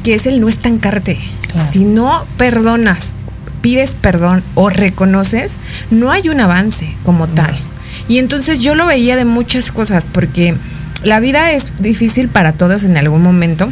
que 0.03 0.13
es 0.13 0.27
el 0.27 0.39
no 0.39 0.47
estancarte. 0.47 1.17
Claro. 1.51 1.71
Si 1.71 1.85
no 1.85 2.27
perdonas, 2.37 3.13
pides 3.61 3.95
perdón 3.99 4.43
o 4.53 4.69
reconoces, 4.69 5.57
no 5.89 6.11
hay 6.11 6.29
un 6.29 6.39
avance 6.39 6.93
como 7.03 7.27
tal. 7.27 7.55
Y 8.07 8.19
entonces 8.19 8.59
yo 8.59 8.75
lo 8.75 8.85
veía 8.85 9.15
de 9.15 9.25
muchas 9.25 9.71
cosas, 9.71 10.05
porque 10.11 10.53
la 11.03 11.19
vida 11.19 11.51
es 11.51 11.81
difícil 11.81 12.27
para 12.27 12.53
todos 12.53 12.83
en 12.83 12.97
algún 12.97 13.23
momento, 13.23 13.71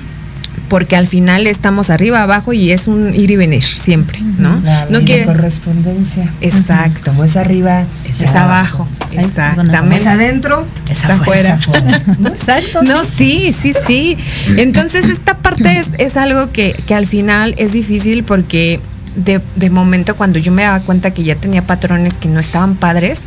porque 0.72 0.96
al 0.96 1.06
final 1.06 1.48
estamos 1.48 1.90
arriba, 1.90 2.22
abajo 2.22 2.54
y 2.54 2.72
es 2.72 2.88
un 2.88 3.14
ir 3.14 3.30
y 3.30 3.36
venir 3.36 3.62
siempre, 3.62 4.22
¿no? 4.22 4.58
La, 4.64 4.86
no 4.86 5.02
quiere. 5.02 5.26
correspondencia. 5.26 6.32
Exacto. 6.40 7.12
Como 7.12 7.26
es 7.26 7.36
arriba, 7.36 7.84
es, 8.10 8.22
Es 8.22 8.34
abajo. 8.36 8.88
Es 9.12 9.26
Exactamente. 9.26 10.08
adentro, 10.08 10.66
Es 10.90 11.04
afuera. 11.04 11.42
es 11.42 11.68
afuera. 11.68 12.02
¿No? 12.20 12.30
Exacto. 12.30 12.84
No, 12.84 13.04
sí, 13.04 13.54
sí, 13.54 13.74
sí. 13.86 14.18
Entonces 14.56 15.10
esta 15.10 15.40
parte 15.40 15.78
es, 15.78 15.88
es 15.98 16.16
algo 16.16 16.54
que, 16.54 16.72
que 16.88 16.96
al 16.96 17.06
final 17.06 17.54
es 17.58 17.74
difícil 17.74 18.24
porque 18.24 18.80
de, 19.16 19.42
de 19.56 19.70
momento 19.70 20.16
cuando 20.16 20.40
yo 20.40 20.52
me 20.52 20.64
daba 20.64 20.80
cuenta 20.80 21.12
que 21.14 21.24
ya 21.24 21.36
tenía 21.36 21.66
patrones 21.66 22.16
que 22.16 22.28
no 22.28 22.40
estaban 22.40 22.76
padres, 22.76 23.22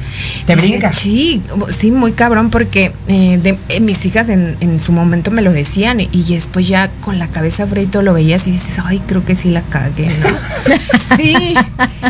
Te 0.47 0.57
brincas. 0.57 0.97
Sí, 0.97 1.43
sí, 1.77 1.91
muy 1.91 2.13
cabrón 2.13 2.51
porque 2.51 2.93
eh, 3.09 3.39
de- 3.43 3.59
eh, 3.69 3.81
mis 3.81 4.05
hijas 4.07 4.29
en, 4.29 4.57
en 4.61 4.81
su 4.81 4.93
momento 4.93 5.31
me 5.31 5.43
lo 5.43 5.53
decían 5.53 6.01
y 6.01 6.35
después 6.35 6.67
ya 6.69 6.91
con 7.01 7.19
la 7.19 7.29
cabeza 7.29 7.67
todo 7.91 8.03
lo 8.03 8.15
veías 8.15 8.47
y 8.47 8.53
dices, 8.53 8.77
ay, 8.85 9.01
creo 9.07 9.25
que 9.25 9.37
sí 9.37 9.51
la 9.51 9.63
cagué, 9.63 10.07
¿no? 10.09 11.17
sí, 11.17 11.55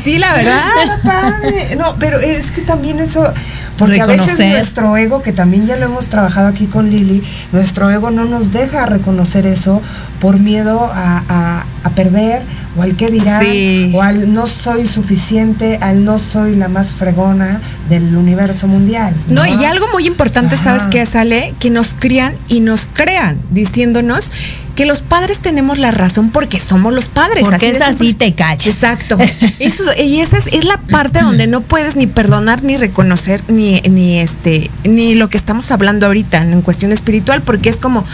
sí, 0.02 0.18
la 0.18 0.34
verdad. 0.34 0.60
Padre. 1.02 1.76
No, 1.76 1.96
pero 1.98 2.18
es 2.20 2.52
que 2.52 2.62
también 2.62 3.00
eso, 3.00 3.32
porque 3.78 4.00
a 4.00 4.06
veces 4.06 4.38
nuestro 4.38 4.96
ego, 4.96 5.22
que 5.22 5.32
también 5.32 5.66
ya 5.66 5.76
lo 5.76 5.86
hemos 5.86 6.06
trabajado 6.06 6.48
aquí 6.48 6.66
con 6.66 6.90
Lili, 6.90 7.22
nuestro 7.52 7.90
ego 7.90 8.10
no 8.10 8.24
nos 8.24 8.52
deja 8.52 8.86
reconocer 8.86 9.46
eso 9.46 9.82
por 10.20 10.38
miedo 10.38 10.90
a, 10.92 11.22
a- 11.28 11.66
a 11.84 11.90
perder 11.90 12.42
o 12.78 12.82
al 12.82 12.96
que 12.96 13.08
dirán 13.08 13.44
Sí. 13.44 13.92
o 13.94 14.02
al 14.02 14.32
no 14.32 14.46
soy 14.46 14.86
suficiente, 14.86 15.78
al 15.82 16.04
no 16.04 16.18
soy 16.18 16.56
la 16.56 16.68
más 16.68 16.88
fregona 16.94 17.60
del 17.90 18.16
universo 18.16 18.66
mundial. 18.66 19.14
No, 19.28 19.44
y 19.46 19.64
algo 19.66 19.86
muy 19.92 20.06
importante, 20.06 20.56
¿sabes 20.56 20.84
qué 20.90 21.04
sale? 21.04 21.54
Que 21.60 21.68
nos 21.70 21.94
crían 21.98 22.34
y 22.48 22.60
nos 22.60 22.86
crean, 22.92 23.36
diciéndonos 23.50 24.30
que 24.74 24.86
los 24.86 25.00
padres 25.00 25.38
tenemos 25.38 25.78
la 25.78 25.90
razón 25.90 26.30
porque 26.30 26.60
somos 26.60 26.92
los 26.92 27.06
padres. 27.06 27.44
Porque 27.44 27.70
es 27.70 27.78
de 27.78 27.84
así, 27.84 28.14
te 28.14 28.34
calles. 28.34 28.66
Exacto. 28.66 29.18
Eso, 29.58 29.84
y 30.02 30.20
esa 30.20 30.38
es, 30.38 30.46
es 30.48 30.64
la 30.64 30.78
parte 30.78 31.20
donde 31.22 31.46
no 31.46 31.60
puedes 31.60 31.96
ni 31.96 32.06
perdonar, 32.06 32.62
ni 32.62 32.76
reconocer, 32.76 33.42
ni, 33.48 33.80
ni 33.82 34.18
este, 34.18 34.70
ni 34.84 35.14
lo 35.14 35.28
que 35.28 35.38
estamos 35.38 35.70
hablando 35.70 36.06
ahorita 36.06 36.42
en 36.42 36.62
cuestión 36.62 36.92
espiritual, 36.92 37.42
porque 37.42 37.68
es 37.68 37.76
como, 37.76 38.04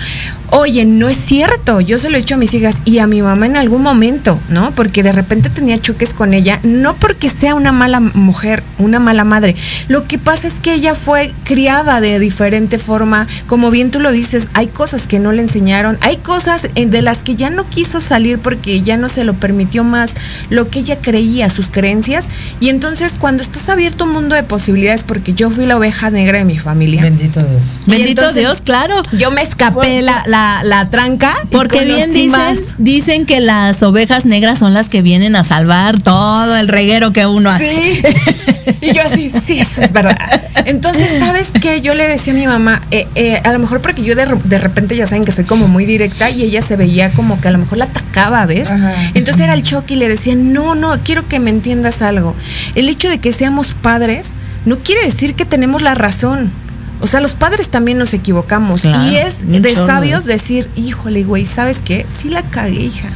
oye, 0.50 0.84
no 0.84 1.08
es 1.08 1.16
cierto. 1.16 1.80
Yo 1.80 1.98
se 1.98 2.10
lo 2.10 2.16
he 2.16 2.20
dicho 2.20 2.34
a 2.34 2.38
mis 2.38 2.54
hijas 2.54 2.76
y 2.84 2.98
a 2.98 3.06
mi 3.06 3.22
mamá 3.22 3.46
en 3.46 3.56
algún 3.56 3.82
momento, 3.82 4.38
¿no? 4.48 4.72
Porque 4.72 5.02
de 5.02 5.12
repente 5.12 5.50
tenía 5.50 5.78
choques 5.78 6.12
con 6.14 6.34
ella, 6.34 6.60
no 6.62 6.96
porque 6.96 7.30
sea 7.30 7.54
una 7.54 7.72
mala 7.72 8.00
mujer, 8.00 8.62
una 8.78 8.98
mala 8.98 9.24
madre. 9.24 9.54
Lo 9.88 10.06
que 10.06 10.18
pasa 10.18 10.46
es 10.48 10.60
que 10.60 10.74
ella 10.74 10.94
fue 10.94 11.32
criada 11.44 12.00
de 12.00 12.18
diferente 12.18 12.78
forma. 12.78 13.26
Como 13.46 13.70
bien 13.70 13.90
tú 13.90 14.00
lo 14.00 14.12
dices, 14.12 14.48
hay 14.54 14.66
cosas 14.66 15.06
que 15.06 15.18
no 15.18 15.32
le 15.32 15.42
enseñaron, 15.42 15.98
hay 16.00 16.16
cosas 16.16 16.68
eh, 16.74 16.86
de 16.86 17.02
las 17.02 17.22
que 17.22 17.36
ya 17.36 17.50
no 17.50 17.68
quiso 17.68 18.00
salir 18.00 18.38
porque 18.38 18.82
ya 18.82 18.96
no 18.96 19.08
se 19.08 19.24
lo 19.24 19.34
permitió 19.34 19.84
más 19.84 20.12
lo 20.48 20.68
que 20.68 20.80
ella 20.80 20.98
creía, 21.00 21.48
sus 21.48 21.68
creencias. 21.68 22.26
Y 22.60 22.68
entonces 22.68 23.14
cuando 23.18 23.42
estás 23.42 23.68
abierto 23.68 24.04
a 24.04 24.06
un 24.06 24.12
mundo 24.12 24.34
de 24.34 24.42
posibilidades, 24.42 25.02
porque 25.02 25.32
yo 25.32 25.50
fui 25.50 25.66
la 25.66 25.76
oveja 25.76 26.10
negra 26.10 26.38
de 26.38 26.44
mi 26.44 26.58
familia. 26.58 27.02
Bendito 27.02 27.40
Dios. 27.40 27.62
Y 27.86 27.90
Bendito 27.90 28.22
entonces- 28.22 28.42
Dios, 28.42 28.62
claro. 28.62 29.00
Yo 29.12 29.30
me 29.30 29.42
escapé 29.42 30.02
la, 30.02 30.22
la, 30.26 30.39
la 30.62 30.88
tranca. 30.90 31.34
Porque 31.50 31.84
bien 31.84 32.12
dicen, 32.12 32.60
dicen 32.78 33.26
que 33.26 33.40
las 33.40 33.82
ovejas 33.82 34.24
negras 34.24 34.58
son 34.58 34.74
las 34.74 34.88
que 34.88 35.02
vienen 35.02 35.36
a 35.36 35.44
salvar 35.44 36.00
todo 36.00 36.56
el 36.56 36.68
reguero 36.68 37.12
que 37.12 37.26
uno 37.26 37.50
hace. 37.50 37.70
Sí. 37.70 38.02
Y 38.80 38.92
yo 38.94 39.02
así, 39.02 39.30
sí, 39.30 39.58
eso 39.58 39.82
es 39.82 39.92
verdad. 39.92 40.16
Entonces, 40.64 41.08
¿sabes 41.18 41.50
qué? 41.60 41.80
Yo 41.80 41.94
le 41.94 42.06
decía 42.06 42.32
a 42.32 42.36
mi 42.36 42.46
mamá, 42.46 42.80
eh, 42.90 43.06
eh, 43.14 43.40
a 43.44 43.52
lo 43.52 43.58
mejor 43.58 43.82
porque 43.82 44.02
yo 44.02 44.14
de, 44.14 44.26
de 44.44 44.58
repente 44.58 44.96
ya 44.96 45.06
saben 45.06 45.24
que 45.24 45.32
soy 45.32 45.44
como 45.44 45.68
muy 45.68 45.84
directa 45.84 46.30
y 46.30 46.42
ella 46.42 46.62
se 46.62 46.76
veía 46.76 47.10
como 47.12 47.40
que 47.40 47.48
a 47.48 47.50
lo 47.50 47.58
mejor 47.58 47.78
la 47.78 47.86
atacaba, 47.86 48.46
¿ves? 48.46 48.70
Ajá. 48.70 48.94
Entonces 49.14 49.42
era 49.42 49.54
el 49.54 49.62
choque 49.62 49.94
y 49.94 49.96
le 49.96 50.08
decía, 50.08 50.34
no, 50.34 50.74
no, 50.74 50.98
quiero 51.02 51.26
que 51.28 51.40
me 51.40 51.50
entiendas 51.50 52.00
algo. 52.00 52.34
El 52.74 52.88
hecho 52.88 53.08
de 53.08 53.18
que 53.18 53.32
seamos 53.32 53.74
padres 53.74 54.28
no 54.64 54.78
quiere 54.78 55.04
decir 55.04 55.34
que 55.34 55.44
tenemos 55.44 55.82
la 55.82 55.94
razón. 55.94 56.52
O 57.00 57.06
sea, 57.06 57.20
los 57.20 57.32
padres 57.32 57.68
también 57.68 57.98
nos 57.98 58.12
equivocamos. 58.14 58.82
Claro, 58.82 59.10
y 59.10 59.16
es 59.16 59.36
de 59.46 59.72
chorro 59.74 59.86
sabios 59.86 60.24
de- 60.26 60.34
decir, 60.34 60.68
híjole, 60.76 61.24
güey, 61.24 61.46
¿sabes 61.46 61.80
qué? 61.82 62.04
Sí 62.08 62.28
la 62.28 62.42
cagué, 62.42 62.80
hija. 62.82 63.08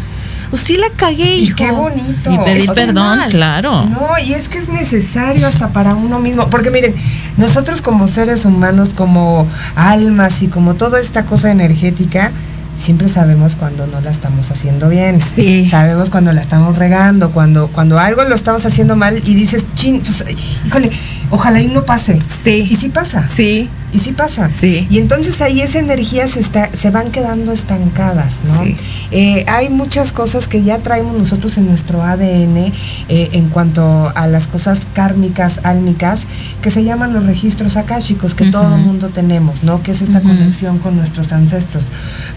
O 0.53 0.57
sí 0.57 0.76
la 0.76 0.89
cagué, 0.95 1.37
Y 1.37 1.45
hijo. 1.45 1.57
qué 1.57 1.70
bonito. 1.72 2.30
Y 2.32 2.39
pedir 2.39 2.70
O 2.70 2.74
sea, 2.74 2.87
perdón, 2.87 3.18
mal. 3.18 3.30
claro. 3.30 3.87
No, 3.87 4.07
y 4.24 4.35
es 4.35 4.49
que 4.49 4.59
es 4.59 4.68
necesario 4.68 5.47
hasta 5.49 5.70
para 5.70 5.95
uno 5.95 6.20
mismo, 6.20 6.49
porque 6.49 6.70
miren, 6.70 6.95
nosotros 7.37 7.82
como 7.82 8.07
seres 8.09 8.45
humanos, 8.45 8.95
como 8.95 9.47
almas 9.74 10.43
y 10.43 10.49
como 10.49 10.74
toda 10.74 11.01
esta 11.01 11.24
cosa 11.26 11.51
energética, 11.51 12.30
siempre 12.77 13.09
sabemos 13.09 13.57
cuando 13.57 13.87
no 13.87 14.01
la 14.01 14.11
estamos 14.11 14.51
haciendo 14.51 14.89
bien. 14.89 15.20
Sí. 15.20 15.68
Sabemos 15.68 16.11
cuando 16.11 16.33
la 16.33 16.41
estamos 16.41 16.77
regando, 16.77 17.31
cuando 17.31 17.68
cuando 17.68 17.99
algo 17.99 18.25
lo 18.25 18.35
estamos 18.35 18.64
haciendo 18.66 18.97
mal 18.97 19.16
y 19.25 19.35
dices, 19.35 19.64
chin, 19.75 20.01
pues, 20.01 20.25
híjole, 20.66 20.91
ojalá 21.31 21.61
y 21.61 21.68
no 21.68 21.85
pase. 21.85 22.20
Sí. 22.43 22.66
Y 22.70 22.77
sí 22.77 22.89
pasa. 22.89 23.29
Sí. 23.29 23.68
Y 23.93 24.01
sí 24.01 24.12
pasa. 24.12 24.51
Sí. 24.51 24.89
Y 24.91 24.99
entonces 24.99 25.41
ahí 25.41 25.61
esa 25.61 25.79
energía 25.79 26.27
se, 26.27 26.41
está, 26.41 26.68
se 26.72 26.91
van 26.91 27.12
quedando 27.12 27.53
estancadas, 27.53 28.43
¿no? 28.45 28.64
Sí. 28.64 28.77
Eh, 29.12 29.45
hay 29.47 29.68
muchas 29.68 30.12
cosas 30.12 30.49
que 30.49 30.64
ya 30.64 30.79
traemos 30.79 31.16
nosotros 31.16 31.57
en 31.59 31.66
nuestro 31.66 32.03
ADN 32.03 32.57
eh, 32.57 32.72
en 33.09 33.51
cuanto 33.51 34.12
a 34.16 34.27
las 34.27 34.49
cosas 34.49 34.89
kármicas, 34.95 35.61
álmicas, 35.62 36.27
que 36.61 36.72
se 36.72 36.83
llaman 36.83 37.12
los 37.12 37.25
registros 37.25 37.77
akáshicos 37.77 38.35
que 38.35 38.51
todo 38.51 38.77
mundo 38.79 39.11
tenemos, 39.11 39.62
¿no? 39.62 39.81
Que 39.85 39.93
es 39.93 40.03
esta 40.03 40.20
conexión 40.20 40.81
con 40.81 40.97
nuestros 40.97 41.31
ancestros. 41.31 41.85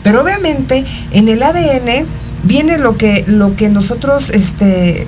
Pero 0.04 0.22
obviamente 0.22 0.86
en 1.12 1.28
el 1.30 1.44
ADN 1.44 2.06
viene 2.44 2.78
lo 2.78 2.98
que, 2.98 3.24
lo 3.28 3.56
que 3.56 3.70
nosotros 3.70 4.30
este, 4.30 5.06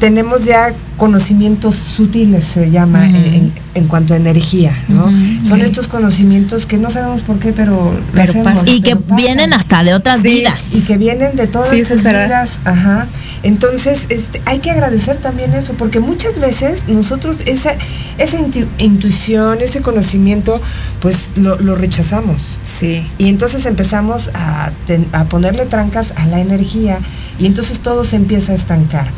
tenemos 0.00 0.44
ya 0.44 0.72
conocimientos 0.96 1.76
sutiles, 1.76 2.44
se 2.44 2.70
llama, 2.70 3.06
en, 3.08 3.52
en 3.74 3.86
cuanto 3.86 4.14
a 4.14 4.16
energía, 4.16 4.76
¿no? 4.88 5.10
Son 5.48 5.60
estos 5.60 5.86
conocimientos 5.86 6.66
que 6.66 6.76
no 6.76 6.90
sabemos 6.90 7.22
por 7.22 7.38
qué, 7.38 7.52
pero, 7.52 7.96
lo 8.12 8.22
hacemos. 8.22 8.62
Y 8.66 8.80
que 8.80 8.96
pasan. 8.96 9.16
vienen 9.16 9.52
hasta 9.52 9.84
de 9.84 9.94
otras 9.94 10.22
Sí, 10.22 10.28
vidas. 10.28 10.74
y 10.74 10.80
que 10.80 10.96
vienen 10.98 11.36
de 11.36 11.46
todas 11.46 11.70
Sí, 11.70 11.82
verdad. 12.02 12.26
vidas, 12.26 12.58
ajá. 12.64 13.06
Entonces, 13.42 14.06
este, 14.08 14.42
hay 14.46 14.58
que 14.58 14.70
agradecer 14.70 15.18
también 15.18 15.54
eso, 15.54 15.74
porque 15.74 16.00
muchas 16.00 16.38
veces 16.40 16.88
nosotros 16.88 17.38
esa, 17.46 17.70
esa 18.18 18.38
intu- 18.38 18.66
intuición, 18.78 19.60
ese 19.60 19.80
conocimiento, 19.80 20.60
pues 21.00 21.38
lo, 21.38 21.56
lo 21.58 21.74
rechazamos. 21.76 22.42
Sí. 22.62 23.06
Y 23.18 23.28
entonces 23.28 23.66
empezamos 23.66 24.30
a, 24.34 24.72
a 25.12 25.24
ponerle 25.26 25.66
trancas 25.66 26.12
a 26.16 26.26
la 26.26 26.40
energía 26.40 26.98
y 27.38 27.46
entonces 27.46 27.80
todo 27.80 28.04
se 28.04 28.16
empieza 28.16 28.52
a 28.52 28.56
estancar. 28.56 29.08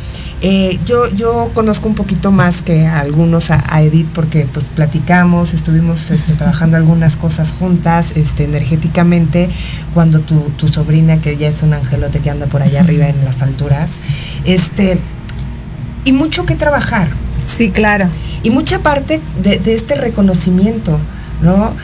Eh, 0.43 0.79
yo, 0.87 1.07
yo 1.15 1.51
conozco 1.53 1.87
un 1.87 1.95
poquito 1.95 2.31
más 2.31 2.63
que 2.63 2.87
a 2.87 3.01
algunos 3.01 3.51
a, 3.51 3.63
a 3.69 3.83
Edith 3.83 4.09
porque 4.15 4.47
pues 4.51 4.65
platicamos, 4.75 5.53
estuvimos 5.53 6.11
este, 6.11 6.33
trabajando 6.33 6.79
algunas 6.79 7.17
cosas 7.17 7.51
juntas 7.51 8.17
este, 8.17 8.45
energéticamente 8.45 9.51
cuando 9.93 10.21
tu, 10.21 10.41
tu 10.57 10.69
sobrina 10.69 11.21
que 11.21 11.37
ya 11.37 11.49
es 11.49 11.63
un 11.63 11.75
angelote 11.75 12.21
que 12.21 12.31
anda 12.31 12.47
por 12.47 12.63
allá 12.63 12.81
arriba 12.81 13.07
en 13.09 13.23
las 13.23 13.43
alturas, 13.43 14.01
este, 14.47 14.99
y 16.07 16.13
mucho 16.13 16.47
que 16.47 16.57
trabajar 16.57 17.09
Sí, 17.45 17.69
claro. 17.71 18.07
y 18.43 18.49
mucha 18.49 18.79
parte 18.79 19.21
de, 19.43 19.59
de 19.59 19.75
este 19.75 19.95
reconocimiento, 19.95 20.99
¿no? 21.43 21.75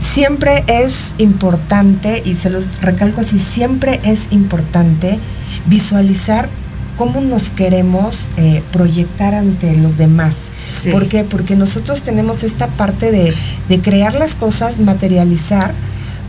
Siempre 0.00 0.64
es 0.68 1.14
importante, 1.18 2.22
y 2.24 2.36
se 2.36 2.48
los 2.48 2.80
recalco 2.80 3.20
así, 3.20 3.38
siempre 3.38 4.00
es 4.04 4.28
importante 4.30 5.18
visualizar 5.66 6.48
cómo 6.96 7.20
nos 7.20 7.50
queremos 7.50 8.28
eh, 8.36 8.62
proyectar 8.72 9.34
ante 9.34 9.74
los 9.76 9.96
demás. 9.98 10.50
Sí. 10.70 10.90
¿Por 10.90 11.08
qué? 11.08 11.24
Porque 11.24 11.56
nosotros 11.56 12.02
tenemos 12.02 12.42
esta 12.42 12.66
parte 12.68 13.10
de, 13.10 13.34
de 13.68 13.80
crear 13.80 14.14
las 14.14 14.34
cosas, 14.34 14.78
materializar, 14.78 15.72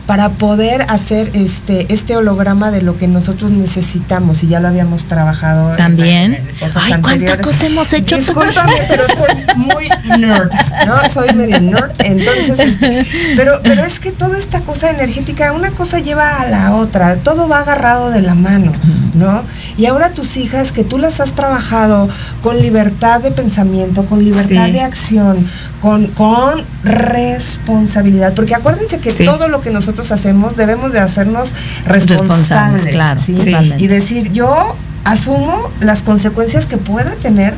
para 0.06 0.28
poder 0.28 0.82
hacer 0.88 1.32
este 1.34 1.92
este 1.92 2.14
holograma 2.14 2.70
de 2.70 2.80
lo 2.80 2.96
que 2.96 3.08
nosotros 3.08 3.50
necesitamos 3.50 4.44
y 4.44 4.46
ya 4.46 4.60
lo 4.60 4.68
habíamos 4.68 5.06
trabajado 5.06 5.72
en- 5.72 5.76
También. 5.76 6.34
en 6.34 6.46
cosas 6.60 6.76
Ay, 6.84 6.90
cuánta 6.92 7.10
anteriores. 7.10 7.44
cosa 7.44 7.66
hemos 7.66 7.92
hecho. 7.92 8.16
Discúlpame, 8.16 8.72
pero 8.88 9.02
soy 9.08 9.56
muy 9.56 9.88
nerd, 10.20 10.48
¿no? 10.86 10.94
Soy 11.12 11.34
medio 11.34 11.60
nerd, 11.60 11.90
entonces, 12.04 12.56
este, 12.56 13.04
pero, 13.34 13.54
pero 13.64 13.82
es 13.84 13.98
que 13.98 14.12
toda 14.12 14.38
esta 14.38 14.60
cosa 14.60 14.90
energética, 14.90 15.50
una 15.52 15.72
cosa 15.72 15.98
lleva 15.98 16.40
a 16.40 16.48
la 16.50 16.76
otra, 16.76 17.16
todo 17.16 17.48
va 17.48 17.58
agarrado 17.58 18.10
de 18.12 18.22
la 18.22 18.36
mano, 18.36 18.72
¿no? 19.16 19.42
Y 19.76 19.86
ahora 19.86 20.10
tus 20.10 20.36
hijas, 20.36 20.72
que 20.72 20.84
tú 20.84 20.98
las 20.98 21.20
has 21.20 21.32
trabajado 21.32 22.08
con 22.42 22.60
libertad 22.60 23.20
de 23.20 23.30
pensamiento, 23.30 24.04
con 24.06 24.22
libertad 24.24 24.66
Sí. 24.66 24.72
de 24.72 24.80
acción, 24.80 25.48
con, 25.80 26.06
con 26.08 26.62
responsabilidad, 26.84 28.34
porque 28.34 28.54
acuérdense 28.54 28.98
que 28.98 29.10
Sí. 29.10 29.24
todo 29.24 29.48
lo 29.48 29.60
que 29.60 29.70
nosotros 29.70 30.12
hacemos 30.12 30.56
debemos 30.56 30.92
de 30.92 31.00
hacernos 31.00 31.52
responsables, 31.86 32.82
Responsables, 32.84 32.92
claro, 32.94 33.20
¿sí? 33.20 33.34
Y 33.78 33.86
decir, 33.86 34.32
yo 34.32 34.76
asumo 35.04 35.70
las 35.80 36.02
consecuencias 36.02 36.66
que 36.66 36.76
pueda 36.78 37.14
tener 37.16 37.54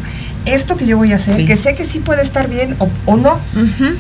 esto 0.47 0.77
que 0.77 0.87
yo 0.87 0.97
voy 0.97 1.13
a 1.13 1.17
hacer, 1.17 1.45
que 1.45 1.57
sé 1.57 1.75
que 1.75 1.85
sí 1.85 1.99
puede 1.99 2.23
estar 2.23 2.49
bien 2.49 2.75
o, 2.79 2.89
o 3.07 3.17
no. 3.17 3.39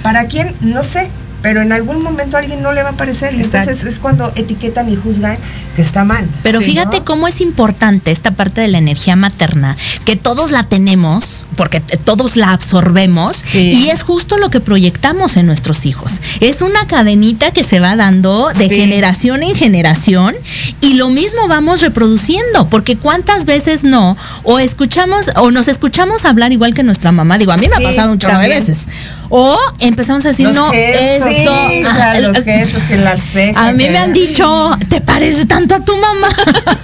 ¿Para 0.03 0.25
quién? 0.27 0.55
No 0.61 0.83
sé. 0.83 1.09
Pero 1.41 1.63
en 1.63 1.73
algún 1.73 2.03
momento 2.03 2.37
a 2.37 2.41
alguien 2.41 2.63
no 2.63 2.73
le 2.73 2.83
va 2.83 2.91
a 2.91 2.97
parecer 2.97 3.33
y 3.35 3.43
entonces 3.43 3.85
es 3.85 4.01
cuando 4.01 4.33
etiquetan 4.35 4.89
y 4.89 4.97
juzgan 4.97 5.39
que 5.77 5.83
está 5.83 6.05
mal. 6.05 6.29
Pero 6.43 6.61
Sí, 6.61 6.67
fíjate 6.73 6.99
¿no? 6.99 7.05
cómo 7.05 7.29
es 7.29 7.41
importante 7.41 8.11
esta 8.11 8.33
parte 8.33 8.61
de 8.61 8.67
la 8.69 8.79
energía 8.79 9.15
materna, 9.15 9.77
que 10.05 10.17
todos 10.17 10.51
la 10.51 10.65
tenemos, 10.65 11.45
porque 11.57 11.79
todos 11.81 12.35
la 12.35 12.53
absorbemos, 12.53 13.37
Sí. 13.37 13.73
y 13.85 13.91
es 13.91 14.03
justo 14.03 14.37
lo 14.37 14.51
que 14.51 14.59
proyectamos 14.61 15.37
en 15.37 15.47
nuestros 15.47 15.87
hijos. 15.87 16.15
Es 16.41 16.61
una 16.61 16.87
cadenita 16.89 17.53
que 17.53 17.63
se 17.63 17.79
va 17.79 17.95
dando 17.95 18.49
de 18.49 18.69
Sí. 18.69 18.75
generación 18.75 19.43
en 19.45 19.55
generación, 19.55 20.35
y 20.81 20.95
lo 20.95 21.09
mismo 21.09 21.47
vamos 21.47 21.81
reproduciendo, 21.83 22.69
porque 22.69 22.97
cuántas 22.97 23.45
veces 23.45 23.85
no, 23.85 24.17
o 24.43 24.59
escuchamos, 24.59 25.31
o 25.37 25.53
nos 25.53 25.69
escuchamos 25.69 26.25
hablar 26.25 26.51
igual 26.53 26.75
que 26.75 26.83
nuestra 26.83 27.13
mamá, 27.13 27.39
digo, 27.39 27.53
a 27.53 27.57
mí 27.57 27.69
me 27.69 27.77
Sí, 27.77 27.85
ha 27.85 27.89
pasado 27.91 28.11
un 28.13 28.19
chorro 28.19 28.39
de 28.41 28.49
también. 28.49 28.67
veces. 28.67 28.87
O 29.31 29.59
empezamos 29.81 30.25
a 30.25 30.29
decir, 30.29 30.47
Los 30.47 30.55
no, 30.55 30.71
gestos, 30.71 31.29
esto. 31.29 31.53
sí, 31.69 31.83
los 32.23 32.43
gestos, 32.45 32.83
que 32.85 32.97
la 32.97 33.17
ceja. 33.17 33.69
a 33.69 33.73
mí 33.73 33.85
que- 33.85 33.91
me 33.91 33.99
han 33.99 34.13
dicho, 34.15 34.71
te 34.89 35.01
parece 35.03 35.45
tanto 35.45 35.75
a 35.75 35.81
tu 35.85 35.95
mamá. 35.97 36.29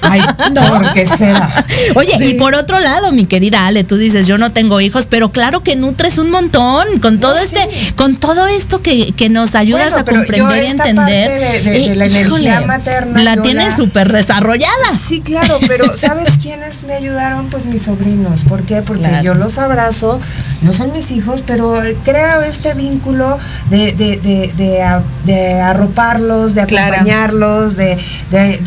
Ay, 0.02 0.20
¿por 0.68 0.92
qué 0.92 1.06
será? 1.06 1.64
Oye, 1.94 2.12
y 2.26 2.34
por 2.34 2.54
otro 2.54 2.78
lado, 2.80 3.12
mi 3.12 3.24
querida 3.24 3.66
Ale, 3.66 3.82
tú 3.84 3.96
dices, 3.96 4.26
yo 4.26 4.36
no 4.36 4.52
tengo 4.52 4.80
hijos, 4.80 5.06
pero 5.08 5.30
claro 5.32 5.62
que 5.62 5.74
nutres 5.76 6.18
un 6.18 6.30
montón 6.30 6.86
con 7.00 7.18
todo 7.18 7.34
No, 7.34 7.40
este, 7.40 7.60
sí. 7.70 7.92
con 7.92 8.16
todo 8.16 8.46
esto 8.46 8.82
que, 8.82 9.12
que 9.12 9.28
nos 9.30 9.54
ayudas 9.54 9.92
Bueno, 9.92 9.96
a 9.96 10.00
yo 10.00 10.16
comprender 10.18 10.64
y 10.64 10.66
entender. 10.66 10.94
parte 10.96 11.12
de- 11.12 11.62
de- 11.62 11.88
de 11.88 11.94
la 11.94 12.04
energía 12.06 12.60
materna, 12.60 13.22
La 13.22 13.36
tienes 13.40 13.70
la- 13.70 13.76
súper 13.76 14.12
desarrollada. 14.12 14.74
Sí, 15.08 15.20
claro, 15.22 15.58
pero 15.66 15.86
¿sabes 15.98 16.36
quiénes 16.42 16.82
me 16.82 16.92
ayudaron? 16.94 17.48
Pues 17.48 17.64
mis 17.64 17.82
sobrinos. 17.82 18.42
¿Por 18.48 18.62
qué? 18.64 18.82
Porque 18.82 19.04
Claro. 19.08 19.22
yo 19.24 19.34
los 19.34 19.56
abrazo, 19.58 20.20
no 20.62 20.72
son 20.74 20.92
mis 20.92 21.10
hijos, 21.10 21.42
pero 21.46 21.82
eh, 21.82 21.96
este 22.42 22.74
vínculo 22.74 23.38
de, 23.70 23.92
de, 23.92 24.16
de, 24.16 25.60
arroparlos, 25.60 26.54
de 26.54 26.62
acompañarlos, 26.94 27.76
de, 27.76 27.98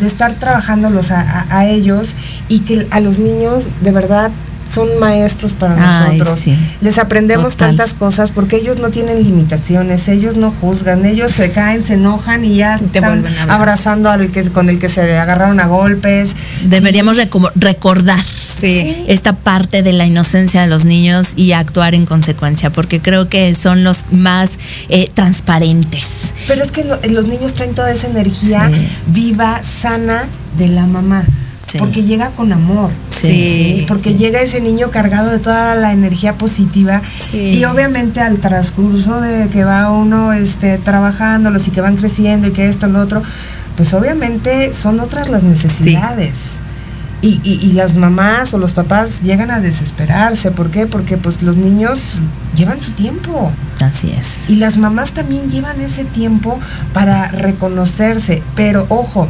estar 0.06 0.32
trabajándolos 0.34 1.10
a, 1.10 1.20
a- 1.20 1.58
a 1.58 1.66
ellos 1.66 2.14
y 2.48 2.60
que 2.60 2.86
a 2.90 3.00
los 3.00 3.18
niños 3.18 3.66
de 3.80 3.92
verdad 3.92 4.30
son 4.72 4.98
maestros 4.98 5.52
para 5.54 5.74
Ay, 6.04 6.18
nosotros. 6.18 6.40
sí. 6.40 6.58
Les 6.80 6.98
aprendemos 6.98 7.52
Total. 7.54 7.76
tantas 7.76 7.94
cosas 7.94 8.30
porque 8.30 8.56
ellos 8.56 8.78
no 8.78 8.90
tienen 8.90 9.22
limitaciones, 9.24 10.08
ellos 10.08 10.36
no 10.36 10.50
juzgan, 10.50 11.04
ellos 11.06 11.32
se 11.32 11.50
caen, 11.52 11.82
se 11.84 11.94
enojan 11.94 12.44
y 12.44 12.56
ya 12.56 12.76
Y 12.80 12.84
te 12.86 12.98
están 12.98 13.24
abrazando 13.48 14.10
al 14.10 14.30
que 14.30 14.48
con 14.50 14.68
el 14.68 14.78
que 14.78 14.88
se 14.88 15.16
agarraron 15.18 15.60
a 15.60 15.66
golpes. 15.66 16.36
Deberíamos 16.64 17.18
reco- 17.18 17.50
recordar 17.54 18.22
Sí. 18.22 19.04
esta 19.06 19.34
parte 19.34 19.82
de 19.82 19.92
la 19.92 20.04
inocencia 20.06 20.60
de 20.62 20.66
los 20.66 20.84
niños 20.84 21.32
y 21.36 21.52
actuar 21.52 21.94
en 21.94 22.06
consecuencia, 22.06 22.70
porque 22.70 23.00
creo 23.00 23.28
que 23.28 23.54
son 23.54 23.84
los 23.84 24.04
más 24.10 24.52
eh, 24.88 25.10
transparentes. 25.14 26.32
Pero 26.46 26.62
es 26.62 26.72
que 26.72 26.84
no- 26.84 26.96
los 27.08 27.26
niños 27.26 27.54
traen 27.54 27.74
toda 27.74 27.92
esa 27.92 28.06
energía 28.08 28.70
Sí. 28.72 28.88
viva, 29.06 29.60
sana 29.62 30.24
de 30.58 30.68
la 30.68 30.86
mamá. 30.86 31.24
Sí. 31.70 31.78
Porque 31.78 32.02
llega 32.02 32.30
con 32.30 32.50
amor. 32.52 32.90
Sí, 33.10 33.84
Porque 33.88 34.14
llega 34.14 34.40
ese 34.40 34.60
niño 34.60 34.90
cargado 34.90 35.30
de 35.30 35.38
toda 35.38 35.74
la 35.74 35.92
energía 35.92 36.34
positiva. 36.38 37.02
Sí. 37.18 37.50
Y 37.58 37.64
obviamente 37.66 38.20
al 38.20 38.38
transcurso 38.38 39.20
de 39.20 39.48
que 39.48 39.64
va 39.64 39.90
uno 39.90 40.32
este, 40.32 40.78
trabajándolos 40.78 41.68
y 41.68 41.70
que 41.70 41.80
van 41.82 41.96
creciendo 41.96 42.48
y 42.48 42.52
que 42.52 42.68
esto, 42.68 42.86
lo 42.86 43.00
otro, 43.00 43.22
pues 43.76 43.92
obviamente 43.92 44.72
son 44.72 44.98
otras 45.00 45.28
las 45.28 45.42
necesidades. 45.42 46.34
Y, 47.20 47.40
y- 47.42 47.58
y 47.60 47.72
las 47.72 47.96
mamás 47.96 48.54
o 48.54 48.58
los 48.58 48.72
papás 48.72 49.22
llegan 49.22 49.50
a 49.50 49.58
desesperarse. 49.60 50.52
¿Por 50.52 50.70
qué? 50.70 50.86
Porque 50.86 51.16
pues 51.18 51.42
los 51.42 51.56
niños 51.56 52.20
llevan 52.56 52.80
su 52.80 52.92
tiempo. 52.92 53.50
Así 53.80 54.14
es. 54.16 54.48
Y 54.48 54.54
las 54.56 54.76
mamás 54.78 55.10
también 55.12 55.50
llevan 55.50 55.80
ese 55.80 56.04
tiempo 56.04 56.58
para 56.92 57.26
reconocerse. 57.28 58.40
Pero 58.54 58.86
ojo, 58.88 59.26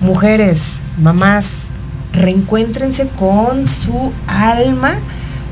mujeres, 0.00 0.80
mamás, 1.00 1.68
reencuéntrense 2.12 3.08
con 3.08 3.66
su 3.66 4.12
alma, 4.26 4.94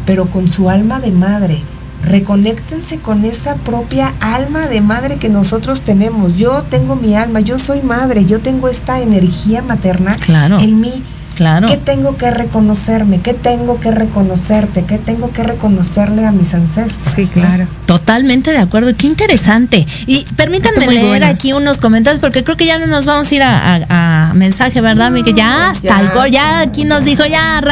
pero 0.07 0.27
con 0.27 0.49
su 0.49 0.71
alma 0.71 1.01
de 1.01 1.11
madre. 1.11 1.61
Reconéctense 2.05 2.99
con 2.99 3.25
esa 3.25 3.55
propia 3.57 4.13
alma 4.21 4.67
de 4.67 4.83
madre 4.83 5.17
que 5.17 5.31
nosotros 5.31 5.81
tenemos. 5.81 6.37
Yo 6.37 6.63
tengo 6.69 6.97
mi 6.97 7.15
alma, 7.17 7.41
yo 7.41 7.59
soy 7.59 7.81
madre, 7.81 8.27
yo 8.27 8.41
tengo 8.41 8.69
esta 8.69 9.01
energía 9.01 9.63
materna 9.63 10.17
Claro. 10.17 10.59
en 10.59 10.81
mí. 10.81 11.03
Claro. 11.35 11.67
¿Qué 11.67 11.77
tengo 11.79 12.17
que 12.17 12.31
reconocerme? 12.31 13.21
¿Qué 13.21 13.35
tengo 13.35 13.81
que 13.81 13.91
reconocerte? 13.91 14.85
¿Qué 14.85 14.99
tengo 14.99 15.33
que 15.33 15.43
reconocerle 15.43 16.27
a 16.27 16.31
mis 16.31 16.55
ancestros? 16.55 17.13
Sí, 17.15 17.23
no? 17.35 17.67
Totalmente 17.87 18.51
de 18.51 18.59
acuerdo, 18.59 18.93
qué 18.97 19.07
interesante. 19.07 19.87
Y 20.07 20.25
permítanme 20.37 20.87
leer 20.87 21.07
bueno. 21.07 21.27
aquí 21.27 21.53
unos 21.53 21.81
comentarios 21.81 22.21
porque 22.21 22.43
creo 22.43 22.57
que 22.57 22.67
ya 22.67 22.79
no 22.79 22.87
nos 22.87 23.05
vamos 23.05 23.31
a 23.31 23.35
ir 23.35 23.43
a, 23.43 23.75
a- 23.89 24.31
a 24.31 24.35
mensaje, 24.35 24.81
¿verdad? 24.81 25.11
Mi 25.11 25.23
que 25.23 25.33
ya 25.35 25.71
hasta 25.71 25.83
ya. 25.89 26.01
el 26.01 26.33
ya 26.33 26.61
aquí 26.61 26.85
nos 26.85 27.05
dijo, 27.05 27.25
ya 27.27 27.59
el 27.59 27.65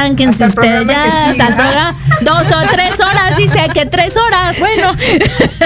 ustedes, 0.47 0.87
ya 0.87 1.31
hasta 1.31 1.49
el 1.49 1.55
programa. 1.55 1.95
Dos 2.21 2.43
o 2.43 2.69
tres 2.73 2.93
horas, 3.01 3.37
dice 3.37 3.59
que 3.73 3.87
tres 3.87 4.17
horas, 4.17 4.59
bueno. 4.59 4.89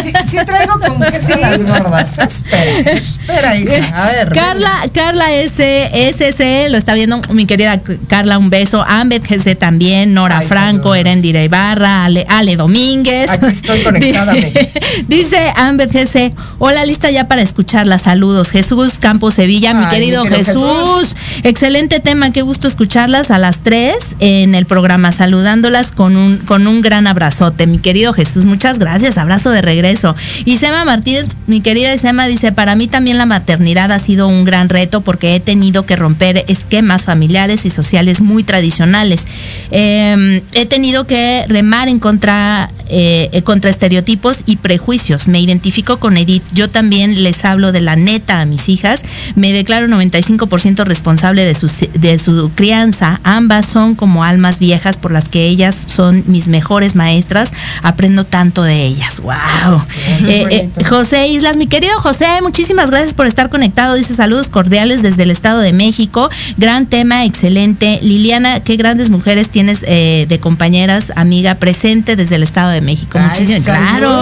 Sí, 0.02 0.12
sí 0.30 0.36
traigo 0.44 0.78
con 0.78 1.00
queso 1.00 1.36
las 1.40 1.62
gordas. 1.62 2.18
Espera, 2.18 2.92
espera, 2.92 3.56
hija. 3.56 4.04
A 4.04 4.10
ver. 4.12 4.28
Carla, 4.32 4.70
Carla 4.92 5.32
S, 5.32 5.90
SC, 6.12 6.68
lo 6.70 6.78
está 6.78 6.94
viendo 6.94 7.20
mi 7.30 7.46
querida 7.46 7.80
Carla, 8.08 8.38
un 8.38 8.50
beso. 8.50 8.82
Ambet 8.86 9.26
GC 9.26 9.56
también, 9.58 10.14
Nora 10.14 10.38
Ay, 10.38 10.46
Franco. 10.46 10.94
Erendira 10.94 11.42
Ibarra, 11.42 12.04
Ale, 12.04 12.24
Ale 12.28 12.56
Domínguez. 12.56 13.28
Aquí 13.30 13.46
estoy 13.46 13.80
conectada 13.82 14.34
Cuéntame. 14.40 14.70
Dice 15.08 15.38
Ambet 15.56 15.92
GC, 15.92 16.34
hola, 16.58 16.84
lista 16.84 17.10
ya 17.10 17.28
para 17.28 17.42
escucharla. 17.42 17.98
Saludos. 17.98 18.50
Jesús 18.50 18.98
Campos 18.98 19.34
Sevilla, 19.34 19.74
mi 19.74 19.86
querido 19.88 20.24
mi 20.24 20.30
querido 20.30 20.44
Jesús. 20.44 20.98
Jesús. 21.00 21.16
Excelente 21.42 22.00
tema, 22.00 22.30
qué 22.30 22.42
gusto 22.42 22.68
escucharlas 22.68 23.30
a 23.30 23.38
las 23.38 23.60
3 23.60 23.94
en 24.20 24.54
el 24.54 24.66
programa, 24.66 25.12
saludándolas 25.12 25.92
con 25.92 26.16
un, 26.16 26.38
con 26.38 26.66
un 26.66 26.80
gran 26.80 27.06
abrazote. 27.06 27.66
Mi 27.66 27.78
querido 27.78 28.12
Jesús, 28.12 28.44
muchas 28.44 28.78
gracias, 28.78 29.18
abrazo 29.18 29.50
de 29.50 29.62
regreso. 29.62 30.16
Y 30.44 30.58
Sema 30.58 30.84
Martínez, 30.84 31.28
mi 31.46 31.60
querida 31.60 31.96
Sema, 31.98 32.26
dice, 32.26 32.52
para 32.52 32.76
mí 32.76 32.86
también 32.86 33.18
la 33.18 33.26
maternidad 33.26 33.92
ha 33.92 33.98
sido 33.98 34.28
un 34.28 34.44
gran 34.44 34.68
reto 34.68 35.00
porque 35.00 35.34
he 35.34 35.40
tenido 35.40 35.86
que 35.86 35.96
romper 35.96 36.44
esquemas 36.48 37.04
familiares 37.04 37.64
y 37.64 37.70
sociales 37.70 38.20
muy 38.20 38.44
tradicionales. 38.44 39.26
Eh, 39.70 40.42
he 40.54 40.66
tenido 40.66 41.06
que 41.06 41.44
remar 41.48 41.88
en 41.88 41.98
contra, 41.98 42.70
eh, 42.88 43.42
contra 43.44 43.70
estereotipos 43.70 44.25
y 44.46 44.56
prejuicios. 44.56 45.28
Me 45.28 45.40
identifico 45.40 45.98
con 45.98 46.16
Edith. 46.16 46.42
Yo 46.52 46.68
también 46.68 47.22
les 47.22 47.44
hablo 47.44 47.70
de 47.70 47.80
la 47.80 47.96
neta 47.96 48.40
a 48.40 48.46
mis 48.46 48.68
hijas. 48.68 49.02
Me 49.34 49.52
declaro 49.52 49.86
95% 49.86 50.84
responsable 50.84 51.44
de 51.44 51.54
su, 51.54 51.70
de 51.94 52.18
su 52.18 52.50
crianza. 52.54 53.20
Ambas 53.22 53.66
son 53.66 53.94
como 53.94 54.24
almas 54.24 54.58
viejas 54.58 54.98
por 54.98 55.12
las 55.12 55.28
que 55.28 55.46
ellas 55.46 55.84
son 55.86 56.24
mis 56.26 56.48
mejores 56.48 56.94
maestras. 56.94 57.52
Aprendo 57.82 58.24
tanto 58.24 58.62
de 58.62 58.84
ellas. 58.84 59.20
¡Wow! 59.20 59.84
Eh, 60.26 60.46
eh. 60.50 60.84
José 60.84 61.28
Islas, 61.28 61.56
mi 61.56 61.66
querido 61.66 61.94
José, 62.00 62.26
muchísimas 62.42 62.90
gracias 62.90 63.14
por 63.14 63.26
estar 63.26 63.48
conectado. 63.48 63.94
Dice 63.94 64.14
saludos 64.14 64.48
cordiales 64.48 65.02
desde 65.02 65.22
el 65.22 65.30
Estado 65.30 65.60
de 65.60 65.72
México. 65.72 66.30
Gran 66.56 66.86
tema, 66.86 67.24
excelente. 67.24 68.00
Liliana, 68.02 68.60
qué 68.60 68.76
grandes 68.76 69.10
mujeres 69.10 69.50
tienes 69.50 69.84
eh, 69.86 70.26
de 70.28 70.40
compañeras, 70.40 71.12
amiga, 71.14 71.54
presente 71.54 72.16
desde 72.16 72.36
el 72.36 72.42
Estado 72.42 72.70
de 72.70 72.80
México. 72.80 73.18
Muchísimas 73.18 73.62
saludos. 73.62 73.90
claro. 73.90 74.15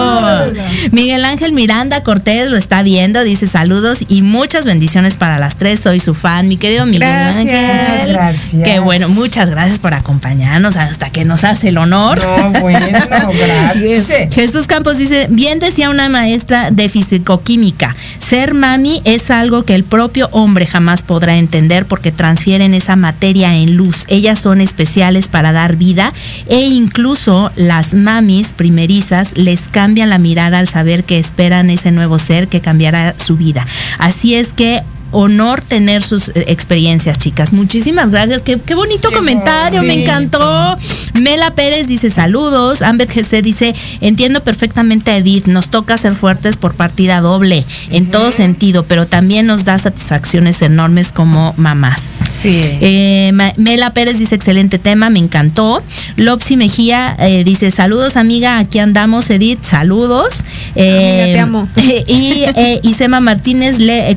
Miguel 0.90 1.24
Ángel 1.24 1.52
Miranda 1.52 2.02
Cortés 2.02 2.50
lo 2.50 2.56
está 2.56 2.82
viendo, 2.82 3.22
dice 3.24 3.46
saludos 3.46 4.00
y 4.08 4.22
muchas 4.22 4.64
bendiciones 4.64 5.16
para 5.16 5.38
las 5.38 5.56
tres. 5.56 5.80
Soy 5.80 6.00
su 6.00 6.14
fan, 6.14 6.48
mi 6.48 6.56
querido 6.56 6.86
Miguel 6.86 7.00
Gracias. 7.00 7.36
Ángel. 7.36 7.80
Muchas 7.80 8.08
gracias. 8.08 8.64
Qué 8.64 8.78
bueno, 8.80 9.08
muchas 9.08 9.50
gracias 9.50 9.78
por 9.78 9.94
acompañarnos 9.94 10.76
hasta 10.76 11.10
que 11.10 11.24
nos 11.24 11.44
hace 11.44 11.68
el 11.68 11.78
honor. 11.78 12.18
No, 12.24 12.60
bueno, 12.60 12.86
gracias. 12.86 14.34
Jesús 14.34 14.66
Campos 14.66 14.98
dice, 14.98 15.26
bien 15.30 15.58
decía 15.58 15.90
una 15.90 16.08
maestra 16.08 16.70
de 16.70 16.88
fisicoquímica, 16.88 17.94
ser 18.18 18.54
mami 18.54 19.00
es 19.04 19.30
algo 19.30 19.64
que 19.64 19.74
el 19.74 19.84
propio 19.84 20.28
hombre 20.32 20.66
jamás 20.66 21.02
podrá 21.02 21.36
entender 21.36 21.86
porque 21.86 22.12
transfieren 22.12 22.74
esa 22.74 22.96
materia 22.96 23.56
en 23.56 23.76
luz. 23.76 24.04
Ellas 24.08 24.38
son 24.38 24.60
especiales 24.60 25.28
para 25.28 25.52
dar 25.52 25.76
vida 25.76 26.12
e 26.48 26.60
incluso 26.60 27.50
las 27.56 27.94
mamis 27.94 28.52
primerizas 28.52 29.30
les 29.34 29.68
cambian 29.68 29.83
la 29.92 30.18
mirada 30.18 30.58
al 30.58 30.68
saber 30.68 31.04
que 31.04 31.18
esperan 31.18 31.70
ese 31.70 31.92
nuevo 31.92 32.18
ser 32.18 32.48
que 32.48 32.60
cambiará 32.60 33.14
su 33.18 33.36
vida. 33.36 33.66
Así 33.98 34.34
es 34.34 34.52
que 34.52 34.82
honor 35.14 35.60
tener 35.60 36.02
sus 36.02 36.28
eh, 36.28 36.44
experiencias, 36.48 37.18
chicas. 37.18 37.52
Muchísimas 37.52 38.10
gracias. 38.10 38.42
Qué, 38.42 38.58
qué 38.58 38.74
bonito 38.74 39.08
Qué 39.08 39.16
comentario, 39.16 39.82
me 39.82 40.02
encantó. 40.02 40.76
Mela 41.20 41.54
Pérez 41.54 41.86
dice 41.86 42.10
saludos. 42.10 42.82
Ambet 42.82 43.14
GC 43.14 43.42
dice, 43.42 43.74
entiendo 44.00 44.42
perfectamente 44.42 45.10
a 45.12 45.16
Edith, 45.16 45.46
nos 45.46 45.68
toca 45.68 45.96
ser 45.96 46.14
fuertes 46.14 46.56
por 46.56 46.74
partida 46.74 47.20
doble, 47.20 47.64
en 47.90 48.10
todo 48.10 48.30
sentido, 48.32 48.84
pero 48.84 49.06
también 49.06 49.46
nos 49.46 49.64
da 49.64 49.78
satisfacciones 49.78 50.60
enormes 50.62 51.12
como 51.12 51.54
mamás. 51.56 52.00
Sí. 52.42 52.60
Eh, 52.80 53.32
Mela 53.56 53.94
Pérez 53.94 54.18
dice 54.18 54.34
excelente 54.34 54.78
tema, 54.78 55.10
me 55.10 55.18
encantó. 55.18 55.82
Lopsy 56.16 56.56
Mejía 56.56 57.16
eh, 57.18 57.42
dice 57.44 57.70
saludos 57.70 58.16
amiga, 58.16 58.58
aquí 58.58 58.78
andamos 58.78 59.30
Edith, 59.30 59.62
saludos. 59.62 60.44
Eh, 60.74 61.22
Amiga, 61.22 61.34
te 61.34 61.38
amo. 61.38 61.68
Y 62.06 62.44
Isema 62.82 63.20
Martínez 63.20 63.78
le 63.78 64.10
eh, 64.10 64.16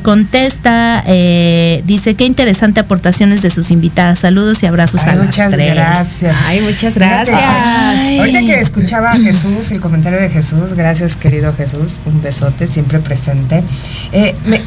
eh, 1.07 1.81
dice 1.85 2.15
qué 2.15 2.25
interesante 2.25 2.79
aportaciones 2.79 3.41
de 3.41 3.49
sus 3.49 3.71
invitadas, 3.71 4.19
saludos 4.19 4.63
y 4.63 4.65
abrazos 4.65 5.01
Ay, 5.03 5.09
a 5.11 5.15
las 5.15 5.25
muchas 5.27 5.51
tres. 5.51 5.73
gracias. 5.75 6.35
Ay, 6.45 6.61
muchas 6.61 6.95
gracias. 6.95 7.39
Ay. 7.41 8.19
Ahorita 8.19 8.39
que 8.41 8.59
escuchaba 8.61 9.11
a 9.11 9.17
Jesús, 9.19 9.71
el 9.71 9.79
comentario 9.81 10.19
de 10.19 10.29
Jesús, 10.29 10.73
gracias 10.75 11.15
querido 11.15 11.53
Jesús, 11.55 11.99
un 12.05 12.21
besote, 12.21 12.67
siempre 12.67 12.99
presente. 12.99 13.63
Eh, 14.11 14.35
me- 14.45 14.61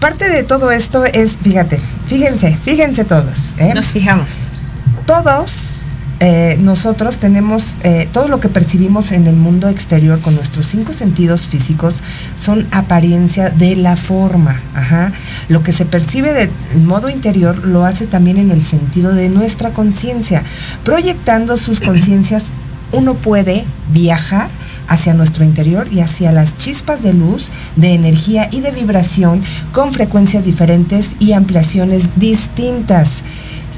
parte 0.00 0.28
de 0.28 0.42
todo 0.42 0.70
esto 0.70 1.04
es, 1.06 1.38
fíjate, 1.42 1.80
fíjense, 2.06 2.56
fíjense 2.62 3.04
todos, 3.04 3.54
¿eh? 3.58 3.72
Nos 3.74 3.86
fijamos. 3.86 4.48
todos 5.06 5.75
eh, 6.18 6.56
nosotros 6.60 7.18
tenemos 7.18 7.74
eh, 7.82 8.08
todo 8.10 8.28
lo 8.28 8.40
que 8.40 8.48
percibimos 8.48 9.12
en 9.12 9.26
el 9.26 9.36
mundo 9.36 9.68
exterior 9.68 10.20
con 10.20 10.34
nuestros 10.34 10.66
cinco 10.66 10.94
sentidos 10.94 11.42
físicos 11.42 11.96
son 12.40 12.66
apariencia 12.70 13.50
de 13.50 13.76
la 13.76 13.96
forma. 13.96 14.60
Lo 15.48 15.62
que 15.62 15.72
se 15.72 15.84
percibe 15.84 16.32
de 16.32 16.50
modo 16.78 17.10
interior 17.10 17.66
lo 17.66 17.84
hace 17.84 18.06
también 18.06 18.38
en 18.38 18.50
el 18.50 18.62
sentido 18.62 19.14
de 19.14 19.28
nuestra 19.28 19.70
conciencia. 19.70 20.42
Proyectando 20.84 21.56
sus 21.58 21.80
conciencias, 21.80 22.44
uno 22.92 23.14
puede 23.14 23.64
viajar 23.92 24.48
hacia 24.88 25.14
nuestro 25.14 25.44
interior 25.44 25.88
y 25.90 26.00
hacia 26.00 26.32
las 26.32 26.56
chispas 26.56 27.02
de 27.02 27.12
luz, 27.12 27.48
de 27.74 27.94
energía 27.94 28.48
y 28.50 28.60
de 28.60 28.70
vibración 28.70 29.42
con 29.72 29.92
frecuencias 29.92 30.44
diferentes 30.44 31.16
y 31.18 31.32
ampliaciones 31.32 32.10
distintas. 32.16 33.22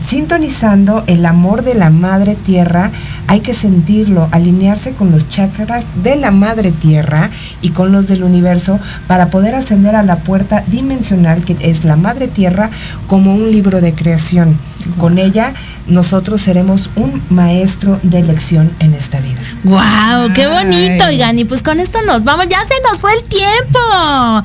Sintonizando 0.04 1.04
el 1.06 1.26
amor 1.26 1.64
de 1.64 1.74
la 1.74 1.90
madre 1.90 2.34
tierra, 2.34 2.90
hay 3.26 3.40
que 3.40 3.52
sentirlo, 3.52 4.28
alinearse 4.32 4.92
con 4.92 5.10
los 5.10 5.28
chakras 5.28 6.02
de 6.02 6.16
la 6.16 6.30
madre 6.30 6.72
tierra 6.72 7.30
y 7.60 7.70
con 7.70 7.92
los 7.92 8.08
del 8.08 8.22
universo 8.22 8.80
para 9.06 9.28
poder 9.28 9.54
ascender 9.54 9.94
a 9.94 10.02
la 10.02 10.20
puerta 10.20 10.64
dimensional 10.66 11.44
que 11.44 11.56
es 11.60 11.84
la 11.84 11.96
madre 11.96 12.26
tierra 12.26 12.70
como 13.06 13.34
un 13.34 13.50
libro 13.50 13.80
de 13.82 13.92
creación. 13.92 14.58
Con 14.96 15.18
ella 15.18 15.52
nosotros 15.88 16.40
seremos 16.42 16.90
un 16.96 17.22
maestro 17.30 17.98
de 18.02 18.22
lección 18.22 18.70
en 18.80 18.94
esta 18.94 19.20
vida. 19.20 19.40
Wow, 19.64 20.32
qué 20.34 20.46
bonito, 20.46 21.04
Ay. 21.04 21.14
oigan, 21.16 21.38
y 21.38 21.44
pues 21.44 21.62
con 21.62 21.80
esto 21.80 22.00
nos 22.02 22.24
vamos, 22.24 22.46
ya 22.48 22.58
se 22.60 22.74
nos 22.88 22.98
fue 22.98 23.12
el 23.14 23.22
tiempo. 23.22 23.78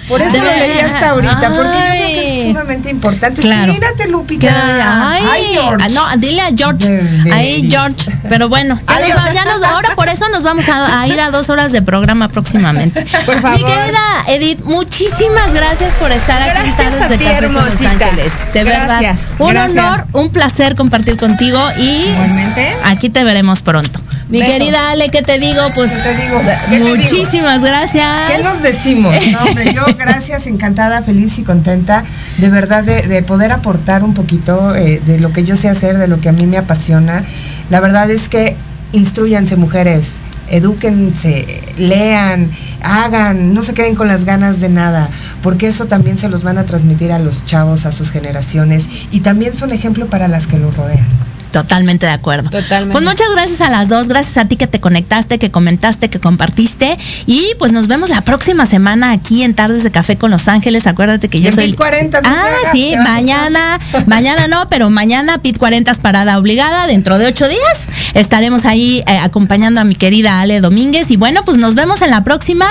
Por 0.08 0.22
eso 0.22 0.38
lo 0.38 0.44
leí 0.44 0.78
verdad. 0.78 0.94
hasta 0.96 1.10
ahorita, 1.10 1.50
porque 1.56 1.56
yo 1.56 1.62
creo 1.62 2.08
que 2.08 2.40
es 2.40 2.46
Ay. 2.46 2.52
sumamente 2.52 2.90
importante. 2.90 3.42
Claro. 3.42 3.74
Mírate, 3.74 4.08
Lupita. 4.08 5.12
ay, 5.14 5.24
George. 5.54 5.86
ah, 5.86 5.90
no, 5.90 6.18
dile 6.18 6.42
a 6.42 6.50
George. 6.56 6.88
Deberías. 6.88 7.36
Ahí, 7.38 7.68
George. 7.70 8.12
Pero 8.30 8.50
bueno, 8.50 8.80
ya 8.88 9.00
nos, 9.08 9.18
va- 9.18 9.34
ya 9.34 9.46
nos- 9.46 9.64
ahora 9.64 9.96
por 9.96 10.08
eso 10.10 10.28
nos 10.30 10.44
vamos 10.44 10.68
a, 10.70 11.02
a 11.02 11.08
ir 11.08 11.20
a 11.20 11.30
dos 11.32 11.50
horas 11.50 11.72
de 11.72 11.82
programa 11.82 12.30
próximamente. 12.30 13.06
Por 13.26 13.40
favor. 13.42 13.58
Mi 13.60 13.64
querida 13.66 14.00
Edith, 14.28 14.62
muchísimas 14.66 15.54
gracias 15.54 15.94
por 16.00 16.12
estar 16.12 16.42
aquí 16.42 16.70
tardes 16.72 17.02
a 17.02 17.08
de 17.08 17.18
Café 17.18 17.44
con 17.46 17.54
Los. 17.54 17.66
Ángeles. 17.82 18.32
De 18.54 18.64
verdad, 18.64 18.88
Gracias, 19.02 19.18
un 19.40 19.50
gracias. 19.50 19.72
honor, 19.86 20.06
un 20.14 20.30
placer 20.30 20.76
compartir 20.76 21.18
contigo 21.34 21.60
y 21.80 22.10
Igualmente. 22.12 22.72
aquí 22.86 23.10
te 23.10 23.24
veremos 23.24 23.64
pronto. 23.64 24.00
Mi 24.30 24.40
Besos. 24.40 24.54
querida 24.54 24.92
Ale, 24.92 25.10
¿qué 25.10 25.22
te 25.24 25.40
digo? 25.40 25.62
Pues 25.74 25.90
¿Qué 25.90 25.98
te 25.98 26.16
digo? 26.16 26.42
Muchísimas 26.90 27.62
gracias. 27.62 28.32
¿Qué 28.32 28.44
nos 28.44 28.62
decimos? 28.62 29.16
No, 29.32 29.44
hombre, 29.44 29.74
yo 29.74 29.84
gracias, 29.98 30.46
encantada, 30.48 31.02
feliz 31.02 31.40
y 31.40 31.44
contenta 31.44 32.04
de 32.38 32.50
verdad 32.50 32.84
de, 32.84 33.08
de 33.08 33.24
poder 33.24 33.52
aportar 33.52 34.04
un 34.04 34.14
poquito 34.14 34.76
eh, 34.76 35.02
de 35.06 35.20
lo 35.20 35.34
que 35.34 35.44
yo 35.44 35.56
sé 35.56 35.70
hacer, 35.70 35.98
de 35.98 36.08
lo 36.08 36.22
que 36.22 36.30
a 36.30 36.34
mí 36.34 36.46
me 36.46 36.58
apasiona. 36.58 37.24
La 37.72 37.80
verdad 37.80 38.10
es 38.12 38.30
que 38.30 38.56
instruyanse 38.92 39.56
mujeres, 39.56 40.18
edúquense, 40.50 41.62
lean, 41.78 42.52
hagan, 42.82 43.54
no 43.54 43.64
se 43.64 43.74
queden 43.74 43.96
con 43.96 44.08
las 44.08 44.26
ganas 44.26 44.60
de 44.60 44.70
nada, 44.70 45.10
porque 45.42 45.68
eso 45.68 45.86
también 45.86 46.18
se 46.18 46.30
los 46.30 46.44
van 46.44 46.58
a 46.58 46.66
transmitir 46.66 47.12
a 47.12 47.20
los 47.20 47.46
chavos, 47.46 47.86
a 47.86 47.92
sus 47.92 48.12
generaciones 48.12 49.08
y 49.12 49.22
también 49.22 49.58
son 49.58 49.72
ejemplo 49.72 50.08
para 50.08 50.28
las 50.28 50.48
que 50.48 50.60
los 50.60 50.76
rodean. 50.76 51.33
Totalmente 51.54 52.08
de 52.08 52.12
acuerdo. 52.12 52.50
Totalmente. 52.50 52.92
Pues 52.92 53.06
muchas 53.06 53.28
gracias 53.34 53.62
a 53.62 53.70
las 53.70 53.88
dos, 53.88 54.08
gracias 54.08 54.38
a 54.38 54.46
ti 54.48 54.58
que 54.58 54.66
te 54.66 54.80
conectaste, 54.80 55.38
que 55.38 55.52
comentaste, 55.52 56.10
que 56.10 56.20
compartiste 56.20 56.98
y 57.28 57.54
pues 57.60 57.72
nos 57.72 57.88
vemos 57.88 58.10
la 58.10 58.22
próxima 58.22 58.66
semana 58.66 59.12
aquí 59.12 59.44
en 59.44 59.54
Tardes 59.54 59.84
de 59.84 59.92
Café 59.92 60.18
con 60.18 60.32
Los 60.32 60.48
Ángeles. 60.48 60.88
Acuérdate 60.88 61.30
que 61.30 61.40
yo 61.42 61.50
En 61.50 61.56
soy 61.56 61.68
Pit 61.68 61.76
40, 61.78 62.22
no 62.22 62.30
Ah, 62.30 62.46
sí, 62.72 62.96
mañana, 63.04 63.80
mañana 64.08 64.48
no, 64.48 64.68
pero 64.68 64.90
mañana 64.90 65.38
Pit 65.38 65.60
40 65.60 65.92
es 65.92 66.00
parada 66.00 66.40
obligada 66.40 66.88
dentro 66.88 67.20
de 67.20 67.28
ocho 67.28 67.48
días. 67.48 67.88
Estaremos 68.16 68.66
ahí 68.66 69.04
eh, 69.08 69.20
acompañando 69.22 69.80
a 69.80 69.84
mi 69.84 69.96
querida 69.96 70.42
Ale 70.42 70.60
Domínguez 70.60 71.12
y 71.12 71.18
bueno, 71.18 71.46
pues 71.46 71.58
nos 71.60 71.76
vemos 71.76 72.02
en 72.02 72.10
la 72.10 72.24
próxima 72.24 72.66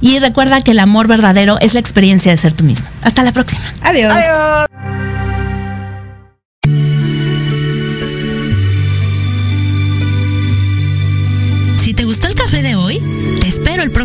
y 0.00 0.20
recuerda 0.20 0.62
que 0.62 0.70
el 0.70 0.78
amor 0.78 1.08
verdadero 1.08 1.58
es 1.60 1.74
la 1.74 1.80
experiencia 1.80 2.30
de 2.30 2.36
ser 2.36 2.52
tú 2.52 2.62
mismo. 2.62 2.86
Hasta 3.02 3.22
la 3.24 3.32
próxima. 3.32 3.62
Adiós. 3.82 4.14
Si 4.14 4.97